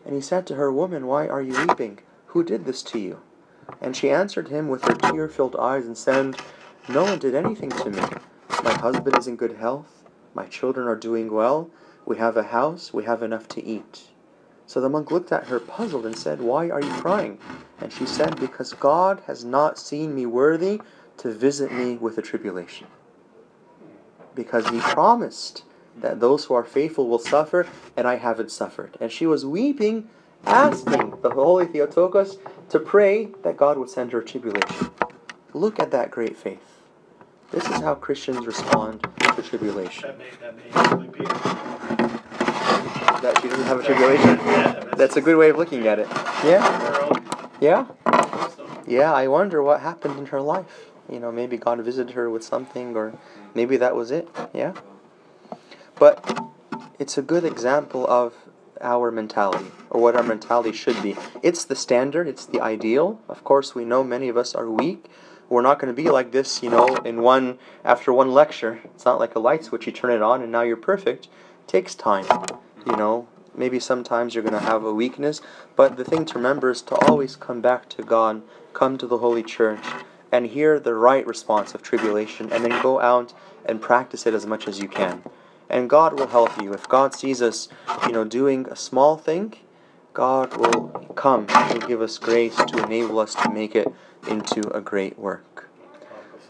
and 0.06 0.13
he 0.13 0.22
said 0.22 0.46
to 0.48 0.56
her, 0.56 0.72
Woman, 0.72 1.08
why 1.08 1.28
are 1.28 1.42
you 1.42 1.54
weeping? 1.66 2.00
Who 2.28 2.44
did 2.44 2.66
this 2.66 2.84
to 2.84 3.00
you? 3.00 3.22
And 3.80 3.96
she 3.96 4.10
answered 4.10 4.50
him 4.50 4.68
with 4.68 4.84
her 4.84 4.96
tear 4.96 5.30
filled 5.30 5.56
eyes 5.56 5.86
and 5.86 5.98
said, 5.98 6.36
No 6.89 7.04
one 7.04 7.20
did 7.20 7.36
anything 7.36 7.70
to 7.70 7.89
me. 7.89 8.02
My 8.63 8.74
husband 8.74 9.18
is 9.18 9.28
in 9.28 9.36
good 9.36 9.58
health. 9.58 10.04
My 10.34 10.46
children 10.48 10.88
are 10.88 10.96
doing 10.96 11.32
well. 11.32 11.70
We 12.06 12.18
have 12.18 12.38
a 12.38 12.44
house. 12.44 12.94
We 12.94 13.04
have 13.06 13.24
enough 13.24 13.48
to 13.50 13.63
eat. 13.63 14.04
So 14.66 14.82
the 14.82 14.89
monk 14.89 15.12
looked 15.12 15.32
at 15.32 15.48
her 15.48 15.60
puzzled 15.60 16.06
and 16.06 16.18
said, 16.18 16.42
Why 16.42 16.70
are 16.70 16.82
you 16.82 16.92
crying? 16.94 17.38
And 17.80 17.92
she 17.92 18.06
said, 18.06 18.39
Because 18.39 18.74
God 18.74 19.22
has 19.28 19.44
not 19.44 19.78
seen 19.78 20.16
me 20.16 20.26
worthy 20.26 20.82
to 21.18 21.32
visit 21.32 21.72
me 21.72 21.96
with 21.96 22.18
a 22.18 22.22
tribulation. 22.22 22.88
Because 24.36 24.68
he 24.70 24.80
promised 24.80 25.63
that 26.00 26.20
those 26.20 26.46
who 26.46 26.54
are 26.56 26.63
faithful 26.63 27.08
will 27.08 27.20
suffer, 27.20 27.68
and 27.96 28.08
I 28.08 28.16
haven't 28.16 28.52
suffered. 28.52 28.98
And 29.00 29.12
she 29.12 29.28
was 29.28 29.46
weeping, 29.46 30.10
asking 30.46 31.22
the 31.22 31.30
Holy 31.30 31.68
Theotokos 31.68 32.38
to 32.70 32.80
pray 32.80 33.26
that 33.44 33.58
God 33.58 33.78
would 33.78 33.89
send 33.89 34.12
her 34.12 34.22
tribulation. 34.22 34.89
Look 35.54 35.80
at 35.80 35.92
that 35.92 36.10
great 36.10 36.36
faith. 36.36 36.82
This 37.52 37.66
is 37.68 37.82
how 37.82 37.94
Christians 37.94 38.48
respond 38.48 39.08
tribulation. 39.43 40.03
That 40.03 40.17
may, 40.17 40.29
that 40.39 40.99
may 40.99 41.08
be 41.08 41.25
That 43.21 43.39
she 43.41 43.47
doesn't 43.49 43.65
have 43.65 43.79
a 43.79 43.84
tribulation? 43.84 44.39
That's 44.97 45.17
a 45.17 45.21
good 45.21 45.38
way 45.38 45.49
of 45.49 45.58
looking 45.58 45.88
at 45.88 45.99
it. 45.99 46.08
Yeah? 46.43 46.62
Yeah? 47.62 47.86
Yeah, 48.88 49.13
I 49.13 49.27
wonder 49.27 49.62
what 49.62 49.82
happened 49.82 50.19
in 50.19 50.25
her 50.27 50.41
life. 50.41 50.91
You 51.10 51.19
know, 51.19 51.32
maybe 51.32 51.58
God 51.58 51.79
visited 51.82 52.15
her 52.15 52.29
with 52.29 52.43
something, 52.43 52.95
or 52.95 53.13
maybe 53.53 53.77
that 53.77 53.95
was 53.95 54.12
it. 54.12 54.27
Yeah? 54.53 54.73
But 55.95 56.39
it's 56.99 57.17
a 57.17 57.21
good 57.21 57.43
example 57.43 58.06
of 58.08 58.34
our 58.82 59.12
mentality, 59.12 59.71
or 59.89 60.01
what 60.01 60.15
our 60.15 60.23
mentality 60.23 60.71
should 60.73 61.01
be. 61.01 61.15
It's 61.41 61.63
the 61.63 61.75
standard, 61.75 62.27
it's 62.27 62.45
the 62.45 62.60
ideal. 62.62 63.21
Of 63.29 63.43
course, 63.43 63.73
we 63.73 63.86
know 63.86 64.03
many 64.03 64.27
of 64.27 64.38
us 64.38 64.53
are 64.53 64.69
weak. 64.69 65.06
We're 65.54 65.62
not 65.62 65.78
going 65.78 65.96
to 65.96 66.02
be 66.02 66.10
like 66.10 66.32
this, 66.32 66.63
you 66.63 66.72
know, 66.72 66.88
in 67.06 67.22
one 67.22 67.60
after 67.86 68.12
one 68.12 68.32
lecture. 68.32 68.82
It's 68.86 69.06
not 69.06 69.20
like 69.20 69.36
a 69.36 69.39
light 69.39 69.63
switch, 69.63 69.86
you 69.86 69.92
turn 69.92 70.10
it 70.10 70.24
on 70.24 70.42
and 70.42 70.52
now 70.52 70.63
you're 70.63 70.76
perfect. 70.76 71.26
It 71.26 71.68
takes 71.68 71.94
time. 71.94 72.26
You 72.88 72.96
know, 72.96 73.28
maybe 73.56 73.80
sometimes 73.80 74.34
you're 74.34 74.44
going 74.44 74.60
to 74.60 74.68
have 74.68 74.84
a 74.84 74.92
weakness, 74.92 75.42
but 75.76 75.96
the 75.96 76.04
thing 76.04 76.26
to 76.26 76.34
remember 76.34 76.72
is 76.72 76.82
to 76.82 76.96
always 77.06 77.36
come 77.36 77.62
back 77.62 77.88
to 77.89 78.02
God, 78.02 78.42
come 78.74 78.98
to 78.98 79.06
the 79.06 79.20
Holy 79.20 79.44
Church, 79.44 79.86
and 80.32 80.48
hear 80.48 80.80
the 80.80 80.96
right 80.96 81.26
response 81.28 81.76
of 81.76 81.84
tribulation, 81.84 82.52
and 82.52 82.66
then 82.66 82.82
go 82.82 83.00
out 83.00 83.36
and 83.63 83.80
practice 83.80 84.26
it 84.26 84.34
as 84.34 84.48
much 84.48 84.68
as 84.68 84.80
you 84.80 84.88
can. 84.88 85.22
And 85.70 85.88
God 85.88 86.20
will 86.20 86.30
help 86.30 86.60
you. 86.60 86.74
If 86.74 86.89
God 86.89 87.13
sees 87.13 87.44
us, 87.44 87.70
you 88.08 88.12
know, 88.12 88.24
doing 88.24 88.66
a 88.72 88.76
small 88.76 89.18
thing, 89.18 89.54
God 90.13 90.58
will 90.58 90.89
come 91.16 91.46
and 91.50 91.88
give 91.88 92.02
us 92.02 92.18
grace 92.18 92.56
to 92.56 92.84
enable 92.84 93.20
us 93.20 93.36
to 93.36 93.52
make 93.52 93.76
it 93.76 93.94
into 94.28 94.68
a 94.76 94.82
great 94.82 95.18
work. 95.20 95.70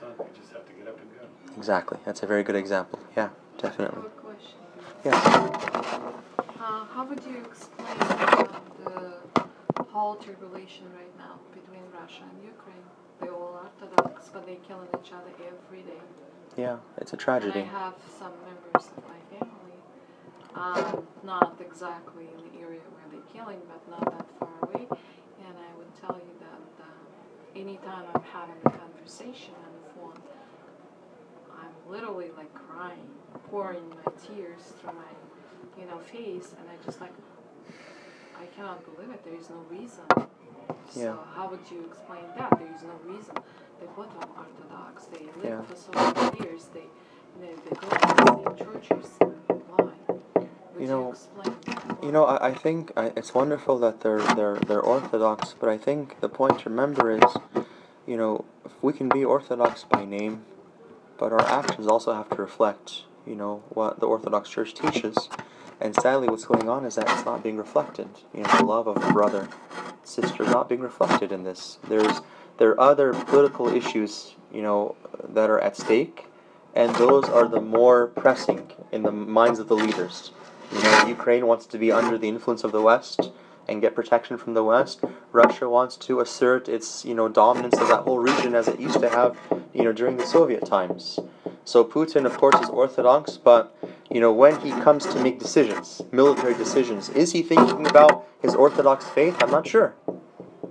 You 0.02 0.26
just 0.36 0.52
have 0.54 0.66
to 0.66 0.74
get 0.74 0.88
up 0.88 1.00
and 1.00 1.10
go. 1.12 1.56
Exactly. 1.58 1.98
That's 2.06 2.24
a 2.24 2.28
very 2.28 2.44
good 2.44 2.56
example. 2.56 3.00
Yeah, 3.16 3.30
definitely. 3.58 3.98
I 3.98 4.02
have 4.02 4.06
a 4.06 4.22
question. 4.22 4.60
Yes. 5.06 5.26
Uh, 6.60 6.86
how 6.86 7.06
would 7.06 7.22
you 7.26 7.38
explain 7.46 7.98
uh, 8.00 8.48
the 9.76 9.84
whole 9.84 10.16
tribulation 10.16 10.86
right 10.96 11.18
now 11.18 11.40
between 11.54 11.82
Russia 12.00 12.24
and 12.32 12.44
Ukraine? 12.44 12.86
They're 13.20 13.34
all 13.34 13.70
Orthodox, 13.82 14.30
but 14.34 14.46
they're 14.46 14.56
killing 14.68 14.88
each 15.02 15.12
other 15.12 15.32
every 15.46 15.82
day. 15.84 16.02
Yeah, 16.58 16.78
it's 16.98 17.12
a 17.12 17.16
And 17.16 17.20
tragedy. 17.22 17.62
I 17.62 17.64
have 17.64 17.96
some 18.20 18.32
members 18.46 18.90
of 18.96 19.04
my 19.10 19.20
family, 19.38 19.78
um, 20.56 21.08
not 21.24 21.58
exactly 21.60 22.26
in 22.30 22.38
the 22.46 22.62
area 22.62 22.80
where 22.94 23.08
they're 23.12 23.30
killing, 23.34 23.60
but 23.68 23.82
not 23.90 24.06
that 24.18 24.28
far 24.40 24.54
away. 24.70 24.86
And 24.88 25.56
I 25.58 25.72
would 25.78 25.92
tell 26.00 26.16
you 26.16 26.32
that 26.40 26.60
anytime 27.56 28.06
I'm 28.14 28.24
having 28.24 28.56
a 28.66 28.70
conversation 28.70 29.54
on 29.66 29.72
the 29.84 30.00
phone, 30.00 30.24
I'm 31.52 31.92
literally 31.92 32.30
like 32.38 32.54
crying, 32.54 33.08
pouring 33.50 33.90
my 33.90 34.12
tears 34.26 34.62
through 34.80 34.94
my, 34.94 35.82
you 35.82 35.88
know, 35.88 36.00
face, 36.00 36.54
and 36.60 36.68
I 36.70 36.84
just 36.86 37.00
like, 37.02 37.14
I 38.40 38.46
cannot 38.56 38.84
believe 38.96 39.12
it. 39.12 39.24
There 39.24 39.36
is 39.36 39.50
no 39.50 39.58
reason. 39.70 40.04
Yeah. 40.96 41.14
So 41.16 41.20
how 41.36 41.50
would 41.50 41.60
you 41.72 41.86
explain 41.86 42.24
that? 42.38 42.58
There 42.58 42.68
is 42.76 42.84
no 42.84 42.96
reason. 43.06 43.36
They 43.80 43.86
both 43.96 44.10
are 44.20 44.28
Orthodox. 44.38 45.06
They 45.06 45.26
live 45.42 45.44
Yeah. 45.44 45.62
for 45.62 45.76
so 45.76 45.92
many 45.94 46.40
years. 46.44 46.66
They, 46.74 46.82
you 46.82 47.42
know, 47.42 47.56
they 47.64 47.76
go 47.76 47.88
to 47.90 47.98
the 48.00 48.56
same 48.58 48.66
churches. 48.66 49.08
Why? 49.76 49.94
Would 50.74 50.82
You 50.82 50.88
know, 50.88 51.12
explain 51.12 51.56
that? 51.66 52.04
You 52.04 52.12
know, 52.12 52.26
I, 52.26 52.50
I 52.50 52.54
think 52.54 52.92
I, 52.98 53.12
it's 53.16 53.34
wonderful 53.34 53.78
that 53.80 54.02
they're 54.02 54.22
they're 54.36 54.58
they're 54.58 54.82
orthodox, 54.82 55.56
but 55.60 55.70
I 55.70 55.78
think 55.78 56.20
the 56.20 56.30
point 56.30 56.60
to 56.60 56.70
remember 56.70 57.12
is, 57.12 57.38
you 58.08 58.18
know, 58.18 58.46
if 58.66 58.72
we 58.82 58.94
can 58.94 59.10
be 59.10 59.24
orthodox 59.24 59.84
by 59.84 60.04
name, 60.04 60.46
but 61.18 61.32
our 61.32 61.42
actions 61.42 61.88
also 61.88 62.14
have 62.14 62.30
to 62.30 62.36
reflect, 62.36 63.04
you 63.26 63.36
know, 63.36 63.64
what 63.70 64.00
the 64.00 64.08
Orthodox 64.08 64.50
Church 64.50 64.74
teaches. 64.74 65.30
And 65.80 65.96
sadly, 65.96 66.28
what's 66.28 66.46
going 66.46 66.70
on 66.70 66.86
is 66.86 66.96
that 66.96 67.10
it's 67.10 67.26
not 67.26 67.44
being 67.44 67.58
reflected. 67.58 68.08
You 68.34 68.44
know, 68.44 68.58
the 68.58 68.66
love 68.66 68.88
of 68.88 68.96
brother, 69.14 69.50
sister, 70.04 70.44
not 70.44 70.70
being 70.70 70.82
reflected 70.82 71.32
in 71.32 71.44
this. 71.44 71.78
There's 71.88 72.22
there 72.58 72.70
are 72.72 72.80
other 72.80 73.14
political 73.14 73.68
issues, 73.68 74.36
you 74.52 74.62
know, 74.62 74.96
that 75.30 75.50
are 75.50 75.60
at 75.60 75.76
stake, 75.78 76.26
and 76.76 76.96
those 76.96 77.26
are 77.26 77.48
the 77.48 77.62
more 77.62 78.08
pressing 78.08 78.72
in 78.92 79.04
the 79.04 79.12
minds 79.12 79.60
of 79.60 79.68
the 79.68 79.76
leaders. 79.76 80.32
You 80.74 80.82
know, 80.82 81.06
Ukraine 81.08 81.46
wants 81.46 81.68
to 81.68 81.78
be 81.78 81.92
under 81.92 82.18
the 82.18 82.28
influence 82.28 82.64
of 82.64 82.72
the 82.72 82.82
West 82.82 83.32
and 83.68 83.80
get 83.80 83.96
protection 83.96 84.38
from 84.38 84.56
the 84.56 84.64
West. 84.64 85.04
Russia 85.32 85.70
wants 85.70 85.96
to 85.98 86.20
assert 86.20 86.68
its, 86.68 87.06
you 87.06 87.14
know, 87.14 87.30
dominance 87.30 87.80
of 87.80 87.88
that 87.90 88.02
whole 88.02 88.18
region 88.18 88.56
as 88.56 88.68
it 88.68 88.80
used 88.80 89.00
to 89.00 89.10
have, 89.10 89.38
you 89.74 89.84
know, 89.84 89.94
during 89.94 90.18
the 90.18 90.26
Soviet 90.26 90.66
times. 90.66 91.20
So 91.64 91.86
Putin, 91.86 92.26
of 92.26 92.38
course, 92.38 92.60
is 92.60 92.70
orthodox, 92.70 93.38
but 93.38 93.76
you 94.10 94.20
know, 94.20 94.32
when 94.32 94.60
he 94.62 94.72
comes 94.72 95.06
to 95.06 95.20
make 95.22 95.40
decisions, 95.40 96.02
military 96.12 96.54
decisions, 96.56 97.10
is 97.10 97.32
he 97.32 97.42
thinking 97.42 97.88
about 97.88 98.28
his 98.42 98.54
orthodox 98.54 99.06
faith? 99.06 99.36
I'm 99.42 99.52
not 99.52 99.68
sure. 99.68 99.96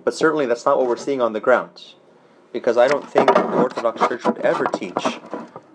But 0.05 0.14
certainly 0.14 0.46
that's 0.46 0.66
not 0.66 0.78
what 0.78 0.86
we're 0.86 0.96
seeing 0.96 1.20
on 1.20 1.32
the 1.32 1.40
ground. 1.40 1.94
Because 2.53 2.76
I 2.76 2.88
don't 2.88 3.09
think 3.09 3.34
the 3.34 3.42
Orthodox 3.44 4.00
Church 4.07 4.24
would 4.24 4.38
ever 4.38 4.66
teach 4.66 5.20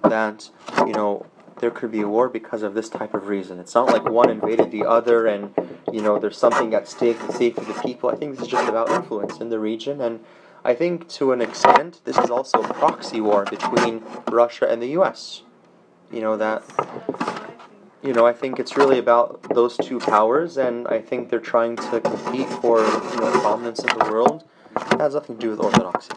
that, 0.03 0.49
you 0.85 0.93
know, 0.93 1.25
there 1.59 1.71
could 1.71 1.91
be 1.91 2.01
a 2.01 2.07
war 2.07 2.29
because 2.29 2.63
of 2.63 2.73
this 2.73 2.89
type 2.89 3.13
of 3.13 3.27
reason. 3.27 3.59
It's 3.59 3.75
not 3.75 3.87
like 3.87 4.03
one 4.03 4.29
invaded 4.29 4.71
the 4.71 4.85
other 4.85 5.27
and, 5.27 5.53
you 5.91 6.01
know, 6.01 6.19
there's 6.19 6.37
something 6.37 6.73
at 6.73 6.87
stake, 6.87 7.19
the 7.25 7.33
safety 7.33 7.61
of 7.61 7.67
the 7.67 7.81
people. 7.81 8.09
I 8.09 8.15
think 8.15 8.35
this 8.35 8.41
is 8.41 8.47
just 8.47 8.69
about 8.69 8.89
influence 8.91 9.39
in 9.39 9.49
the 9.49 9.59
region. 9.59 10.01
And 10.01 10.19
I 10.63 10.73
think 10.73 11.07
to 11.09 11.31
an 11.31 11.41
extent, 11.41 12.01
this 12.03 12.17
is 12.17 12.29
also 12.29 12.61
a 12.61 12.73
proxy 12.73 13.21
war 13.21 13.45
between 13.45 14.03
Russia 14.29 14.67
and 14.69 14.81
the 14.81 14.89
U.S. 14.89 15.43
You 16.11 16.21
know, 16.21 16.37
that 16.37 16.63
you 18.03 18.13
know, 18.13 18.25
I 18.25 18.33
think 18.33 18.59
it's 18.59 18.77
really 18.77 18.99
about 18.99 19.41
those 19.53 19.75
two 19.75 19.99
powers, 19.99 20.57
and 20.57 20.87
I 20.87 21.01
think 21.01 21.29
they're 21.29 21.39
trying 21.39 21.75
to 21.77 21.99
compete 21.99 22.47
for 22.47 22.79
you 22.79 23.17
know, 23.17 23.31
dominance 23.41 23.79
in 23.79 23.97
the 23.97 24.05
world. 24.09 24.43
It 24.75 25.01
has 25.01 25.15
nothing 25.15 25.37
to 25.37 25.41
do 25.41 25.49
with 25.49 25.59
orthodoxy, 25.59 26.11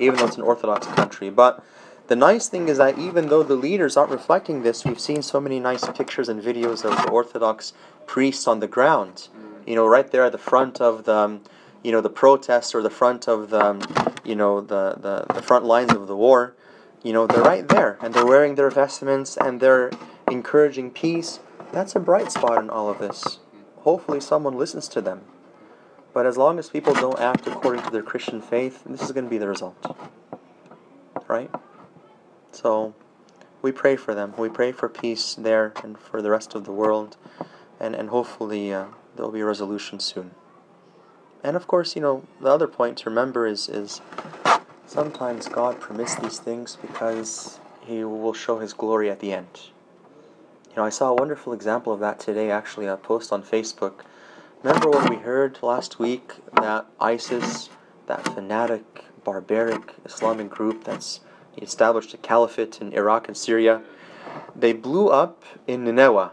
even 0.00 0.18
though 0.18 0.26
it's 0.26 0.36
an 0.36 0.42
orthodox 0.42 0.86
country. 0.88 1.30
But 1.30 1.62
the 2.06 2.16
nice 2.16 2.48
thing 2.48 2.68
is 2.68 2.78
that 2.78 2.98
even 2.98 3.28
though 3.28 3.42
the 3.42 3.54
leaders 3.54 3.96
aren't 3.96 4.10
reflecting 4.10 4.62
this, 4.62 4.84
we've 4.84 5.00
seen 5.00 5.22
so 5.22 5.40
many 5.40 5.60
nice 5.60 5.86
pictures 5.88 6.28
and 6.28 6.42
videos 6.42 6.84
of 6.84 6.96
the 7.02 7.10
Orthodox 7.10 7.72
priests 8.06 8.46
on 8.46 8.60
the 8.60 8.68
ground. 8.68 9.28
You 9.66 9.74
know, 9.74 9.86
right 9.86 10.10
there 10.10 10.24
at 10.24 10.32
the 10.32 10.38
front 10.38 10.80
of 10.80 11.04
the, 11.04 11.14
um, 11.14 11.40
you 11.82 11.92
know, 11.92 12.00
the 12.00 12.10
protests 12.10 12.74
or 12.74 12.82
the 12.82 12.90
front 12.90 13.28
of 13.28 13.50
the, 13.50 13.64
um, 13.64 13.80
you 14.24 14.34
know, 14.34 14.60
the, 14.60 14.96
the, 15.00 15.34
the 15.34 15.42
front 15.42 15.64
lines 15.64 15.92
of 15.92 16.06
the 16.06 16.16
war. 16.16 16.54
You 17.02 17.12
know, 17.12 17.26
they're 17.26 17.42
right 17.42 17.68
there, 17.68 17.98
and 18.00 18.14
they're 18.14 18.26
wearing 18.26 18.54
their 18.54 18.70
vestments, 18.70 19.36
and 19.36 19.60
they're 19.60 19.90
encouraging 20.30 20.90
peace, 20.90 21.40
that's 21.72 21.96
a 21.96 22.00
bright 22.00 22.30
spot 22.30 22.62
in 22.62 22.70
all 22.70 22.88
of 22.88 22.98
this. 22.98 23.38
Hopefully, 23.78 24.20
someone 24.20 24.56
listens 24.56 24.88
to 24.88 25.00
them. 25.00 25.22
But 26.12 26.26
as 26.26 26.36
long 26.36 26.58
as 26.58 26.70
people 26.70 26.94
don't 26.94 27.18
act 27.18 27.46
according 27.46 27.82
to 27.82 27.90
their 27.90 28.02
Christian 28.02 28.40
faith, 28.40 28.84
this 28.86 29.02
is 29.02 29.12
going 29.12 29.24
to 29.24 29.30
be 29.30 29.38
the 29.38 29.48
result. 29.48 29.96
Right? 31.26 31.50
So, 32.54 32.94
we 33.62 33.72
pray 33.72 33.96
for 33.96 34.14
them. 34.14 34.32
We 34.38 34.48
pray 34.48 34.70
for 34.70 34.88
peace 34.88 35.34
there 35.34 35.72
and 35.82 35.98
for 35.98 36.22
the 36.22 36.30
rest 36.30 36.54
of 36.54 36.64
the 36.64 36.70
world. 36.70 37.16
And, 37.80 37.96
and 37.96 38.10
hopefully, 38.10 38.72
uh, 38.72 38.86
there 39.16 39.24
will 39.24 39.32
be 39.32 39.40
a 39.40 39.44
resolution 39.44 39.98
soon. 39.98 40.30
And 41.42 41.56
of 41.56 41.66
course, 41.66 41.96
you 41.96 42.02
know, 42.02 42.22
the 42.40 42.48
other 42.48 42.68
point 42.68 42.98
to 42.98 43.10
remember 43.10 43.44
is, 43.44 43.68
is 43.68 44.00
sometimes 44.86 45.48
God 45.48 45.80
permits 45.80 46.14
these 46.14 46.38
things 46.38 46.78
because 46.80 47.58
He 47.80 48.04
will 48.04 48.32
show 48.32 48.60
His 48.60 48.72
glory 48.72 49.10
at 49.10 49.18
the 49.18 49.32
end. 49.32 49.70
You 50.70 50.76
know, 50.76 50.84
I 50.84 50.90
saw 50.90 51.10
a 51.10 51.14
wonderful 51.14 51.52
example 51.52 51.92
of 51.92 51.98
that 52.00 52.20
today, 52.20 52.52
actually, 52.52 52.86
a 52.86 52.96
post 52.96 53.32
on 53.32 53.42
Facebook. 53.42 54.02
Remember 54.62 54.90
what 54.90 55.10
we 55.10 55.16
heard 55.16 55.58
last 55.60 55.98
week 55.98 56.34
that 56.60 56.86
ISIS, 57.00 57.68
that 58.06 58.24
fanatic, 58.24 58.84
barbaric 59.24 59.94
Islamic 60.04 60.50
group 60.50 60.84
that's 60.84 61.20
established 61.62 62.14
a 62.14 62.18
caliphate 62.18 62.80
in 62.80 62.92
Iraq 62.92 63.28
and 63.28 63.36
Syria, 63.36 63.82
they 64.54 64.72
blew 64.72 65.08
up 65.08 65.44
in 65.66 65.84
Nineveh 65.84 66.32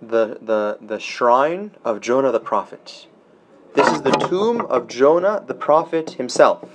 the, 0.00 0.38
the, 0.40 0.78
the 0.80 0.98
shrine 0.98 1.72
of 1.84 2.00
Jonah 2.00 2.32
the 2.32 2.40
prophet. 2.40 3.06
This 3.74 3.88
is 3.88 4.02
the 4.02 4.12
tomb 4.12 4.60
of 4.62 4.86
Jonah 4.86 5.42
the 5.46 5.54
prophet 5.54 6.12
himself. 6.12 6.68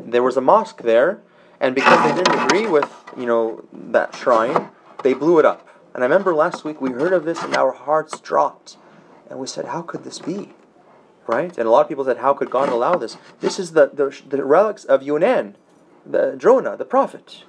There 0.00 0.22
was 0.22 0.36
a 0.36 0.40
mosque 0.40 0.82
there, 0.82 1.20
and 1.60 1.74
because 1.74 2.02
they 2.04 2.16
didn't 2.16 2.44
agree 2.44 2.66
with, 2.66 2.92
you 3.16 3.26
know, 3.26 3.64
that 3.72 4.14
shrine, 4.14 4.70
they 5.02 5.14
blew 5.14 5.38
it 5.38 5.44
up. 5.44 5.68
And 5.94 6.02
I 6.02 6.06
remember 6.06 6.34
last 6.34 6.64
week 6.64 6.80
we 6.80 6.90
heard 6.90 7.12
of 7.12 7.24
this 7.24 7.42
and 7.42 7.56
our 7.56 7.72
hearts 7.72 8.20
dropped. 8.20 8.76
And 9.30 9.38
we 9.38 9.46
said, 9.46 9.66
How 9.66 9.82
could 9.82 10.04
this 10.04 10.18
be? 10.18 10.50
Right? 11.26 11.56
And 11.56 11.66
a 11.66 11.70
lot 11.70 11.82
of 11.82 11.88
people 11.88 12.04
said, 12.04 12.18
How 12.18 12.34
could 12.34 12.50
God 12.50 12.68
allow 12.68 12.96
this? 12.96 13.16
This 13.40 13.58
is 13.58 13.72
the, 13.72 13.90
the, 13.92 14.14
the 14.28 14.44
relics 14.44 14.84
of 14.84 15.00
Yunan, 15.00 15.54
the 16.08 16.36
Jonah, 16.36 16.76
the 16.76 16.84
prophet. 16.84 17.44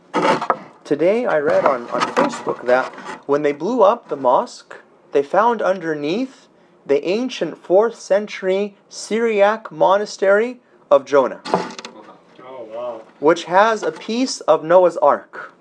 Today 0.83 1.25
I 1.25 1.39
read 1.39 1.65
on, 1.65 1.83
on 1.89 2.01
Facebook 2.01 2.65
that 2.65 2.93
when 3.27 3.41
they 3.41 3.51
blew 3.51 3.83
up 3.83 4.09
the 4.09 4.15
mosque, 4.15 4.75
they 5.11 5.23
found 5.23 5.61
underneath 5.61 6.47
the 6.85 7.05
ancient 7.07 7.61
4th 7.61 7.95
century 7.95 8.75
Syriac 8.89 9.71
monastery 9.71 10.61
of 10.89 11.05
Jonah. 11.05 11.41
Oh, 11.45 12.67
wow. 12.73 13.01
Which 13.19 13.45
has 13.45 13.83
a 13.83 13.91
piece 13.91 14.39
of 14.41 14.63
Noah's 14.63 14.97
Ark 14.97 15.53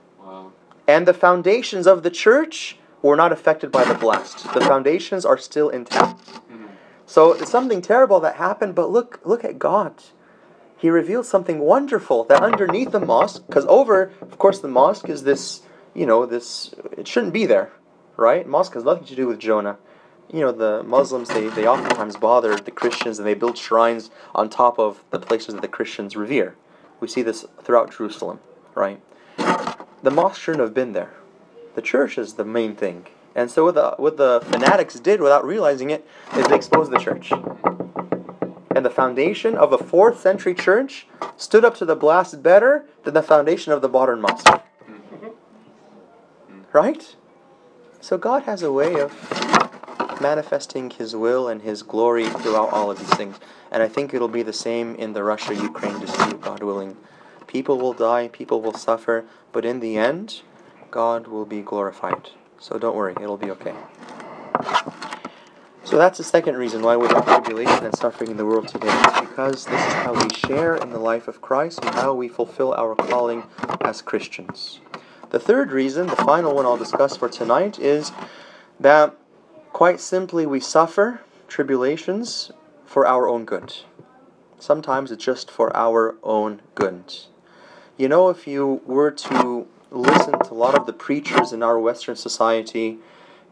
and 0.87 1.07
the 1.07 1.15
foundations 1.15 1.87
of 1.87 2.03
the 2.03 2.11
church 2.11 2.79
were 3.03 3.17
not 3.17 3.33
affected 3.33 3.71
by 3.71 3.85
the 3.85 3.95
blast. 3.95 4.53
The 4.55 4.61
foundations 4.61 5.25
are 5.25 5.39
still 5.39 5.69
intact. 5.69 6.25
Mm-hmm. 6.27 6.67
So 7.07 7.33
it's 7.33 7.51
something 7.51 7.83
terrible 7.83 8.21
that 8.21 8.37
happened, 8.37 8.75
but 8.75 8.91
look, 8.91 9.21
look 9.25 9.45
at 9.45 9.59
God. 9.59 9.95
He 10.77 10.91
revealed 10.91 11.27
something 11.27 11.59
wonderful 11.59 12.25
that 12.25 12.43
underneath 12.43 12.93
the 12.93 13.01
mosque, 13.01 13.47
because 13.47 13.65
over, 13.67 14.13
of 14.21 14.39
course, 14.39 14.59
the 14.59 14.69
mosque 14.69 15.09
is 15.09 15.23
this, 15.25 15.63
you 15.95 16.05
know, 16.05 16.27
this, 16.27 16.75
it 16.97 17.09
shouldn't 17.09 17.33
be 17.33 17.47
there, 17.47 17.73
right? 18.17 18.47
Mosque 18.47 18.75
has 18.75 18.85
nothing 18.85 19.07
to 19.07 19.17
do 19.17 19.27
with 19.27 19.39
Jonah. 19.39 19.79
You 20.31 20.41
know, 20.41 20.53
the 20.53 20.83
Muslims, 20.83 21.29
they, 21.29 21.49
they 21.49 21.67
oftentimes 21.67 22.17
bother 22.17 22.57
the 22.57 22.71
Christians 22.71 23.19
and 23.19 23.27
they 23.27 23.35
build 23.35 23.57
shrines 23.57 24.11
on 24.35 24.51
top 24.51 24.79
of 24.79 25.03
the 25.11 25.21
places 25.21 25.55
that 25.55 25.63
the 25.63 25.69
Christians 25.69 26.17
revere. 26.17 26.57
We 27.01 27.09
see 27.09 27.23
this 27.23 27.47
throughout 27.63 27.97
Jerusalem, 27.97 28.41
right? 28.75 29.01
the 30.03 30.11
mosque 30.11 30.41
shouldn't 30.41 30.63
have 30.63 30.75
been 30.75 30.93
there. 30.93 31.15
The 31.75 31.83
church 31.83 32.19
is 32.19 32.35
the 32.35 32.45
main 32.45 32.77
thing. 32.77 33.07
And 33.35 33.51
so 33.51 33.65
what 33.65 33.75
the, 33.75 33.95
what 33.97 34.17
the 34.17 34.41
fanatics 34.45 34.99
did 34.99 35.21
without 35.21 35.45
realizing 35.45 35.91
it 35.91 36.07
is 36.37 36.47
they 36.47 36.55
exposed 36.55 36.91
the 36.91 36.99
church. 36.99 37.33
And 38.77 38.85
the 38.85 38.91
foundation 38.91 39.57
of 39.57 39.73
a 39.73 39.79
4th 39.79 40.19
century 40.19 40.53
church 40.53 41.07
stood 41.39 41.65
up 41.65 41.77
to 41.77 41.87
the 41.87 41.97
blast 41.97 42.43
better 42.43 42.85
than 43.05 43.15
the 43.15 43.23
foundation 43.23 43.73
of 43.73 43.81
the 43.81 43.89
modern 43.89 44.21
mosque. 44.21 44.61
Right? 46.75 47.17
So 48.03 48.19
God 48.19 48.43
has 48.43 48.63
a 48.63 48.71
way 48.71 49.01
of 49.01 49.15
manifesting 50.21 50.91
His 50.91 51.17
will 51.17 51.49
and 51.49 51.63
His 51.63 51.83
glory 51.83 52.29
throughout 52.29 52.71
all 52.71 52.91
of 52.91 52.99
these 52.99 53.15
things. 53.15 53.41
And 53.71 53.83
I 53.83 53.89
think 53.89 54.13
it'll 54.13 54.29
be 54.29 54.43
the 54.43 54.53
same 54.53 54.95
in 54.97 55.15
the 55.15 55.25
Russia 55.25 55.55
Ukraine 55.55 55.99
dispute, 55.99 56.43
God 56.43 56.63
willing. 56.63 56.99
People 57.47 57.79
will 57.79 57.95
die, 57.95 58.29
people 58.29 58.61
will 58.61 58.75
suffer, 58.75 59.25
but 59.53 59.65
in 59.65 59.81
the 59.81 59.97
end, 59.97 60.43
God 60.91 61.29
will 61.29 61.47
be 61.47 61.63
glorified. 61.63 62.29
So 62.61 62.79
don't 62.79 62.95
worry, 62.95 63.15
it'll 63.23 63.39
be 63.39 63.51
okay. 63.53 63.75
So 65.87 65.99
that's 65.99 66.19
the 66.19 66.25
second 66.25 66.57
reason 66.57 66.83
why 66.83 66.97
we 66.97 67.07
have 67.07 67.25
tribulation 67.25 67.85
and 67.85 67.97
suffering 67.97 68.33
in 68.33 68.37
the 68.37 68.45
world 68.45 68.67
today. 68.67 68.89
It's 68.91 69.21
because 69.21 69.67
this 69.67 69.81
is 69.81 69.93
how 69.93 70.15
we 70.15 70.29
share 70.35 70.75
in 70.75 70.91
the 70.91 70.99
life 70.99 71.29
of 71.29 71.41
Christ 71.41 71.79
and 71.85 71.95
how 71.95 72.13
we 72.13 72.27
fulfill 72.27 72.75
our 72.75 72.97
calling 72.97 73.45
as 73.83 74.03
Christians. 74.03 74.81
The 75.31 75.39
third 75.39 75.71
reason, 75.71 76.09
the 76.09 76.17
final 76.17 76.57
one 76.57 76.67
I'll 76.67 76.77
discuss 76.77 77.17
for 77.17 77.29
tonight, 77.29 77.79
is 77.79 78.11
that 78.81 79.15
quite 79.73 80.01
simply 80.01 80.45
we 80.45 80.59
suffer 80.59 81.21
tribulations 81.47 82.51
for 82.85 83.07
our 83.07 83.29
own 83.29 83.45
good. 83.45 83.73
Sometimes 84.59 85.13
it's 85.13 85.25
just 85.25 85.53
for 85.53 85.75
our 85.77 86.17
own 86.25 86.63
good. 86.75 87.15
You 87.97 88.09
know, 88.09 88.29
if 88.29 88.49
you 88.49 88.83
were 88.87 89.13
to 89.13 89.69
listen 89.93 90.37
to 90.41 90.53
a 90.53 90.55
lot 90.55 90.75
of 90.75 90.87
the 90.87 90.93
preachers 90.93 91.53
in 91.53 91.63
our 91.63 91.79
Western 91.79 92.17
society, 92.17 92.99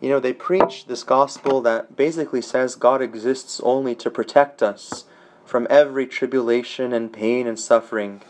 you 0.00 0.08
know, 0.08 0.20
they 0.20 0.32
preach 0.32 0.86
this 0.86 1.02
gospel 1.02 1.60
that 1.62 1.96
basically 1.96 2.42
says 2.42 2.74
God 2.74 3.00
exists 3.00 3.60
only 3.62 3.94
to 3.96 4.10
protect 4.10 4.62
us 4.62 5.04
from 5.44 5.66
every 5.70 6.06
tribulation 6.06 6.92
and 6.92 7.12
pain 7.12 7.46
and 7.46 7.58
suffering. 7.58 8.22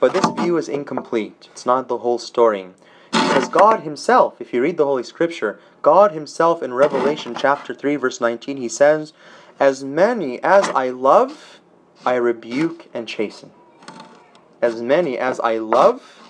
But 0.00 0.12
this 0.12 0.26
view 0.30 0.56
is 0.56 0.68
incomplete. 0.68 1.48
It's 1.52 1.66
not 1.66 1.88
the 1.88 1.98
whole 1.98 2.18
story. 2.18 2.70
Because 3.12 3.48
God 3.48 3.80
Himself, 3.80 4.40
if 4.40 4.52
you 4.52 4.62
read 4.62 4.76
the 4.76 4.86
Holy 4.86 5.02
Scripture, 5.02 5.60
God 5.82 6.12
Himself 6.12 6.62
in 6.62 6.74
Revelation 6.74 7.34
chapter 7.38 7.74
3, 7.74 7.96
verse 7.96 8.20
19, 8.20 8.56
He 8.56 8.68
says, 8.68 9.12
As 9.58 9.84
many 9.84 10.42
as 10.42 10.68
I 10.70 10.90
love, 10.90 11.60
I 12.04 12.14
rebuke 12.14 12.88
and 12.94 13.06
chasten. 13.06 13.50
As 14.62 14.80
many 14.80 15.18
as 15.18 15.38
I 15.40 15.58
love, 15.58 16.22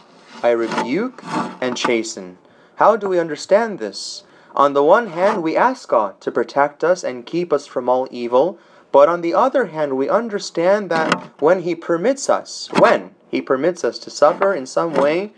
I 0.42 0.50
rebuke 0.50 1.22
and 1.60 1.76
chasten. 1.76 2.38
How 2.76 2.96
do 2.96 3.08
we 3.08 3.18
understand 3.18 3.78
this? 3.78 4.24
On 4.54 4.72
the 4.72 4.82
one 4.82 5.08
hand, 5.08 5.42
we 5.42 5.56
ask 5.56 5.88
God 5.88 6.20
to 6.20 6.32
protect 6.32 6.82
us 6.82 7.04
and 7.04 7.26
keep 7.26 7.52
us 7.52 7.66
from 7.66 7.88
all 7.88 8.08
evil, 8.10 8.58
but 8.92 9.08
on 9.08 9.20
the 9.20 9.34
other 9.34 9.66
hand, 9.66 9.96
we 9.96 10.08
understand 10.08 10.90
that 10.90 11.30
when 11.40 11.62
He 11.62 11.74
permits 11.74 12.28
us, 12.28 12.68
when 12.78 13.14
He 13.30 13.40
permits 13.40 13.84
us 13.84 13.98
to 14.00 14.10
suffer 14.10 14.52
in 14.52 14.66
some 14.66 14.94
way, 14.94 15.32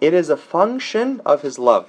it 0.00 0.12
is 0.12 0.28
a 0.28 0.36
function 0.36 1.20
of 1.24 1.42
His 1.42 1.58
love 1.58 1.88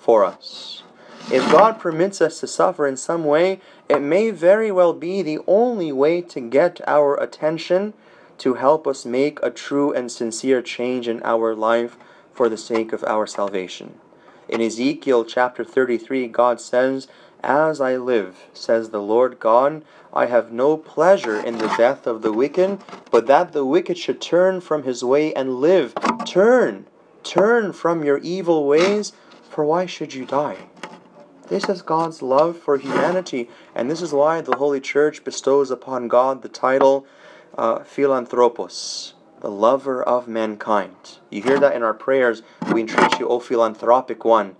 for 0.00 0.24
us. 0.24 0.82
If 1.30 1.52
God 1.52 1.78
permits 1.78 2.20
us 2.20 2.40
to 2.40 2.46
suffer 2.46 2.86
in 2.86 2.96
some 2.96 3.24
way, 3.24 3.60
it 3.88 4.00
may 4.00 4.30
very 4.30 4.72
well 4.72 4.94
be 4.94 5.22
the 5.22 5.38
only 5.46 5.92
way 5.92 6.22
to 6.22 6.40
get 6.40 6.80
our 6.86 7.14
attention 7.16 7.92
to 8.38 8.54
help 8.54 8.86
us 8.86 9.04
make 9.04 9.38
a 9.42 9.50
true 9.50 9.92
and 9.92 10.10
sincere 10.10 10.62
change 10.62 11.06
in 11.06 11.22
our 11.22 11.54
life 11.54 11.96
for 12.32 12.48
the 12.48 12.56
sake 12.56 12.92
of 12.92 13.04
our 13.04 13.26
salvation. 13.26 14.00
In 14.48 14.62
Ezekiel 14.62 15.26
chapter 15.26 15.62
33, 15.62 16.26
God 16.28 16.58
says, 16.58 17.06
As 17.42 17.82
I 17.82 17.96
live, 17.96 18.46
says 18.54 18.90
the 18.90 19.02
Lord 19.02 19.38
God, 19.38 19.84
I 20.12 20.24
have 20.26 20.52
no 20.52 20.78
pleasure 20.78 21.38
in 21.38 21.58
the 21.58 21.74
death 21.76 22.06
of 22.06 22.22
the 22.22 22.32
wicked, 22.32 22.78
but 23.10 23.26
that 23.26 23.52
the 23.52 23.66
wicked 23.66 23.98
should 23.98 24.22
turn 24.22 24.62
from 24.62 24.84
his 24.84 25.04
way 25.04 25.34
and 25.34 25.56
live. 25.56 25.94
Turn, 26.24 26.86
turn 27.22 27.74
from 27.74 28.04
your 28.04 28.18
evil 28.18 28.66
ways, 28.66 29.12
for 29.50 29.64
why 29.64 29.84
should 29.84 30.14
you 30.14 30.24
die? 30.24 30.56
This 31.48 31.68
is 31.68 31.82
God's 31.82 32.22
love 32.22 32.58
for 32.58 32.78
humanity, 32.78 33.50
and 33.74 33.90
this 33.90 34.00
is 34.00 34.12
why 34.12 34.40
the 34.40 34.56
Holy 34.56 34.80
Church 34.80 35.24
bestows 35.24 35.70
upon 35.70 36.08
God 36.08 36.42
the 36.42 36.48
title 36.48 37.06
uh, 37.56 37.84
philanthropos, 37.84 39.14
the 39.40 39.50
lover 39.50 40.02
of 40.02 40.26
mankind. 40.26 41.18
You 41.30 41.42
hear 41.42 41.60
that 41.60 41.76
in 41.76 41.82
our 41.82 41.94
prayers. 41.94 42.42
We 42.72 42.80
entreat 42.80 43.18
you, 43.18 43.28
O 43.28 43.38
philanthropic 43.38 44.24
one, 44.24 44.56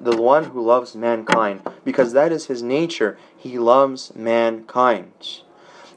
the 0.00 0.16
one 0.16 0.44
who 0.44 0.64
loves 0.64 0.94
mankind, 0.94 1.62
because 1.84 2.12
that 2.12 2.32
is 2.32 2.46
his 2.46 2.62
nature. 2.62 3.18
He 3.36 3.58
loves 3.58 4.14
mankind. 4.14 5.40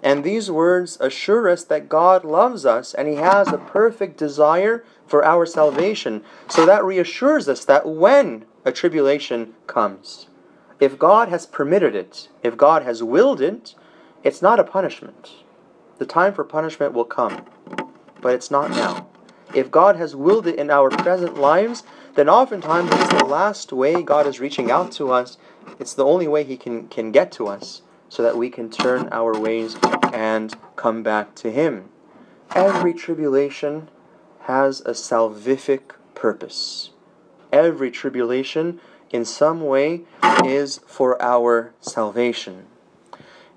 And 0.04 0.24
these 0.24 0.52
words 0.52 0.98
assure 1.00 1.50
us 1.50 1.64
that 1.66 1.90
God 1.90 2.24
loves 2.24 2.66
us 2.66 2.94
and 2.94 3.08
he 3.08 3.16
has 3.16 3.48
a 3.48 3.58
perfect 3.58 4.18
desire 4.18 4.86
for 5.08 5.26
our 5.26 5.46
salvation. 5.46 6.24
So 6.50 6.66
that 6.66 6.86
reassures 6.86 7.50
us 7.50 7.66
that 7.66 7.88
when 7.88 8.46
a 8.64 8.72
tribulation 8.72 9.54
comes, 9.66 10.28
if 10.80 11.00
God 11.00 11.30
has 11.30 11.46
permitted 11.46 11.96
it, 11.96 12.30
if 12.44 12.56
God 12.56 12.84
has 12.84 13.02
willed 13.02 13.42
it, 13.42 13.74
it's 14.24 14.42
not 14.42 14.60
a 14.60 14.64
punishment. 14.64 15.32
The 15.98 16.06
time 16.06 16.34
for 16.34 16.44
punishment 16.44 16.94
will 16.94 17.06
come 17.06 17.46
but 18.22 18.34
it's 18.34 18.52
not 18.52 18.72
now. 18.72 19.08
If 19.54 19.72
God 19.72 19.96
has 19.96 20.16
willed 20.16 20.48
it 20.48 20.56
in 20.56 20.70
our 20.70 20.90
present 20.90 21.38
lives, 21.38 21.84
then 22.16 22.30
oftentimes 22.30 22.90
it's 22.92 23.14
the 23.14 23.26
last 23.26 23.72
way 23.72 24.02
God 24.02 24.28
is 24.28 24.40
reaching 24.40 24.72
out 24.72 24.92
to 24.94 25.12
us. 25.12 25.38
It's 25.80 25.94
the 25.94 26.06
only 26.06 26.28
way 26.28 26.44
He 26.44 26.58
can, 26.58 26.88
can 26.88 27.12
get 27.12 27.32
to 27.34 27.48
us 27.48 27.82
so 28.10 28.24
that 28.24 28.38
we 28.38 28.50
can 28.50 28.70
turn 28.70 29.08
our 29.12 29.38
ways 29.40 29.78
and 30.14 30.56
come 30.76 31.04
back 31.04 31.36
to 31.36 31.52
Him. 31.52 31.90
Every 32.56 32.94
tribulation 32.94 33.90
has 34.42 34.82
a 34.82 34.92
salvific 34.92 35.92
purpose. 36.16 36.92
Every 37.52 37.92
tribulation, 37.92 38.80
in 39.12 39.26
some 39.26 39.62
way, 39.62 40.04
is 40.44 40.80
for 40.86 41.22
our 41.22 41.74
salvation. 41.82 42.68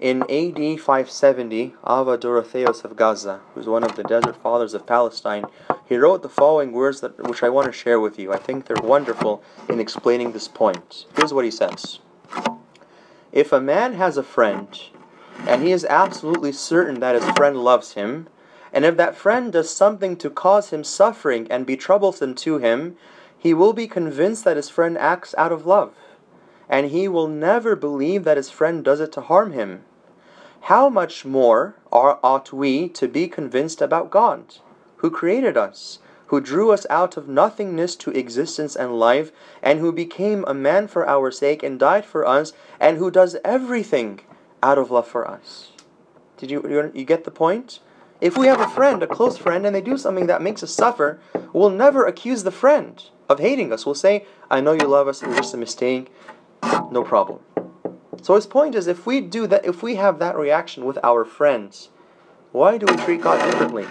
In 0.00 0.22
AD 0.22 0.80
570, 0.80 1.74
Ava 1.86 2.16
Dorotheos 2.16 2.86
of 2.86 2.96
Gaza, 2.96 3.40
who's 3.54 3.66
one 3.66 3.84
of 3.84 3.96
the 3.96 4.02
desert 4.02 4.34
fathers 4.34 4.72
of 4.72 4.86
Palestine, 4.86 5.44
he 5.84 5.98
wrote 5.98 6.22
the 6.22 6.28
following 6.30 6.72
words 6.72 7.02
that, 7.02 7.18
which 7.28 7.42
I 7.42 7.50
want 7.50 7.66
to 7.66 7.72
share 7.72 8.00
with 8.00 8.18
you. 8.18 8.32
I 8.32 8.38
think 8.38 8.64
they're 8.64 8.82
wonderful 8.82 9.42
in 9.68 9.78
explaining 9.78 10.32
this 10.32 10.48
point. 10.48 11.04
Here's 11.14 11.34
what 11.34 11.44
he 11.44 11.50
says 11.50 11.98
If 13.30 13.52
a 13.52 13.60
man 13.60 13.92
has 13.92 14.16
a 14.16 14.22
friend, 14.22 14.68
and 15.46 15.62
he 15.62 15.70
is 15.70 15.84
absolutely 15.84 16.52
certain 16.52 17.00
that 17.00 17.20
his 17.20 17.30
friend 17.36 17.58
loves 17.58 17.92
him, 17.92 18.28
and 18.72 18.86
if 18.86 18.96
that 18.96 19.16
friend 19.16 19.52
does 19.52 19.68
something 19.68 20.16
to 20.16 20.30
cause 20.30 20.70
him 20.70 20.82
suffering 20.82 21.46
and 21.50 21.66
be 21.66 21.76
troublesome 21.76 22.34
to 22.36 22.56
him, 22.56 22.96
he 23.36 23.52
will 23.52 23.74
be 23.74 23.86
convinced 23.86 24.44
that 24.44 24.56
his 24.56 24.70
friend 24.70 24.96
acts 24.96 25.34
out 25.36 25.52
of 25.52 25.66
love, 25.66 25.92
and 26.70 26.86
he 26.86 27.06
will 27.06 27.28
never 27.28 27.76
believe 27.76 28.24
that 28.24 28.38
his 28.38 28.48
friend 28.48 28.82
does 28.82 29.00
it 29.00 29.12
to 29.12 29.20
harm 29.20 29.52
him 29.52 29.84
how 30.62 30.88
much 30.88 31.24
more 31.24 31.76
are, 31.90 32.18
ought 32.22 32.52
we 32.52 32.88
to 32.90 33.08
be 33.08 33.28
convinced 33.28 33.80
about 33.80 34.10
God, 34.10 34.56
who 34.96 35.10
created 35.10 35.56
us, 35.56 35.98
who 36.26 36.40
drew 36.40 36.70
us 36.70 36.86
out 36.88 37.16
of 37.16 37.28
nothingness 37.28 37.96
to 37.96 38.10
existence 38.12 38.76
and 38.76 38.98
life, 38.98 39.32
and 39.62 39.80
who 39.80 39.92
became 39.92 40.44
a 40.46 40.54
man 40.54 40.86
for 40.86 41.08
our 41.08 41.30
sake 41.30 41.62
and 41.62 41.78
died 41.78 42.04
for 42.04 42.26
us, 42.26 42.52
and 42.78 42.98
who 42.98 43.10
does 43.10 43.36
everything 43.44 44.20
out 44.62 44.78
of 44.78 44.90
love 44.90 45.08
for 45.08 45.26
us? 45.26 45.72
Did 46.36 46.50
you, 46.50 46.62
you, 46.68 46.92
you 46.94 47.04
get 47.04 47.24
the 47.24 47.30
point? 47.30 47.80
If 48.20 48.36
we 48.36 48.46
have 48.46 48.60
a 48.60 48.68
friend, 48.68 49.02
a 49.02 49.06
close 49.06 49.38
friend, 49.38 49.66
and 49.66 49.74
they 49.74 49.80
do 49.80 49.96
something 49.96 50.26
that 50.26 50.42
makes 50.42 50.62
us 50.62 50.72
suffer, 50.72 51.18
we'll 51.52 51.70
never 51.70 52.06
accuse 52.06 52.44
the 52.44 52.50
friend 52.50 53.02
of 53.28 53.40
hating 53.40 53.72
us. 53.72 53.86
We'll 53.86 53.94
say, 53.94 54.26
I 54.50 54.60
know 54.60 54.72
you 54.72 54.86
love 54.86 55.08
us, 55.08 55.22
it 55.22 55.28
was 55.28 55.36
just 55.36 55.54
a 55.54 55.56
mistake, 55.56 56.12
no 56.92 57.02
problem. 57.02 57.40
So 58.22 58.34
his 58.34 58.46
point 58.46 58.74
is 58.74 58.86
if 58.86 59.06
we 59.06 59.20
do 59.20 59.46
that 59.46 59.64
if 59.64 59.82
we 59.82 59.96
have 59.96 60.18
that 60.18 60.36
reaction 60.36 60.84
with 60.84 60.98
our 61.02 61.24
friends, 61.24 61.88
why 62.52 62.78
do 62.78 62.86
we 62.88 62.96
treat 63.02 63.22
God 63.22 63.42
differently? 63.50 63.86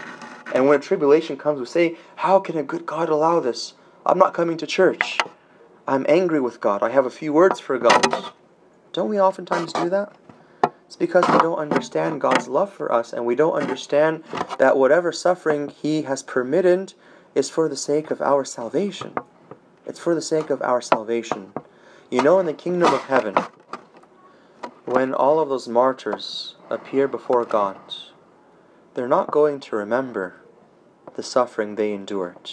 And 0.54 0.68
when 0.68 0.80
a 0.80 0.82
tribulation 0.82 1.38
comes, 1.38 1.60
we 1.60 1.66
say, 1.66 1.98
How 2.18 2.40
can 2.40 2.58
a 2.58 2.64
good 2.64 2.86
God 2.86 3.10
allow 3.10 3.40
this? 3.40 3.74
I'm 4.06 4.18
not 4.18 4.34
coming 4.34 4.58
to 4.58 4.68
church. 4.68 5.20
I'm 5.88 6.06
angry 6.10 6.40
with 6.40 6.62
God. 6.62 6.84
I 6.84 6.90
have 6.90 7.06
a 7.06 7.12
few 7.12 7.34
words 7.34 7.60
for 7.60 7.78
God. 7.78 8.34
Don't 8.94 9.10
we 9.10 9.20
oftentimes 9.20 9.74
do 9.74 9.90
that? 9.90 10.16
It's 10.86 10.96
because 10.96 11.28
we 11.28 11.38
don't 11.38 11.60
understand 11.60 12.22
God's 12.22 12.48
love 12.48 12.74
for 12.74 12.92
us 12.92 13.14
and 13.14 13.26
we 13.26 13.36
don't 13.36 13.54
understand 13.54 14.24
that 14.58 14.78
whatever 14.78 15.12
suffering 15.12 15.70
He 15.70 16.04
has 16.04 16.24
permitted 16.24 16.94
is 17.36 17.50
for 17.50 17.70
the 17.70 17.78
sake 17.78 18.10
of 18.10 18.22
our 18.22 18.44
salvation. 18.44 19.14
It's 19.86 20.00
for 20.00 20.16
the 20.16 20.22
sake 20.22 20.50
of 20.50 20.62
our 20.62 20.82
salvation. 20.82 21.54
You 22.10 22.24
know, 22.24 22.40
in 22.40 22.48
the 22.48 22.54
kingdom 22.54 22.92
of 22.92 23.02
heaven, 23.02 23.36
when 24.90 25.14
all 25.14 25.40
of 25.40 25.50
those 25.50 25.68
martyrs 25.68 26.56
appear 26.68 27.08
before 27.08 27.46
God, 27.46 27.78
they're 28.96 29.08
not 29.08 29.30
going 29.30 29.60
to 29.60 29.76
remember 29.76 30.42
the 31.16 31.22
suffering 31.22 31.76
they 31.76 31.94
endured. 31.94 32.52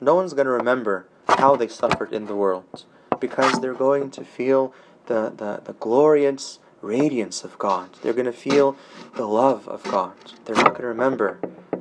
No 0.00 0.16
one's 0.16 0.34
going 0.34 0.46
to 0.46 0.50
remember 0.50 1.06
how 1.28 1.54
they 1.54 1.68
suffered 1.68 2.12
in 2.12 2.26
the 2.26 2.34
world 2.34 2.84
because 3.20 3.60
they're 3.60 3.74
going 3.74 4.10
to 4.10 4.24
feel 4.24 4.74
the, 5.06 5.32
the, 5.36 5.62
the 5.64 5.74
glorious 5.74 6.58
radiance 6.82 7.44
of 7.44 7.56
God. 7.60 7.90
They're 8.02 8.12
going 8.12 8.26
to 8.26 8.32
feel 8.32 8.76
the 9.14 9.26
love 9.26 9.68
of 9.68 9.84
God. 9.84 10.16
They're 10.44 10.56
not 10.56 10.70
going 10.70 10.82
to 10.82 10.88
remember 10.88 11.38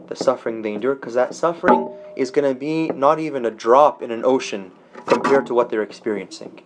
the 0.07 0.15
suffering 0.15 0.61
they 0.61 0.75
endured 0.75 1.01
because 1.01 1.15
that 1.15 1.33
suffering 1.33 1.89
is 2.15 2.29
going 2.29 2.47
to 2.47 2.57
be 2.57 2.89
not 2.89 3.19
even 3.19 3.45
a 3.45 3.51
drop 3.51 4.03
in 4.03 4.11
an 4.11 4.23
ocean 4.23 4.73
compared 5.07 5.47
to 5.47 5.55
what 5.55 5.71
they're 5.71 5.81
experiencing. 5.81 6.61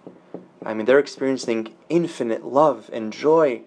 I 0.70 0.76
mean, 0.76 0.86
they're 0.86 1.00
experiencing 1.00 1.74
infinite 1.90 2.46
love 2.46 2.92
and 2.94 3.12
joy, 3.12 3.62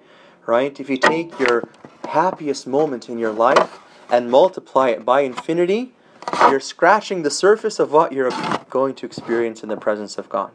right? 0.46 0.78
If 0.78 0.88
you 0.88 0.96
take 0.96 1.36
your 1.36 1.68
happiest 2.08 2.64
moment 2.64 3.08
in 3.08 3.18
your 3.18 3.32
life 3.32 3.80
and 4.08 4.30
multiply 4.30 4.90
it 4.90 5.04
by 5.04 5.22
infinity, 5.22 5.94
you're 6.42 6.60
scratching 6.60 7.24
the 7.24 7.30
surface 7.30 7.80
of 7.80 7.90
what 7.90 8.12
you're 8.12 8.30
going 8.70 8.94
to 8.94 9.06
experience 9.06 9.64
in 9.64 9.68
the 9.68 9.76
presence 9.76 10.16
of 10.16 10.28
God. 10.28 10.52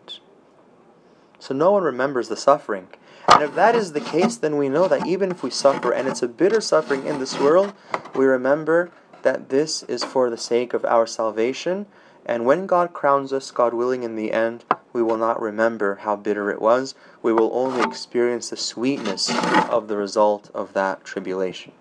So 1.37 1.53
no 1.53 1.71
one 1.71 1.83
remembers 1.83 2.29
the 2.29 2.37
suffering. 2.37 2.87
And 3.27 3.43
if 3.43 3.53
that 3.55 3.75
is 3.75 3.91
the 3.91 3.99
case, 3.99 4.37
then 4.37 4.55
we 4.55 4.69
know 4.69 4.87
that 4.87 5.05
even 5.05 5.31
if 5.31 5.43
we 5.43 5.49
suffer, 5.49 5.91
and 5.91 6.07
it's 6.07 6.23
a 6.23 6.29
bitter 6.29 6.61
suffering 6.61 7.05
in 7.05 7.19
this 7.19 7.37
world, 7.37 7.73
we 8.15 8.23
remember 8.25 8.89
that 9.21 9.49
this 9.49 9.83
is 9.83 10.05
for 10.05 10.29
the 10.29 10.37
sake 10.37 10.73
of 10.73 10.85
our 10.85 11.07
salvation. 11.07 11.87
And 12.25 12.45
when 12.45 12.67
God 12.67 12.93
crowns 12.93 13.33
us, 13.33 13.51
God 13.51 13.73
willing, 13.73 14.03
in 14.03 14.15
the 14.15 14.31
end, 14.31 14.63
we 14.93 15.03
will 15.03 15.17
not 15.17 15.41
remember 15.41 15.95
how 15.95 16.15
bitter 16.15 16.49
it 16.49 16.61
was. 16.61 16.95
We 17.21 17.33
will 17.33 17.51
only 17.53 17.83
experience 17.83 18.49
the 18.49 18.57
sweetness 18.57 19.29
of 19.69 19.87
the 19.87 19.97
result 19.97 20.49
of 20.53 20.73
that 20.73 21.03
tribulation. 21.03 21.73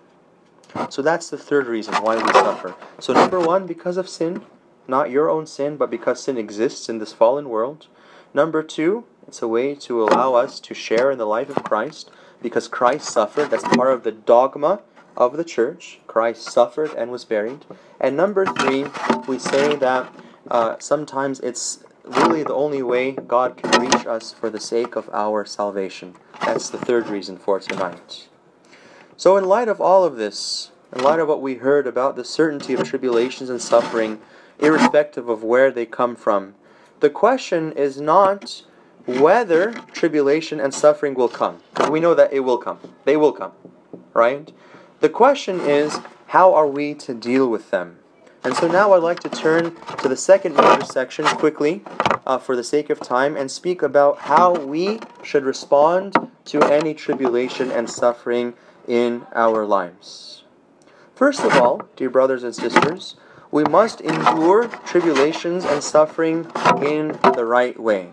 So 0.89 1.01
that's 1.01 1.29
the 1.29 1.37
third 1.37 1.67
reason 1.67 1.95
why 1.95 2.17
we 2.17 2.31
suffer. 2.33 2.75
So, 2.99 3.13
number 3.13 3.39
one, 3.39 3.65
because 3.65 3.97
of 3.97 4.09
sin, 4.09 4.43
not 4.87 5.09
your 5.09 5.29
own 5.29 5.47
sin, 5.47 5.77
but 5.77 5.89
because 5.89 6.23
sin 6.23 6.37
exists 6.37 6.89
in 6.89 6.99
this 6.99 7.13
fallen 7.13 7.49
world. 7.49 7.87
Number 8.33 8.61
two, 8.61 9.05
it's 9.27 9.41
a 9.41 9.47
way 9.47 9.75
to 9.75 10.03
allow 10.03 10.35
us 10.35 10.59
to 10.59 10.73
share 10.73 11.11
in 11.11 11.17
the 11.17 11.25
life 11.25 11.49
of 11.49 11.63
Christ 11.63 12.11
because 12.41 12.67
Christ 12.67 13.09
suffered. 13.09 13.49
That's 13.49 13.63
part 13.63 13.93
of 13.93 14.03
the 14.03 14.11
dogma 14.11 14.81
of 15.15 15.37
the 15.37 15.43
church. 15.43 15.99
Christ 16.07 16.43
suffered 16.43 16.93
and 16.93 17.11
was 17.11 17.25
buried. 17.25 17.65
And 17.99 18.15
number 18.15 18.45
three, 18.45 18.85
we 19.27 19.39
say 19.39 19.75
that 19.75 20.13
uh, 20.49 20.75
sometimes 20.79 21.39
it's 21.39 21.83
really 22.07 22.43
the 22.43 22.53
only 22.53 22.81
way 22.81 23.11
God 23.11 23.57
can 23.57 23.81
reach 23.81 24.05
us 24.05 24.33
for 24.33 24.49
the 24.49 24.59
sake 24.59 24.95
of 24.95 25.09
our 25.13 25.45
salvation. 25.45 26.15
That's 26.41 26.69
the 26.69 26.77
third 26.77 27.07
reason 27.07 27.37
for 27.37 27.59
tonight. 27.59 28.27
So, 29.15 29.37
in 29.37 29.45
light 29.45 29.67
of 29.67 29.81
all 29.81 30.03
of 30.03 30.15
this, 30.15 30.71
in 30.95 31.03
light 31.03 31.19
of 31.19 31.27
what 31.27 31.41
we 31.41 31.55
heard 31.55 31.87
about 31.87 32.15
the 32.15 32.23
certainty 32.23 32.73
of 32.73 32.83
tribulations 32.83 33.49
and 33.49 33.61
suffering, 33.61 34.19
irrespective 34.59 35.27
of 35.27 35.43
where 35.43 35.71
they 35.71 35.85
come 35.85 36.15
from, 36.15 36.55
the 36.99 37.09
question 37.09 37.71
is 37.73 37.99
not 37.99 38.63
whether 39.05 39.71
tribulation 39.93 40.59
and 40.59 40.73
suffering 40.73 41.13
will 41.13 41.29
come. 41.29 41.61
We 41.89 41.99
know 41.99 42.13
that 42.13 42.33
it 42.33 42.41
will 42.41 42.57
come. 42.57 42.79
They 43.05 43.17
will 43.17 43.31
come. 43.31 43.51
Right? 44.13 44.51
The 44.99 45.09
question 45.09 45.59
is, 45.61 45.99
how 46.27 46.53
are 46.53 46.67
we 46.67 46.93
to 46.95 47.13
deal 47.13 47.47
with 47.47 47.71
them? 47.71 47.99
And 48.43 48.55
so 48.55 48.67
now 48.67 48.93
I'd 48.93 49.03
like 49.03 49.19
to 49.21 49.29
turn 49.29 49.75
to 49.97 50.07
the 50.07 50.15
second 50.15 50.55
major 50.55 50.85
section 50.85 51.25
quickly 51.25 51.83
uh, 52.25 52.37
for 52.37 52.55
the 52.55 52.63
sake 52.63 52.89
of 52.89 52.99
time 52.99 53.35
and 53.35 53.49
speak 53.49 53.81
about 53.81 54.19
how 54.19 54.53
we 54.53 54.99
should 55.23 55.43
respond 55.43 56.15
to 56.45 56.61
any 56.63 56.93
tribulation 56.93 57.71
and 57.71 57.89
suffering 57.89 58.53
in 58.87 59.25
our 59.33 59.65
lives. 59.65 60.43
First 61.15 61.41
of 61.41 61.53
all, 61.53 61.81
dear 61.95 62.09
brothers 62.09 62.43
and 62.43 62.55
sisters, 62.55 63.15
we 63.49 63.63
must 63.63 64.01
endure 64.01 64.67
tribulations 64.85 65.65
and 65.65 65.83
suffering 65.83 66.51
in 66.81 67.17
the 67.33 67.45
right 67.45 67.79
way. 67.79 68.11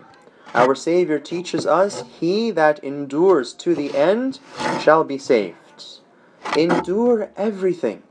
Our 0.53 0.73
Savior 0.73 1.19
teaches 1.19 1.67
us, 1.67 2.03
He 2.19 2.51
that 2.51 2.83
endures 2.83 3.53
to 3.55 3.75
the 3.75 3.95
end 3.95 4.39
shall 4.81 5.03
be 5.03 5.17
saved. 5.17 5.55
Endure 6.57 7.29
everything 7.35 8.01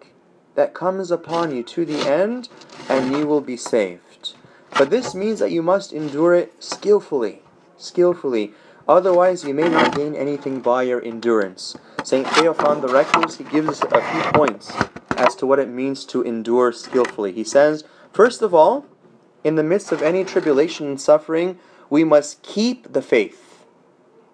that 0.55 0.75
comes 0.75 1.11
upon 1.11 1.55
you 1.55 1.63
to 1.63 1.85
the 1.85 2.01
end, 2.09 2.49
and 2.89 3.13
you 3.13 3.27
will 3.27 3.41
be 3.41 3.57
saved. 3.57 4.35
But 4.77 4.91
this 4.91 5.15
means 5.15 5.39
that 5.39 5.53
you 5.53 5.63
must 5.63 5.93
endure 5.93 6.35
it 6.35 6.63
skillfully, 6.63 7.43
skillfully. 7.77 8.53
Otherwise, 8.89 9.45
you 9.45 9.55
may 9.55 9.69
not 9.69 9.97
gain 9.97 10.15
anything 10.15 10.61
by 10.61 10.83
your 10.83 11.03
endurance. 11.03 11.77
St. 12.03 12.27
Theophan 12.27 12.83
the 12.83 12.89
Recluse, 12.89 13.37
he 13.37 13.45
gives 13.45 13.69
us 13.69 13.83
a 13.83 14.03
few 14.03 14.33
points 14.33 14.73
as 15.17 15.35
to 15.37 15.47
what 15.47 15.59
it 15.59 15.69
means 15.69 16.05
to 16.07 16.23
endure 16.23 16.73
skillfully. 16.73 17.33
He 17.33 17.45
says, 17.45 17.85
first 18.13 18.43
of 18.43 18.55
all, 18.55 18.87
in 19.43 19.55
the 19.55 19.63
midst 19.63 19.93
of 19.93 20.03
any 20.03 20.25
tribulation 20.25 20.87
and 20.87 21.01
suffering, 21.01 21.59
we 21.89 22.05
must 22.05 22.43
keep 22.43 22.93
the 22.93 23.03
faith. 23.03 23.65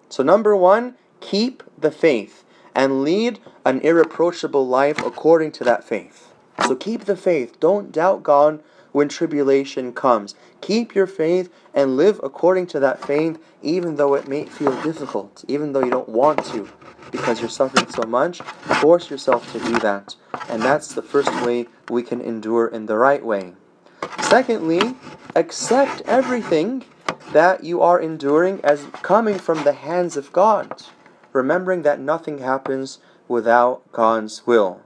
So, 0.09 0.23
number 0.23 0.55
one, 0.55 0.95
keep 1.19 1.63
the 1.77 1.91
faith 1.91 2.43
and 2.75 3.03
lead 3.03 3.39
an 3.65 3.79
irreproachable 3.81 4.67
life 4.67 4.99
according 5.05 5.51
to 5.53 5.63
that 5.63 5.83
faith. 5.83 6.33
So, 6.65 6.75
keep 6.75 7.05
the 7.05 7.17
faith. 7.17 7.59
Don't 7.59 7.91
doubt 7.91 8.23
God 8.23 8.61
when 8.91 9.07
tribulation 9.07 9.93
comes. 9.93 10.35
Keep 10.59 10.93
your 10.93 11.07
faith 11.07 11.51
and 11.73 11.97
live 11.97 12.19
according 12.23 12.67
to 12.67 12.79
that 12.79 13.05
faith, 13.05 13.39
even 13.61 13.95
though 13.95 14.13
it 14.13 14.27
may 14.27 14.45
feel 14.45 14.79
difficult, 14.81 15.43
even 15.47 15.73
though 15.73 15.83
you 15.83 15.91
don't 15.91 16.09
want 16.09 16.43
to, 16.45 16.69
because 17.11 17.39
you're 17.39 17.49
suffering 17.49 17.89
so 17.89 18.03
much. 18.03 18.39
Force 18.81 19.09
yourself 19.09 19.51
to 19.53 19.59
do 19.59 19.79
that. 19.79 20.15
And 20.49 20.61
that's 20.61 20.93
the 20.93 21.01
first 21.01 21.33
way 21.45 21.67
we 21.89 22.03
can 22.03 22.21
endure 22.21 22.67
in 22.67 22.85
the 22.85 22.97
right 22.97 23.25
way. 23.25 23.53
Secondly, 24.21 24.95
accept 25.35 26.01
everything 26.05 26.83
that 27.31 27.63
you 27.63 27.81
are 27.81 27.99
enduring 27.99 28.59
as 28.63 28.85
coming 29.01 29.37
from 29.37 29.63
the 29.63 29.73
hands 29.73 30.17
of 30.17 30.31
God, 30.33 30.83
remembering 31.33 31.81
that 31.83 31.99
nothing 31.99 32.39
happens 32.39 32.99
without 33.27 33.89
God's 33.91 34.45
will. 34.45 34.81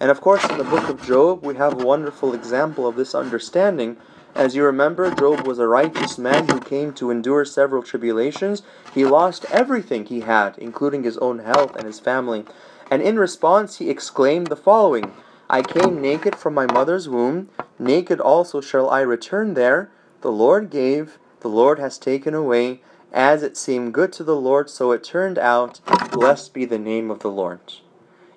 And 0.00 0.10
of 0.10 0.20
course, 0.20 0.44
in 0.50 0.58
the 0.58 0.64
book 0.64 0.88
of 0.88 1.02
Job, 1.02 1.44
we 1.44 1.54
have 1.54 1.80
a 1.80 1.86
wonderful 1.86 2.34
example 2.34 2.86
of 2.86 2.96
this 2.96 3.14
understanding. 3.14 3.96
As 4.34 4.56
you 4.56 4.64
remember, 4.64 5.14
Job 5.14 5.46
was 5.46 5.58
a 5.58 5.68
righteous 5.68 6.18
man 6.18 6.48
who 6.48 6.58
came 6.58 6.92
to 6.94 7.10
endure 7.10 7.44
several 7.44 7.82
tribulations. 7.82 8.62
He 8.92 9.04
lost 9.04 9.46
everything 9.50 10.06
he 10.06 10.20
had, 10.20 10.58
including 10.58 11.04
his 11.04 11.16
own 11.18 11.38
health 11.38 11.76
and 11.76 11.86
his 11.86 12.00
family. 12.00 12.44
And 12.90 13.00
in 13.00 13.18
response, 13.18 13.78
he 13.78 13.88
exclaimed 13.88 14.48
the 14.48 14.56
following 14.56 15.12
I 15.48 15.62
came 15.62 16.00
naked 16.00 16.34
from 16.36 16.54
my 16.54 16.66
mother's 16.66 17.08
womb, 17.08 17.48
naked 17.78 18.18
also 18.18 18.60
shall 18.60 18.90
I 18.90 19.00
return 19.00 19.54
there. 19.54 19.90
The 20.22 20.32
Lord 20.32 20.70
gave, 20.70 21.18
the 21.40 21.48
Lord 21.48 21.78
has 21.78 21.98
taken 21.98 22.34
away. 22.34 22.80
As 23.14 23.44
it 23.44 23.56
seemed 23.56 23.94
good 23.94 24.12
to 24.14 24.24
the 24.24 24.34
Lord, 24.34 24.68
so 24.68 24.90
it 24.90 25.04
turned 25.04 25.38
out. 25.38 25.80
Blessed 26.10 26.52
be 26.52 26.64
the 26.64 26.80
name 26.80 27.12
of 27.12 27.20
the 27.20 27.30
Lord. 27.30 27.60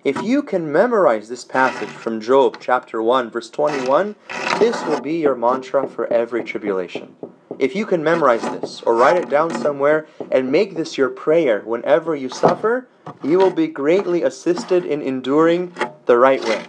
If 0.03 0.21
you 0.21 0.43
can 0.43 0.71
memorize 0.71 1.30
this 1.30 1.43
passage 1.43 1.89
from 1.89 2.21
Job 2.21 2.57
chapter 2.59 3.01
1, 3.01 3.32
verse 3.32 3.49
21, 3.49 4.15
this 4.59 4.86
will 4.86 5.01
be 5.01 5.15
your 5.15 5.34
mantra 5.34 5.88
for 5.88 6.05
every 6.13 6.43
tribulation. 6.43 7.15
If 7.57 7.75
you 7.75 7.88
can 7.88 8.03
memorize 8.03 8.43
this 8.43 8.84
or 8.84 8.93
write 8.93 9.17
it 9.17 9.32
down 9.32 9.49
somewhere 9.49 10.05
and 10.32 10.51
make 10.51 10.75
this 10.75 10.95
your 10.95 11.09
prayer 11.09 11.61
whenever 11.61 12.15
you 12.15 12.30
suffer, 12.30 12.88
you 13.23 13.39
will 13.39 13.49
be 13.49 13.67
greatly 13.67 14.21
assisted 14.21 14.86
in 14.86 15.01
enduring 15.01 15.73
the 16.05 16.19
right 16.19 16.43
way. 16.43 16.65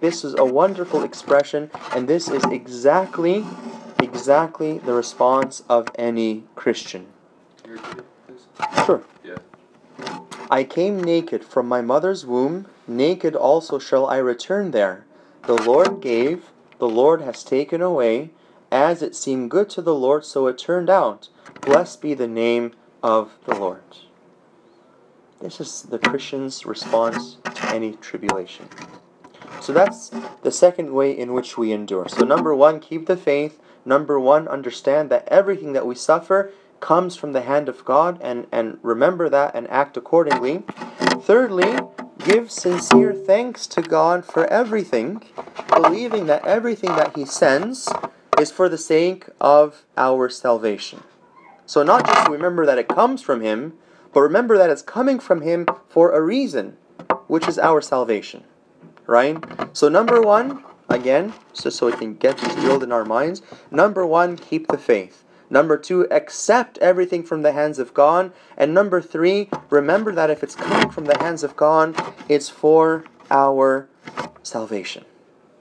This 0.00 0.24
is 0.24 0.34
a 0.38 0.46
wonderful 0.46 1.02
expression, 1.02 1.70
and 1.92 2.08
this 2.08 2.30
is 2.30 2.42
exactly, 2.44 3.44
exactly 4.00 4.78
the 4.78 4.94
response 4.94 5.62
of 5.68 5.88
any 5.96 6.44
Christian. 6.54 7.08
Sure. 8.84 9.02
Yeah. 9.24 9.38
I 10.50 10.64
came 10.64 11.02
naked 11.02 11.44
from 11.44 11.68
my 11.68 11.80
mother's 11.80 12.24
womb, 12.24 12.66
naked 12.86 13.34
also 13.34 13.78
shall 13.78 14.06
I 14.06 14.16
return 14.18 14.70
there. 14.70 15.04
The 15.46 15.62
Lord 15.62 16.00
gave, 16.00 16.50
the 16.78 16.88
Lord 16.88 17.20
has 17.20 17.44
taken 17.44 17.82
away. 17.82 18.30
As 18.70 19.02
it 19.02 19.16
seemed 19.16 19.50
good 19.50 19.70
to 19.70 19.82
the 19.82 19.94
Lord, 19.94 20.26
so 20.26 20.46
it 20.46 20.58
turned 20.58 20.90
out. 20.90 21.28
Blessed 21.62 22.02
be 22.02 22.12
the 22.12 22.28
name 22.28 22.72
of 23.02 23.38
the 23.46 23.54
Lord. 23.54 23.82
This 25.40 25.60
is 25.60 25.82
the 25.82 25.98
Christian's 25.98 26.66
response 26.66 27.36
to 27.54 27.68
any 27.74 27.92
tribulation. 27.94 28.68
So 29.60 29.72
that's 29.72 30.10
the 30.42 30.52
second 30.52 30.92
way 30.92 31.16
in 31.16 31.32
which 31.32 31.56
we 31.56 31.72
endure. 31.72 32.08
So, 32.08 32.24
number 32.24 32.54
one, 32.54 32.80
keep 32.80 33.06
the 33.06 33.16
faith. 33.16 33.58
Number 33.84 34.20
one, 34.20 34.48
understand 34.48 35.10
that 35.10 35.26
everything 35.28 35.72
that 35.72 35.86
we 35.86 35.94
suffer 35.94 36.52
comes 36.80 37.16
from 37.16 37.32
the 37.32 37.42
hand 37.42 37.68
of 37.68 37.84
God 37.84 38.18
and, 38.22 38.46
and 38.52 38.78
remember 38.82 39.28
that 39.28 39.54
and 39.54 39.68
act 39.68 39.96
accordingly. 39.96 40.62
Thirdly, 41.22 41.78
give 42.24 42.50
sincere 42.50 43.12
thanks 43.12 43.66
to 43.68 43.82
God 43.82 44.24
for 44.24 44.46
everything, 44.46 45.22
believing 45.68 46.26
that 46.26 46.46
everything 46.46 46.90
that 46.90 47.16
He 47.16 47.24
sends 47.24 47.88
is 48.38 48.50
for 48.50 48.68
the 48.68 48.78
sake 48.78 49.26
of 49.40 49.84
our 49.96 50.28
salvation. 50.28 51.02
So, 51.66 51.82
not 51.82 52.06
just 52.06 52.28
remember 52.28 52.64
that 52.66 52.78
it 52.78 52.88
comes 52.88 53.20
from 53.22 53.40
Him, 53.40 53.74
but 54.12 54.20
remember 54.20 54.56
that 54.56 54.70
it's 54.70 54.82
coming 54.82 55.18
from 55.18 55.42
Him 55.42 55.66
for 55.88 56.12
a 56.12 56.22
reason, 56.22 56.76
which 57.26 57.46
is 57.46 57.58
our 57.58 57.80
salvation. 57.80 58.44
Right? 59.06 59.42
So, 59.72 59.88
number 59.88 60.20
one, 60.20 60.64
again, 60.88 61.34
just 61.52 61.76
so 61.76 61.86
we 61.86 61.92
can 61.92 62.14
get 62.14 62.38
these 62.38 62.54
drilled 62.56 62.82
in 62.82 62.92
our 62.92 63.04
minds, 63.04 63.42
number 63.70 64.06
one, 64.06 64.36
keep 64.36 64.68
the 64.68 64.78
faith. 64.78 65.24
Number 65.50 65.78
two, 65.78 66.06
accept 66.10 66.78
everything 66.78 67.22
from 67.22 67.42
the 67.42 67.52
hands 67.52 67.78
of 67.78 67.94
God. 67.94 68.32
And 68.56 68.74
number 68.74 69.00
three, 69.00 69.48
remember 69.70 70.12
that 70.12 70.30
if 70.30 70.42
it's 70.42 70.54
coming 70.54 70.90
from 70.90 71.06
the 71.06 71.18
hands 71.18 71.42
of 71.42 71.56
God, 71.56 71.96
it's 72.28 72.48
for 72.48 73.04
our 73.30 73.88
salvation. 74.42 75.04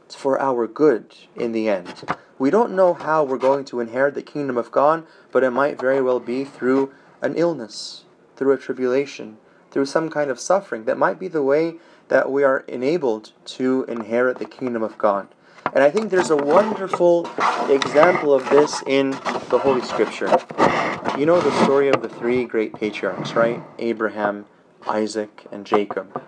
It's 0.05 0.15
for 0.15 0.39
our 0.39 0.67
good 0.67 1.15
in 1.35 1.51
the 1.51 1.69
end. 1.69 2.03
We 2.39 2.49
don't 2.49 2.75
know 2.75 2.93
how 2.93 3.23
we're 3.23 3.37
going 3.37 3.65
to 3.65 3.79
inherit 3.79 4.13
the 4.13 4.21
kingdom 4.21 4.57
of 4.57 4.71
God, 4.71 5.05
but 5.31 5.43
it 5.43 5.51
might 5.51 5.79
very 5.79 6.01
well 6.01 6.19
be 6.19 6.43
through 6.43 6.93
an 7.21 7.35
illness, 7.35 8.03
through 8.35 8.53
a 8.53 8.57
tribulation, 8.57 9.37
through 9.71 9.85
some 9.85 10.09
kind 10.09 10.29
of 10.29 10.39
suffering. 10.39 10.85
That 10.85 10.97
might 10.97 11.19
be 11.19 11.27
the 11.27 11.43
way 11.43 11.75
that 12.09 12.31
we 12.31 12.43
are 12.43 12.59
enabled 12.67 13.31
to 13.45 13.85
inherit 13.87 14.37
the 14.37 14.45
kingdom 14.45 14.83
of 14.83 14.97
God. 14.97 15.27
And 15.73 15.83
I 15.83 15.89
think 15.89 16.09
there's 16.09 16.29
a 16.29 16.37
wonderful 16.37 17.29
example 17.69 18.33
of 18.33 18.49
this 18.49 18.81
in 18.87 19.13
the 19.49 19.59
Holy 19.59 19.81
Scripture. 19.81 20.27
You 21.17 21.25
know 21.25 21.39
the 21.39 21.63
story 21.63 21.87
of 21.87 22.01
the 22.01 22.09
three 22.09 22.43
great 22.43 22.73
patriarchs, 22.73 23.33
right? 23.33 23.63
Abraham, 23.79 24.45
Isaac, 24.85 25.45
and 25.51 25.65
Jacob. 25.65 26.21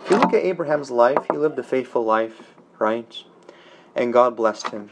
If 0.00 0.10
you 0.10 0.18
look 0.18 0.32
at 0.32 0.44
Abraham's 0.44 0.90
life, 0.90 1.26
he 1.30 1.36
lived 1.36 1.58
a 1.58 1.64
faithful 1.64 2.04
life, 2.04 2.54
right? 2.78 3.12
And 3.96 4.12
God 4.12 4.36
blessed 4.36 4.68
him. 4.68 4.90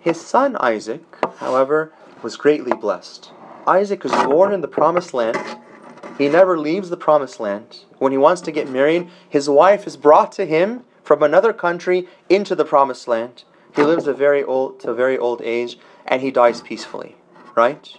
His 0.00 0.20
son 0.20 0.56
Isaac, 0.58 1.02
however, 1.36 1.92
was 2.22 2.36
greatly 2.36 2.72
blessed. 2.72 3.30
Isaac 3.64 4.02
was 4.02 4.12
born 4.24 4.52
in 4.52 4.60
the 4.60 4.68
promised 4.68 5.14
land. 5.14 5.38
He 6.16 6.28
never 6.28 6.58
leaves 6.58 6.90
the 6.90 6.96
promised 6.96 7.38
land. 7.38 7.84
When 7.98 8.10
he 8.10 8.18
wants 8.18 8.40
to 8.42 8.50
get 8.50 8.68
married, 8.68 9.08
his 9.28 9.48
wife 9.48 9.86
is 9.86 9.96
brought 9.96 10.32
to 10.32 10.46
him 10.46 10.82
from 11.04 11.22
another 11.22 11.52
country 11.52 12.08
into 12.28 12.56
the 12.56 12.64
promised 12.64 13.06
land. 13.06 13.44
He 13.74 13.82
lives 13.82 14.06
a 14.06 14.12
very 14.12 14.42
old 14.42 14.80
to 14.80 14.90
a 14.90 14.94
very 14.94 15.18
old 15.18 15.42
age 15.42 15.78
and 16.06 16.22
he 16.22 16.30
dies 16.30 16.60
peacefully, 16.60 17.16
right? 17.54 17.96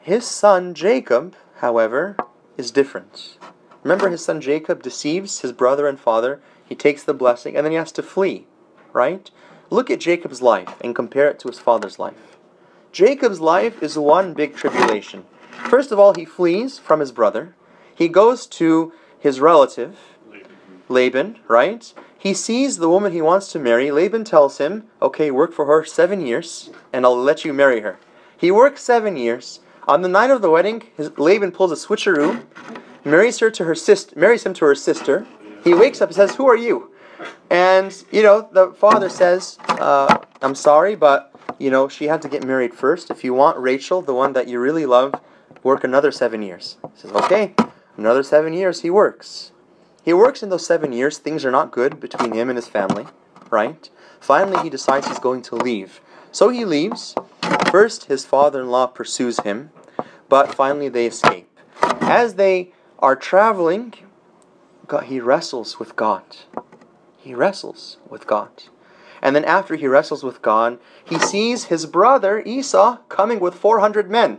His 0.00 0.26
son 0.26 0.74
Jacob, 0.74 1.34
however, 1.56 2.16
is 2.56 2.70
different. 2.70 3.38
Remember 3.82 4.08
his 4.08 4.24
son 4.24 4.40
Jacob 4.40 4.82
deceives 4.82 5.40
his 5.40 5.52
brother 5.52 5.86
and 5.88 5.98
father, 5.98 6.40
he 6.64 6.74
takes 6.74 7.02
the 7.02 7.14
blessing 7.14 7.56
and 7.56 7.64
then 7.64 7.72
he 7.72 7.78
has 7.78 7.92
to 7.92 8.02
flee, 8.02 8.46
right? 8.92 9.30
Look 9.70 9.90
at 9.90 10.00
Jacob's 10.00 10.42
life 10.42 10.74
and 10.80 10.94
compare 10.94 11.28
it 11.28 11.38
to 11.40 11.48
his 11.48 11.58
father's 11.58 11.98
life. 11.98 12.36
Jacob's 12.92 13.40
life 13.40 13.82
is 13.82 13.98
one 13.98 14.32
big 14.32 14.56
tribulation. 14.56 15.24
First 15.68 15.92
of 15.92 15.98
all, 15.98 16.14
he 16.14 16.24
flees 16.24 16.78
from 16.78 17.00
his 17.00 17.12
brother. 17.12 17.54
He 17.94 18.08
goes 18.08 18.46
to 18.46 18.92
his 19.18 19.40
relative, 19.40 19.98
Laban, 20.88 21.40
right? 21.48 21.92
He 22.26 22.34
sees 22.34 22.78
the 22.78 22.88
woman 22.88 23.12
he 23.12 23.22
wants 23.22 23.52
to 23.52 23.60
marry. 23.60 23.92
Laban 23.92 24.24
tells 24.24 24.58
him, 24.58 24.88
Okay, 25.00 25.30
work 25.30 25.52
for 25.52 25.66
her 25.66 25.84
seven 25.84 26.26
years, 26.26 26.70
and 26.92 27.06
I'll 27.06 27.16
let 27.16 27.44
you 27.44 27.52
marry 27.52 27.82
her. 27.82 28.00
He 28.36 28.50
works 28.50 28.82
seven 28.82 29.16
years. 29.16 29.60
On 29.86 30.02
the 30.02 30.08
night 30.08 30.32
of 30.32 30.42
the 30.42 30.50
wedding, 30.50 30.82
his, 30.96 31.16
Laban 31.16 31.52
pulls 31.52 31.70
a 31.70 31.76
switcheroo, 31.76 32.44
marries 33.04 33.38
her 33.38 33.48
to 33.52 33.62
her 33.62 33.76
sister, 33.76 34.18
marries 34.18 34.44
him 34.44 34.54
to 34.54 34.64
her 34.64 34.74
sister. 34.74 35.24
He 35.62 35.72
wakes 35.72 36.02
up 36.02 36.08
and 36.08 36.16
says, 36.16 36.34
"Who 36.34 36.48
are 36.48 36.56
you?" 36.56 36.90
And 37.48 37.94
you 38.10 38.24
know, 38.24 38.48
the 38.50 38.72
father 38.72 39.08
says, 39.08 39.56
uh, 39.68 40.18
"I'm 40.42 40.56
sorry, 40.56 40.96
but 40.96 41.32
you 41.60 41.70
know, 41.70 41.86
she 41.86 42.08
had 42.08 42.22
to 42.22 42.28
get 42.28 42.44
married 42.44 42.74
first. 42.74 43.08
If 43.08 43.22
you 43.22 43.34
want 43.34 43.56
Rachel, 43.56 44.02
the 44.02 44.14
one 44.14 44.32
that 44.32 44.48
you 44.48 44.58
really 44.58 44.84
love, 44.84 45.14
work 45.62 45.84
another 45.84 46.10
seven 46.10 46.42
years." 46.42 46.76
He 46.92 47.02
says, 47.02 47.12
"Okay." 47.12 47.54
Another 47.96 48.24
seven 48.24 48.52
years, 48.52 48.80
he 48.80 48.90
works. 48.90 49.52
He 50.06 50.14
works 50.14 50.40
in 50.40 50.50
those 50.50 50.64
seven 50.64 50.92
years. 50.92 51.18
Things 51.18 51.44
are 51.44 51.50
not 51.50 51.72
good 51.72 51.98
between 51.98 52.32
him 52.32 52.48
and 52.48 52.56
his 52.56 52.68
family, 52.68 53.06
right? 53.50 53.90
Finally, 54.20 54.62
he 54.62 54.70
decides 54.70 55.08
he's 55.08 55.18
going 55.18 55.42
to 55.42 55.56
leave. 55.56 56.00
So 56.30 56.48
he 56.48 56.64
leaves. 56.64 57.16
First, 57.72 58.04
his 58.04 58.24
father 58.24 58.60
in 58.60 58.70
law 58.70 58.86
pursues 58.86 59.40
him, 59.40 59.70
but 60.28 60.54
finally 60.54 60.88
they 60.88 61.06
escape. 61.06 61.48
As 62.00 62.34
they 62.34 62.70
are 63.00 63.16
traveling, 63.16 63.94
God, 64.86 65.06
he 65.06 65.18
wrestles 65.18 65.80
with 65.80 65.96
God. 65.96 66.22
He 67.18 67.34
wrestles 67.34 67.96
with 68.08 68.28
God. 68.28 68.62
And 69.20 69.34
then 69.34 69.44
after 69.44 69.74
he 69.74 69.88
wrestles 69.88 70.22
with 70.22 70.40
God, 70.40 70.78
he 71.04 71.18
sees 71.18 71.64
his 71.64 71.84
brother 71.84 72.44
Esau 72.46 72.98
coming 73.08 73.40
with 73.40 73.56
400 73.56 74.08
men. 74.08 74.38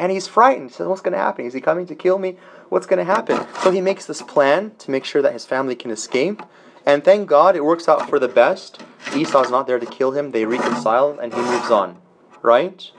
And 0.00 0.10
he's 0.10 0.26
frightened. 0.26 0.70
He 0.70 0.76
says, 0.76 0.86
What's 0.86 1.02
going 1.02 1.12
to 1.12 1.18
happen? 1.18 1.44
Is 1.44 1.52
he 1.52 1.60
coming 1.60 1.86
to 1.86 1.94
kill 1.94 2.18
me? 2.18 2.38
What's 2.70 2.86
going 2.86 2.98
to 2.98 3.04
happen? 3.04 3.46
So 3.62 3.70
he 3.70 3.82
makes 3.82 4.06
this 4.06 4.22
plan 4.22 4.72
to 4.78 4.90
make 4.90 5.04
sure 5.04 5.20
that 5.20 5.34
his 5.34 5.44
family 5.44 5.76
can 5.76 5.90
escape. 5.90 6.42
And 6.86 7.04
thank 7.04 7.28
God 7.28 7.54
it 7.54 7.66
works 7.66 7.86
out 7.86 8.08
for 8.08 8.18
the 8.18 8.26
best. 8.26 8.82
Esau's 9.14 9.50
not 9.50 9.66
there 9.66 9.78
to 9.78 9.84
kill 9.84 10.12
him. 10.12 10.30
They 10.30 10.46
reconcile 10.46 11.18
and 11.20 11.34
he 11.34 11.40
moves 11.42 11.70
on. 11.70 12.00
Right? 12.40 12.90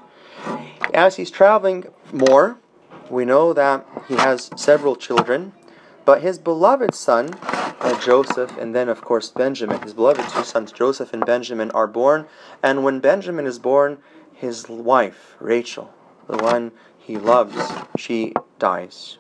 As 0.94 1.16
he's 1.16 1.32
traveling 1.32 1.86
more, 2.14 2.60
we 3.10 3.26
know 3.26 3.52
that 3.52 3.84
he 4.08 4.14
has 4.18 4.52
several 4.56 4.96
children. 4.96 5.54
But 6.06 6.22
his 6.22 6.38
beloved 6.38 6.94
son, 6.94 7.34
uh, 7.42 8.00
Joseph, 8.00 8.56
and 8.60 8.76
then 8.76 8.90
of 8.90 9.02
course 9.02 9.30
Benjamin, 9.32 9.82
his 9.82 9.96
beloved 9.96 10.30
two 10.30 10.44
sons, 10.44 10.72
Joseph 10.72 11.14
and 11.14 11.26
Benjamin, 11.26 11.72
are 11.72 11.88
born. 11.88 12.28
And 12.62 12.84
when 12.84 13.00
Benjamin 13.00 13.48
is 13.48 13.58
born, 13.58 13.98
his 14.32 14.70
wife, 14.70 15.36
Rachel, 15.40 15.92
the 16.28 16.38
one 16.38 16.72
he 17.12 17.18
loves, 17.18 17.74
she 17.98 18.34
dies. 18.58 19.18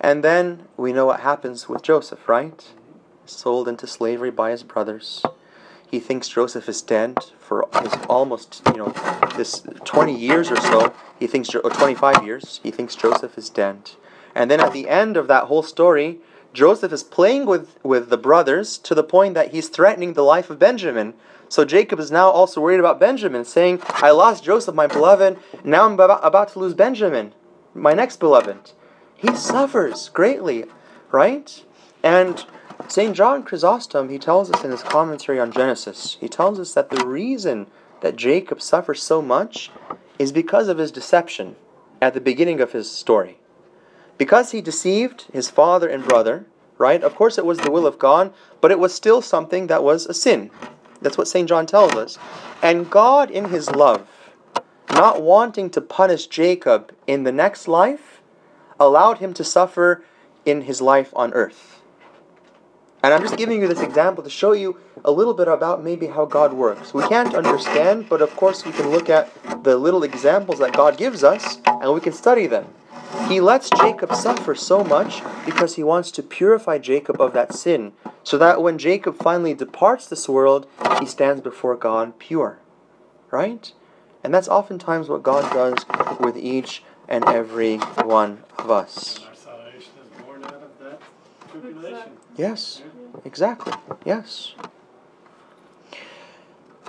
And 0.00 0.22
then 0.22 0.68
we 0.76 0.92
know 0.92 1.06
what 1.06 1.18
happens 1.20 1.68
with 1.68 1.82
Joseph, 1.82 2.28
right? 2.28 2.64
Sold 3.26 3.66
into 3.66 3.88
slavery 3.88 4.30
by 4.30 4.52
his 4.52 4.62
brothers. 4.62 5.24
He 5.90 5.98
thinks 5.98 6.28
Joseph 6.28 6.68
is 6.68 6.80
dead 6.80 7.18
for 7.40 7.64
almost, 8.08 8.62
you 8.66 8.76
know, 8.76 8.94
this 9.36 9.62
20 9.84 10.14
years 10.14 10.52
or 10.52 10.60
so. 10.60 10.94
He 11.18 11.26
thinks, 11.26 11.52
or 11.56 11.62
25 11.62 12.24
years, 12.24 12.60
he 12.62 12.70
thinks 12.70 12.94
Joseph 12.94 13.36
is 13.36 13.50
dead. 13.50 13.90
And 14.32 14.48
then 14.48 14.60
at 14.60 14.72
the 14.72 14.88
end 14.88 15.16
of 15.16 15.26
that 15.26 15.44
whole 15.44 15.64
story, 15.64 16.20
Joseph 16.52 16.92
is 16.92 17.02
playing 17.02 17.46
with, 17.46 17.78
with 17.82 18.10
the 18.10 18.16
brothers 18.16 18.78
to 18.78 18.94
the 18.94 19.02
point 19.02 19.34
that 19.34 19.50
he's 19.50 19.68
threatening 19.68 20.12
the 20.12 20.22
life 20.22 20.50
of 20.50 20.60
Benjamin. 20.60 21.14
So 21.48 21.64
Jacob 21.64 21.98
is 21.98 22.10
now 22.10 22.28
also 22.28 22.60
worried 22.60 22.80
about 22.80 23.00
Benjamin, 23.00 23.44
saying, 23.44 23.80
I 23.86 24.10
lost 24.10 24.44
Joseph, 24.44 24.74
my 24.74 24.86
beloved, 24.86 25.38
now 25.64 25.86
I'm 25.86 25.94
about, 25.94 26.48
to 26.52 26.58
lose 26.58 26.74
Benjamin, 26.74 27.34
my 27.74 27.94
next 27.94 28.20
beloved. 28.20 28.72
He 29.14 29.34
suffers 29.34 30.10
greatly, 30.10 30.66
right? 31.10 31.64
And 32.02 32.44
St. 32.86 33.16
John 33.16 33.42
Chrysostom, 33.42 34.08
he 34.08 34.18
tells 34.18 34.50
us 34.50 34.62
in 34.62 34.70
his 34.70 34.82
commentary 34.82 35.40
on 35.40 35.50
Genesis, 35.50 36.16
he 36.20 36.28
tells 36.28 36.60
us 36.60 36.74
that 36.74 36.90
the 36.90 37.06
reason 37.06 37.66
that 38.00 38.16
Jacob 38.16 38.62
suffers 38.62 39.02
so 39.02 39.20
much 39.20 39.70
is 40.18 40.32
because 40.32 40.68
of 40.68 40.78
his 40.78 40.92
deception 40.92 41.56
at 42.00 42.14
the 42.14 42.20
beginning 42.20 42.60
of 42.60 42.72
his 42.72 42.90
story. 42.90 43.38
Because 44.18 44.52
he 44.52 44.60
deceived 44.60 45.26
his 45.32 45.50
father 45.50 45.88
and 45.88 46.04
brother, 46.04 46.46
right? 46.76 47.02
Of 47.02 47.14
course, 47.14 47.38
it 47.38 47.46
was 47.46 47.58
the 47.58 47.70
will 47.70 47.86
of 47.86 47.98
God, 47.98 48.32
but 48.60 48.70
it 48.70 48.78
was 48.78 48.94
still 48.94 49.22
something 49.22 49.66
that 49.66 49.82
was 49.82 50.06
a 50.06 50.14
sin. 50.14 50.50
That's 51.00 51.18
what 51.18 51.28
St. 51.28 51.48
John 51.48 51.66
tells 51.66 51.92
us. 51.92 52.18
And 52.62 52.90
God, 52.90 53.30
in 53.30 53.46
his 53.46 53.70
love, 53.70 54.06
not 54.90 55.22
wanting 55.22 55.70
to 55.70 55.80
punish 55.80 56.26
Jacob 56.26 56.92
in 57.06 57.24
the 57.24 57.32
next 57.32 57.68
life, 57.68 58.20
allowed 58.80 59.18
him 59.18 59.34
to 59.34 59.44
suffer 59.44 60.04
in 60.44 60.62
his 60.62 60.80
life 60.80 61.12
on 61.14 61.32
earth. 61.34 61.80
And 63.02 63.14
I'm 63.14 63.22
just 63.22 63.36
giving 63.36 63.60
you 63.60 63.68
this 63.68 63.80
example 63.80 64.24
to 64.24 64.30
show 64.30 64.52
you 64.52 64.76
a 65.04 65.12
little 65.12 65.34
bit 65.34 65.46
about 65.46 65.84
maybe 65.84 66.08
how 66.08 66.24
God 66.24 66.52
works. 66.52 66.92
We 66.92 67.06
can't 67.06 67.34
understand, 67.34 68.08
but 68.08 68.20
of 68.20 68.34
course 68.34 68.64
we 68.64 68.72
can 68.72 68.88
look 68.88 69.08
at 69.08 69.30
the 69.62 69.76
little 69.76 70.02
examples 70.02 70.58
that 70.58 70.72
God 70.72 70.96
gives 70.96 71.22
us 71.22 71.58
and 71.64 71.94
we 71.94 72.00
can 72.00 72.12
study 72.12 72.48
them. 72.48 72.66
He 73.28 73.40
lets 73.40 73.70
Jacob 73.70 74.14
suffer 74.14 74.54
so 74.54 74.82
much 74.84 75.22
because 75.44 75.76
he 75.76 75.82
wants 75.82 76.10
to 76.12 76.22
purify 76.22 76.78
Jacob 76.78 77.20
of 77.20 77.32
that 77.34 77.54
sin, 77.54 77.92
so 78.22 78.38
that 78.38 78.62
when 78.62 78.78
Jacob 78.78 79.16
finally 79.16 79.54
departs 79.54 80.06
this 80.06 80.28
world, 80.28 80.66
he 81.00 81.06
stands 81.06 81.40
before 81.40 81.76
God 81.76 82.18
pure. 82.18 82.58
Right? 83.30 83.72
And 84.24 84.32
that's 84.32 84.48
oftentimes 84.48 85.08
what 85.08 85.22
God 85.22 85.50
does 85.52 85.84
with 86.20 86.36
each 86.36 86.82
and 87.08 87.24
every 87.26 87.76
one 87.76 88.44
of 88.58 88.70
us. 88.70 89.20
Our 89.26 89.34
salvation 89.34 89.92
is 90.02 90.22
born 90.22 90.44
out 90.44 90.54
of 90.54 90.78
that 90.80 91.00
tribulation. 91.50 92.12
Yes, 92.36 92.82
exactly. 93.24 93.72
Yes. 94.04 94.54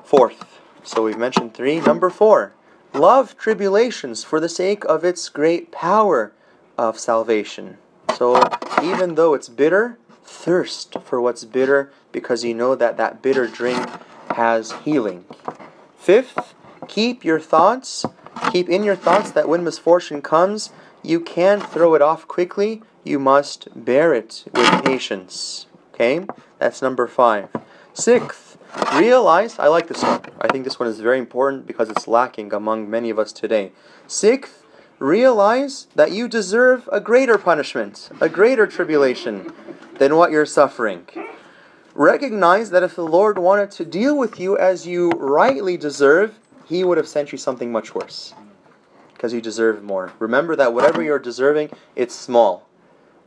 Fourth. 0.03 0.59
So 0.83 1.03
we've 1.03 1.17
mentioned 1.17 1.53
three. 1.53 1.79
Number 1.81 2.09
four. 2.09 2.53
Love 2.93 3.37
tribulations 3.37 4.23
for 4.23 4.39
the 4.39 4.49
sake 4.49 4.83
of 4.85 5.05
its 5.05 5.29
great 5.29 5.71
power 5.71 6.33
of 6.77 6.99
salvation. 6.99 7.77
So 8.15 8.41
even 8.81 9.15
though 9.15 9.33
it's 9.33 9.49
bitter, 9.49 9.97
thirst 10.23 10.97
for 11.03 11.21
what's 11.21 11.45
bitter 11.45 11.91
because 12.11 12.43
you 12.43 12.53
know 12.53 12.75
that 12.75 12.97
that 12.97 13.21
bitter 13.21 13.47
drink 13.47 13.87
has 14.35 14.71
healing. 14.83 15.25
Fifth, 15.97 16.53
keep 16.87 17.23
your 17.23 17.39
thoughts, 17.39 18.05
keep 18.51 18.69
in 18.69 18.83
your 18.83 18.95
thoughts 18.95 19.31
that 19.31 19.47
when 19.47 19.63
misfortune 19.63 20.21
comes, 20.21 20.71
you 21.03 21.19
can't 21.19 21.67
throw 21.69 21.93
it 21.93 22.01
off 22.01 22.27
quickly, 22.27 22.81
you 23.03 23.19
must 23.19 23.67
bear 23.75 24.13
it 24.13 24.45
with 24.53 24.83
patience. 24.83 25.67
Okay? 25.93 26.25
That's 26.57 26.81
number 26.81 27.07
five. 27.07 27.49
Sixth, 27.93 28.48
realize, 28.95 29.59
I 29.59 29.67
like 29.67 29.87
this 29.87 30.03
one. 30.03 30.21
I 30.39 30.47
think 30.47 30.63
this 30.63 30.79
one 30.79 30.87
is 30.89 30.99
very 30.99 31.19
important 31.19 31.65
because 31.65 31.89
it's 31.89 32.07
lacking 32.07 32.53
among 32.53 32.89
many 32.89 33.09
of 33.09 33.19
us 33.19 33.31
today. 33.31 33.71
Sixth, 34.07 34.65
realize 34.99 35.87
that 35.95 36.11
you 36.11 36.27
deserve 36.27 36.87
a 36.91 36.99
greater 36.99 37.37
punishment, 37.37 38.09
a 38.19 38.29
greater 38.29 38.67
tribulation 38.67 39.53
than 39.97 40.15
what 40.15 40.31
you're 40.31 40.45
suffering. 40.45 41.07
Recognize 41.95 42.69
that 42.69 42.83
if 42.83 42.95
the 42.95 43.05
Lord 43.05 43.37
wanted 43.37 43.71
to 43.71 43.85
deal 43.85 44.17
with 44.17 44.39
you 44.39 44.57
as 44.57 44.85
you 44.85 45.09
rightly 45.11 45.77
deserve, 45.77 46.37
He 46.65 46.83
would 46.83 46.97
have 46.97 47.07
sent 47.07 47.31
you 47.31 47.37
something 47.37 47.71
much 47.71 47.95
worse 47.95 48.33
because 49.13 49.33
you 49.33 49.41
deserve 49.41 49.83
more. 49.83 50.13
Remember 50.19 50.55
that 50.55 50.73
whatever 50.73 51.03
you're 51.03 51.19
deserving, 51.19 51.71
it's 51.95 52.15
small 52.15 52.69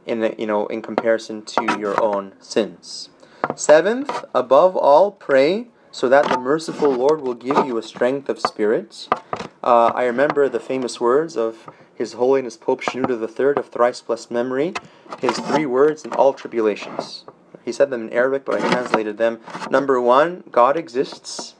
in 0.07 0.34
you 0.38 0.47
know 0.47 0.66
in 0.68 0.80
comparison 0.80 1.43
to 1.43 1.78
your 1.78 2.03
own 2.03 2.32
sins. 2.40 3.11
Seventh, 3.57 4.24
above 4.34 4.76
all, 4.76 5.11
pray 5.11 5.68
so 5.90 6.09
that 6.09 6.26
the 6.28 6.38
merciful 6.38 6.90
Lord 6.90 7.20
will 7.20 7.34
give 7.34 7.66
you 7.66 7.76
a 7.76 7.82
strength 7.82 8.28
of 8.28 8.40
spirit. 8.40 9.09
Uh, 9.62 9.93
I 9.95 10.05
remember 10.05 10.49
the 10.49 10.59
famous 10.59 11.01
words 11.01 11.36
of 11.36 11.68
His 11.95 12.14
Holiness 12.14 12.57
Pope 12.57 12.80
Shenouda 12.80 13.20
III 13.20 13.59
of 13.59 13.68
thrice 13.68 14.01
blessed 14.01 14.30
memory, 14.30 14.72
his 15.20 15.38
three 15.38 15.66
words 15.66 16.05
in 16.05 16.12
all 16.14 16.32
tribulations. 16.32 17.24
He 17.64 17.72
said 17.72 17.90
them 17.90 18.09
in 18.09 18.12
Arabic, 18.12 18.45
but 18.45 18.61
I 18.61 18.70
translated 18.70 19.18
them. 19.18 19.40
Number 19.70 20.01
one, 20.01 20.45
God 20.51 20.76
exists. 20.76 21.55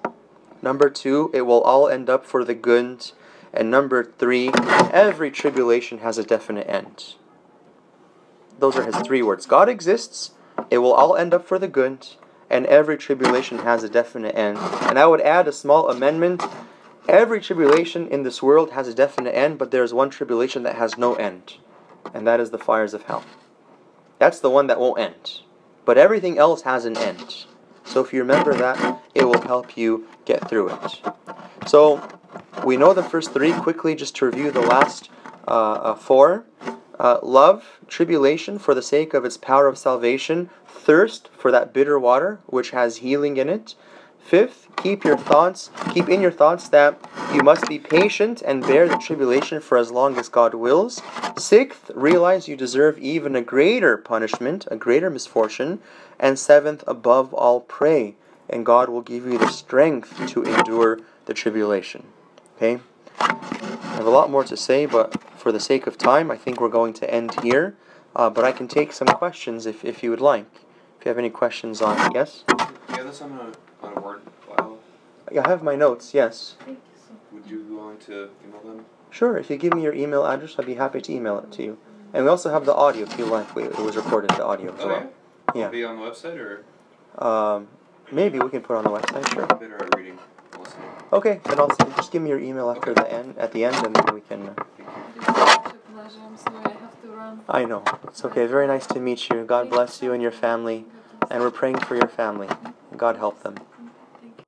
Number 0.63 0.91
two, 0.91 1.31
it 1.33 1.43
will 1.43 1.61
all 1.61 1.89
end 1.89 2.09
up 2.09 2.25
for 2.25 2.45
the 2.45 2.55
good. 2.55 3.13
And 3.53 3.71
number 3.71 4.03
three, 4.03 4.51
every 4.93 5.31
tribulation 5.31 5.99
has 5.99 6.19
a 6.19 6.25
definite 6.25 6.69
end. 6.69 7.15
Those 8.59 8.77
are 8.77 8.85
his 8.85 8.97
three 8.97 9.23
words. 9.23 9.47
God 9.47 9.69
exists, 9.69 10.33
it 10.73 10.79
will 10.79 10.95
all 10.95 11.17
end 11.17 11.35
up 11.35 11.47
for 11.47 11.59
the 11.59 11.69
good, 11.69 12.09
and 12.49 12.65
every 12.65 12.97
tribulation 12.97 13.59
has 13.59 13.85
a 13.85 13.91
definite 13.91 14.35
end. 14.35 14.57
And 14.57 14.99
I 14.99 15.07
would 15.07 15.21
add 15.21 15.47
a 15.47 15.53
small 15.53 15.91
amendment. 15.91 16.43
Every 17.07 17.43
tribulation 17.43 18.09
in 18.09 18.23
this 18.23 18.43
world 18.43 18.71
has 18.71 18.89
a 18.89 18.95
definite 18.95 19.37
end, 19.37 19.59
but 19.59 19.71
there 19.71 19.85
is 19.85 19.93
one 19.93 20.09
tribulation 20.09 20.63
that 20.63 20.77
has 20.77 20.97
no 20.97 21.15
end, 21.17 21.59
and 22.15 22.27
that 22.27 22.41
is 22.41 22.53
the 22.53 22.59
fires 22.59 22.95
of 22.95 23.03
hell. 23.03 23.23
That's 24.19 24.41
the 24.41 24.49
one 24.49 24.67
that 24.69 24.81
won't 24.81 24.99
end. 24.99 25.43
But 25.85 25.99
everything 25.99 26.39
else 26.39 26.63
has 26.63 26.87
an 26.87 26.97
end. 26.97 27.45
So 27.85 28.01
if 28.01 28.15
you 28.15 28.21
remember 28.21 28.55
that, 28.55 29.03
it 29.15 29.25
will 29.25 29.43
help 29.43 29.77
you 29.77 30.09
get 30.25 30.49
through 30.49 30.71
it. 30.71 31.03
So 31.67 32.01
we 32.65 32.79
know 32.79 32.95
the 32.95 33.03
first 33.03 33.35
three 33.35 33.53
quickly, 33.53 33.95
just 33.95 34.17
to 34.17 34.25
review 34.25 34.51
the 34.51 34.63
last 34.63 35.11
uh, 35.47 35.51
uh, 35.51 35.95
four. 35.97 36.47
Uh, 36.99 37.19
love 37.23 37.81
tribulation 37.89 38.59
for 38.59 38.75
the 38.75 38.83
sake 38.83 39.15
of 39.15 39.25
its 39.25 39.37
power 39.37 39.67
of 39.67 39.79
salvation, 39.79 40.51
thirst 40.67 41.29
for 41.37 41.51
that 41.51 41.73
bitter 41.73 41.99
water 41.99 42.41
which 42.47 42.71
has 42.71 42.99
healing 42.99 43.37
in 43.37 43.49
it. 43.49 43.75
Fifth, 44.21 44.69
keep 44.77 45.05
your 45.05 45.19
thoughts, 45.19 45.71
keep 45.93 46.09
in 46.09 46.21
your 46.21 46.31
thoughts 46.31 46.69
that 46.69 46.99
you 47.35 47.43
must 47.43 47.69
be 47.69 47.79
patient 47.79 48.41
and 48.43 48.63
bear 48.63 48.89
the 48.89 48.97
tribulation 48.97 49.61
for 49.61 49.77
as 49.77 49.91
long 49.91 50.17
as 50.17 50.29
God 50.29 50.55
wills. 50.55 51.03
Sixth, 51.37 51.91
realize 51.95 52.49
you 52.49 52.57
deserve 52.57 52.99
even 52.99 53.35
a 53.35 53.43
greater 53.43 53.97
punishment, 53.97 54.67
a 54.71 54.77
greater 54.77 55.11
misfortune. 55.11 55.81
And 56.21 56.39
seventh, 56.39 56.85
above 56.87 57.35
all, 57.35 57.61
pray, 57.61 58.15
and 58.49 58.65
God 58.65 58.89
will 58.89 59.03
give 59.03 59.27
you 59.27 59.39
the 59.39 59.49
strength 59.49 60.29
to 60.29 60.45
endure 60.45 61.01
the 61.27 61.35
tribulation. 61.35 62.05
Okay? 62.57 62.79
I 63.19 63.97
have 63.97 64.07
a 64.07 64.11
lot 64.11 64.31
more 64.31 64.45
to 64.45 64.57
say, 64.57 64.87
but 64.87 65.21
for 65.43 65.51
the 65.51 65.61
sake 65.61 65.89
of 65.89 65.99
time, 65.99 66.31
I 66.31 66.37
think 66.37 66.61
we're 66.61 66.69
going 66.69 66.95
to 66.95 67.13
end 67.13 67.41
here. 67.43 67.75
Uh, 68.15 68.31
but 68.31 68.45
I 68.45 68.53
can 68.53 68.69
take 68.69 68.93
some 68.93 69.09
questions 69.09 69.67
if, 69.67 69.85
if 69.85 70.03
you 70.03 70.11
would 70.11 70.21
like. 70.21 70.47
If 70.99 71.05
you 71.07 71.09
have 71.09 71.19
any 71.19 71.31
questions 71.31 71.83
on 71.83 72.13
yes? 72.15 72.45
Do 72.47 72.55
you 72.91 72.95
have 72.97 73.07
this 73.07 73.21
on 73.23 73.33
a, 73.33 73.85
on 73.87 73.97
a 73.97 74.01
Word 74.01 74.21
file? 74.47 74.79
I 75.31 75.49
have 75.49 75.63
my 75.63 75.75
notes, 75.75 76.15
yes. 76.15 76.55
Thank 76.65 76.79
you 76.79 77.39
Would 77.39 77.51
you 77.51 77.63
be 77.65 77.75
willing 77.75 77.99
to 78.01 78.29
email 78.47 78.61
them? 78.63 78.85
Sure, 79.11 79.37
if 79.37 79.51
you 79.51 79.57
give 79.57 79.75
me 79.75 79.83
your 79.83 79.95
email 79.95 80.25
address, 80.25 80.55
I'd 80.59 80.67
be 80.67 80.75
happy 80.75 81.01
to 81.01 81.13
email 81.13 81.39
it 81.39 81.51
to 81.53 81.63
you. 81.65 81.79
And 82.13 82.25
we 82.25 82.31
also 82.31 82.51
have 82.51 82.67
the 82.67 82.75
audio 82.75 83.03
if 83.05 83.19
you 83.19 83.25
like. 83.25 83.57
We, 83.57 83.65
it 83.65 83.79
was 83.79 83.97
recorded, 83.97 84.31
the 84.31 84.45
audio 84.45 84.73
as 84.75 84.81
Oh, 84.83 84.87
well. 84.89 85.11
yeah? 85.55 85.61
Yeah. 85.63 85.69
Be 85.71 85.85
on 85.85 85.97
the 85.97 86.03
website 86.03 86.39
or 86.39 86.65
Um, 87.27 87.67
maybe 88.13 88.39
we 88.39 88.49
can 88.51 88.61
put 88.61 88.75
it 88.75 88.79
on 88.79 88.85
the 88.85 88.91
website, 88.91 89.27
sure. 89.33 89.47
better 89.47 89.83
at 89.83 89.97
reading 89.97 90.13
and 90.13 90.21
listening? 90.21 90.32
Okay, 91.13 91.41
then 91.45 91.59
I'll 91.59 91.69
just 91.69 92.11
give 92.11 92.23
me 92.23 92.31
your 92.31 92.39
email 92.39 92.71
after 92.71 92.95
the 92.95 93.11
end, 93.13 93.37
at 93.39 93.53
the 93.53 93.65
end, 93.65 93.77
and 93.85 93.95
then 93.95 94.15
we 94.15 94.21
can. 94.23 94.49
Uh. 94.49 94.55
I 97.49 97.65
know 97.65 97.85
it's 98.05 98.25
okay. 98.25 98.47
Very 98.47 98.67
nice 98.67 98.87
to 98.87 99.01
meet 99.01 99.29
you. 99.29 99.45
God 99.45 99.69
bless 99.69 100.03
you 100.03 100.13
and 100.13 100.23
your 100.23 100.33
family, 100.33 100.87
and 101.31 101.43
we're 101.43 101.51
praying 101.51 101.81
for 101.81 101.97
your 101.97 102.09
family. 102.09 102.49
God 102.97 103.17
help 103.17 103.43
them. 103.43 103.57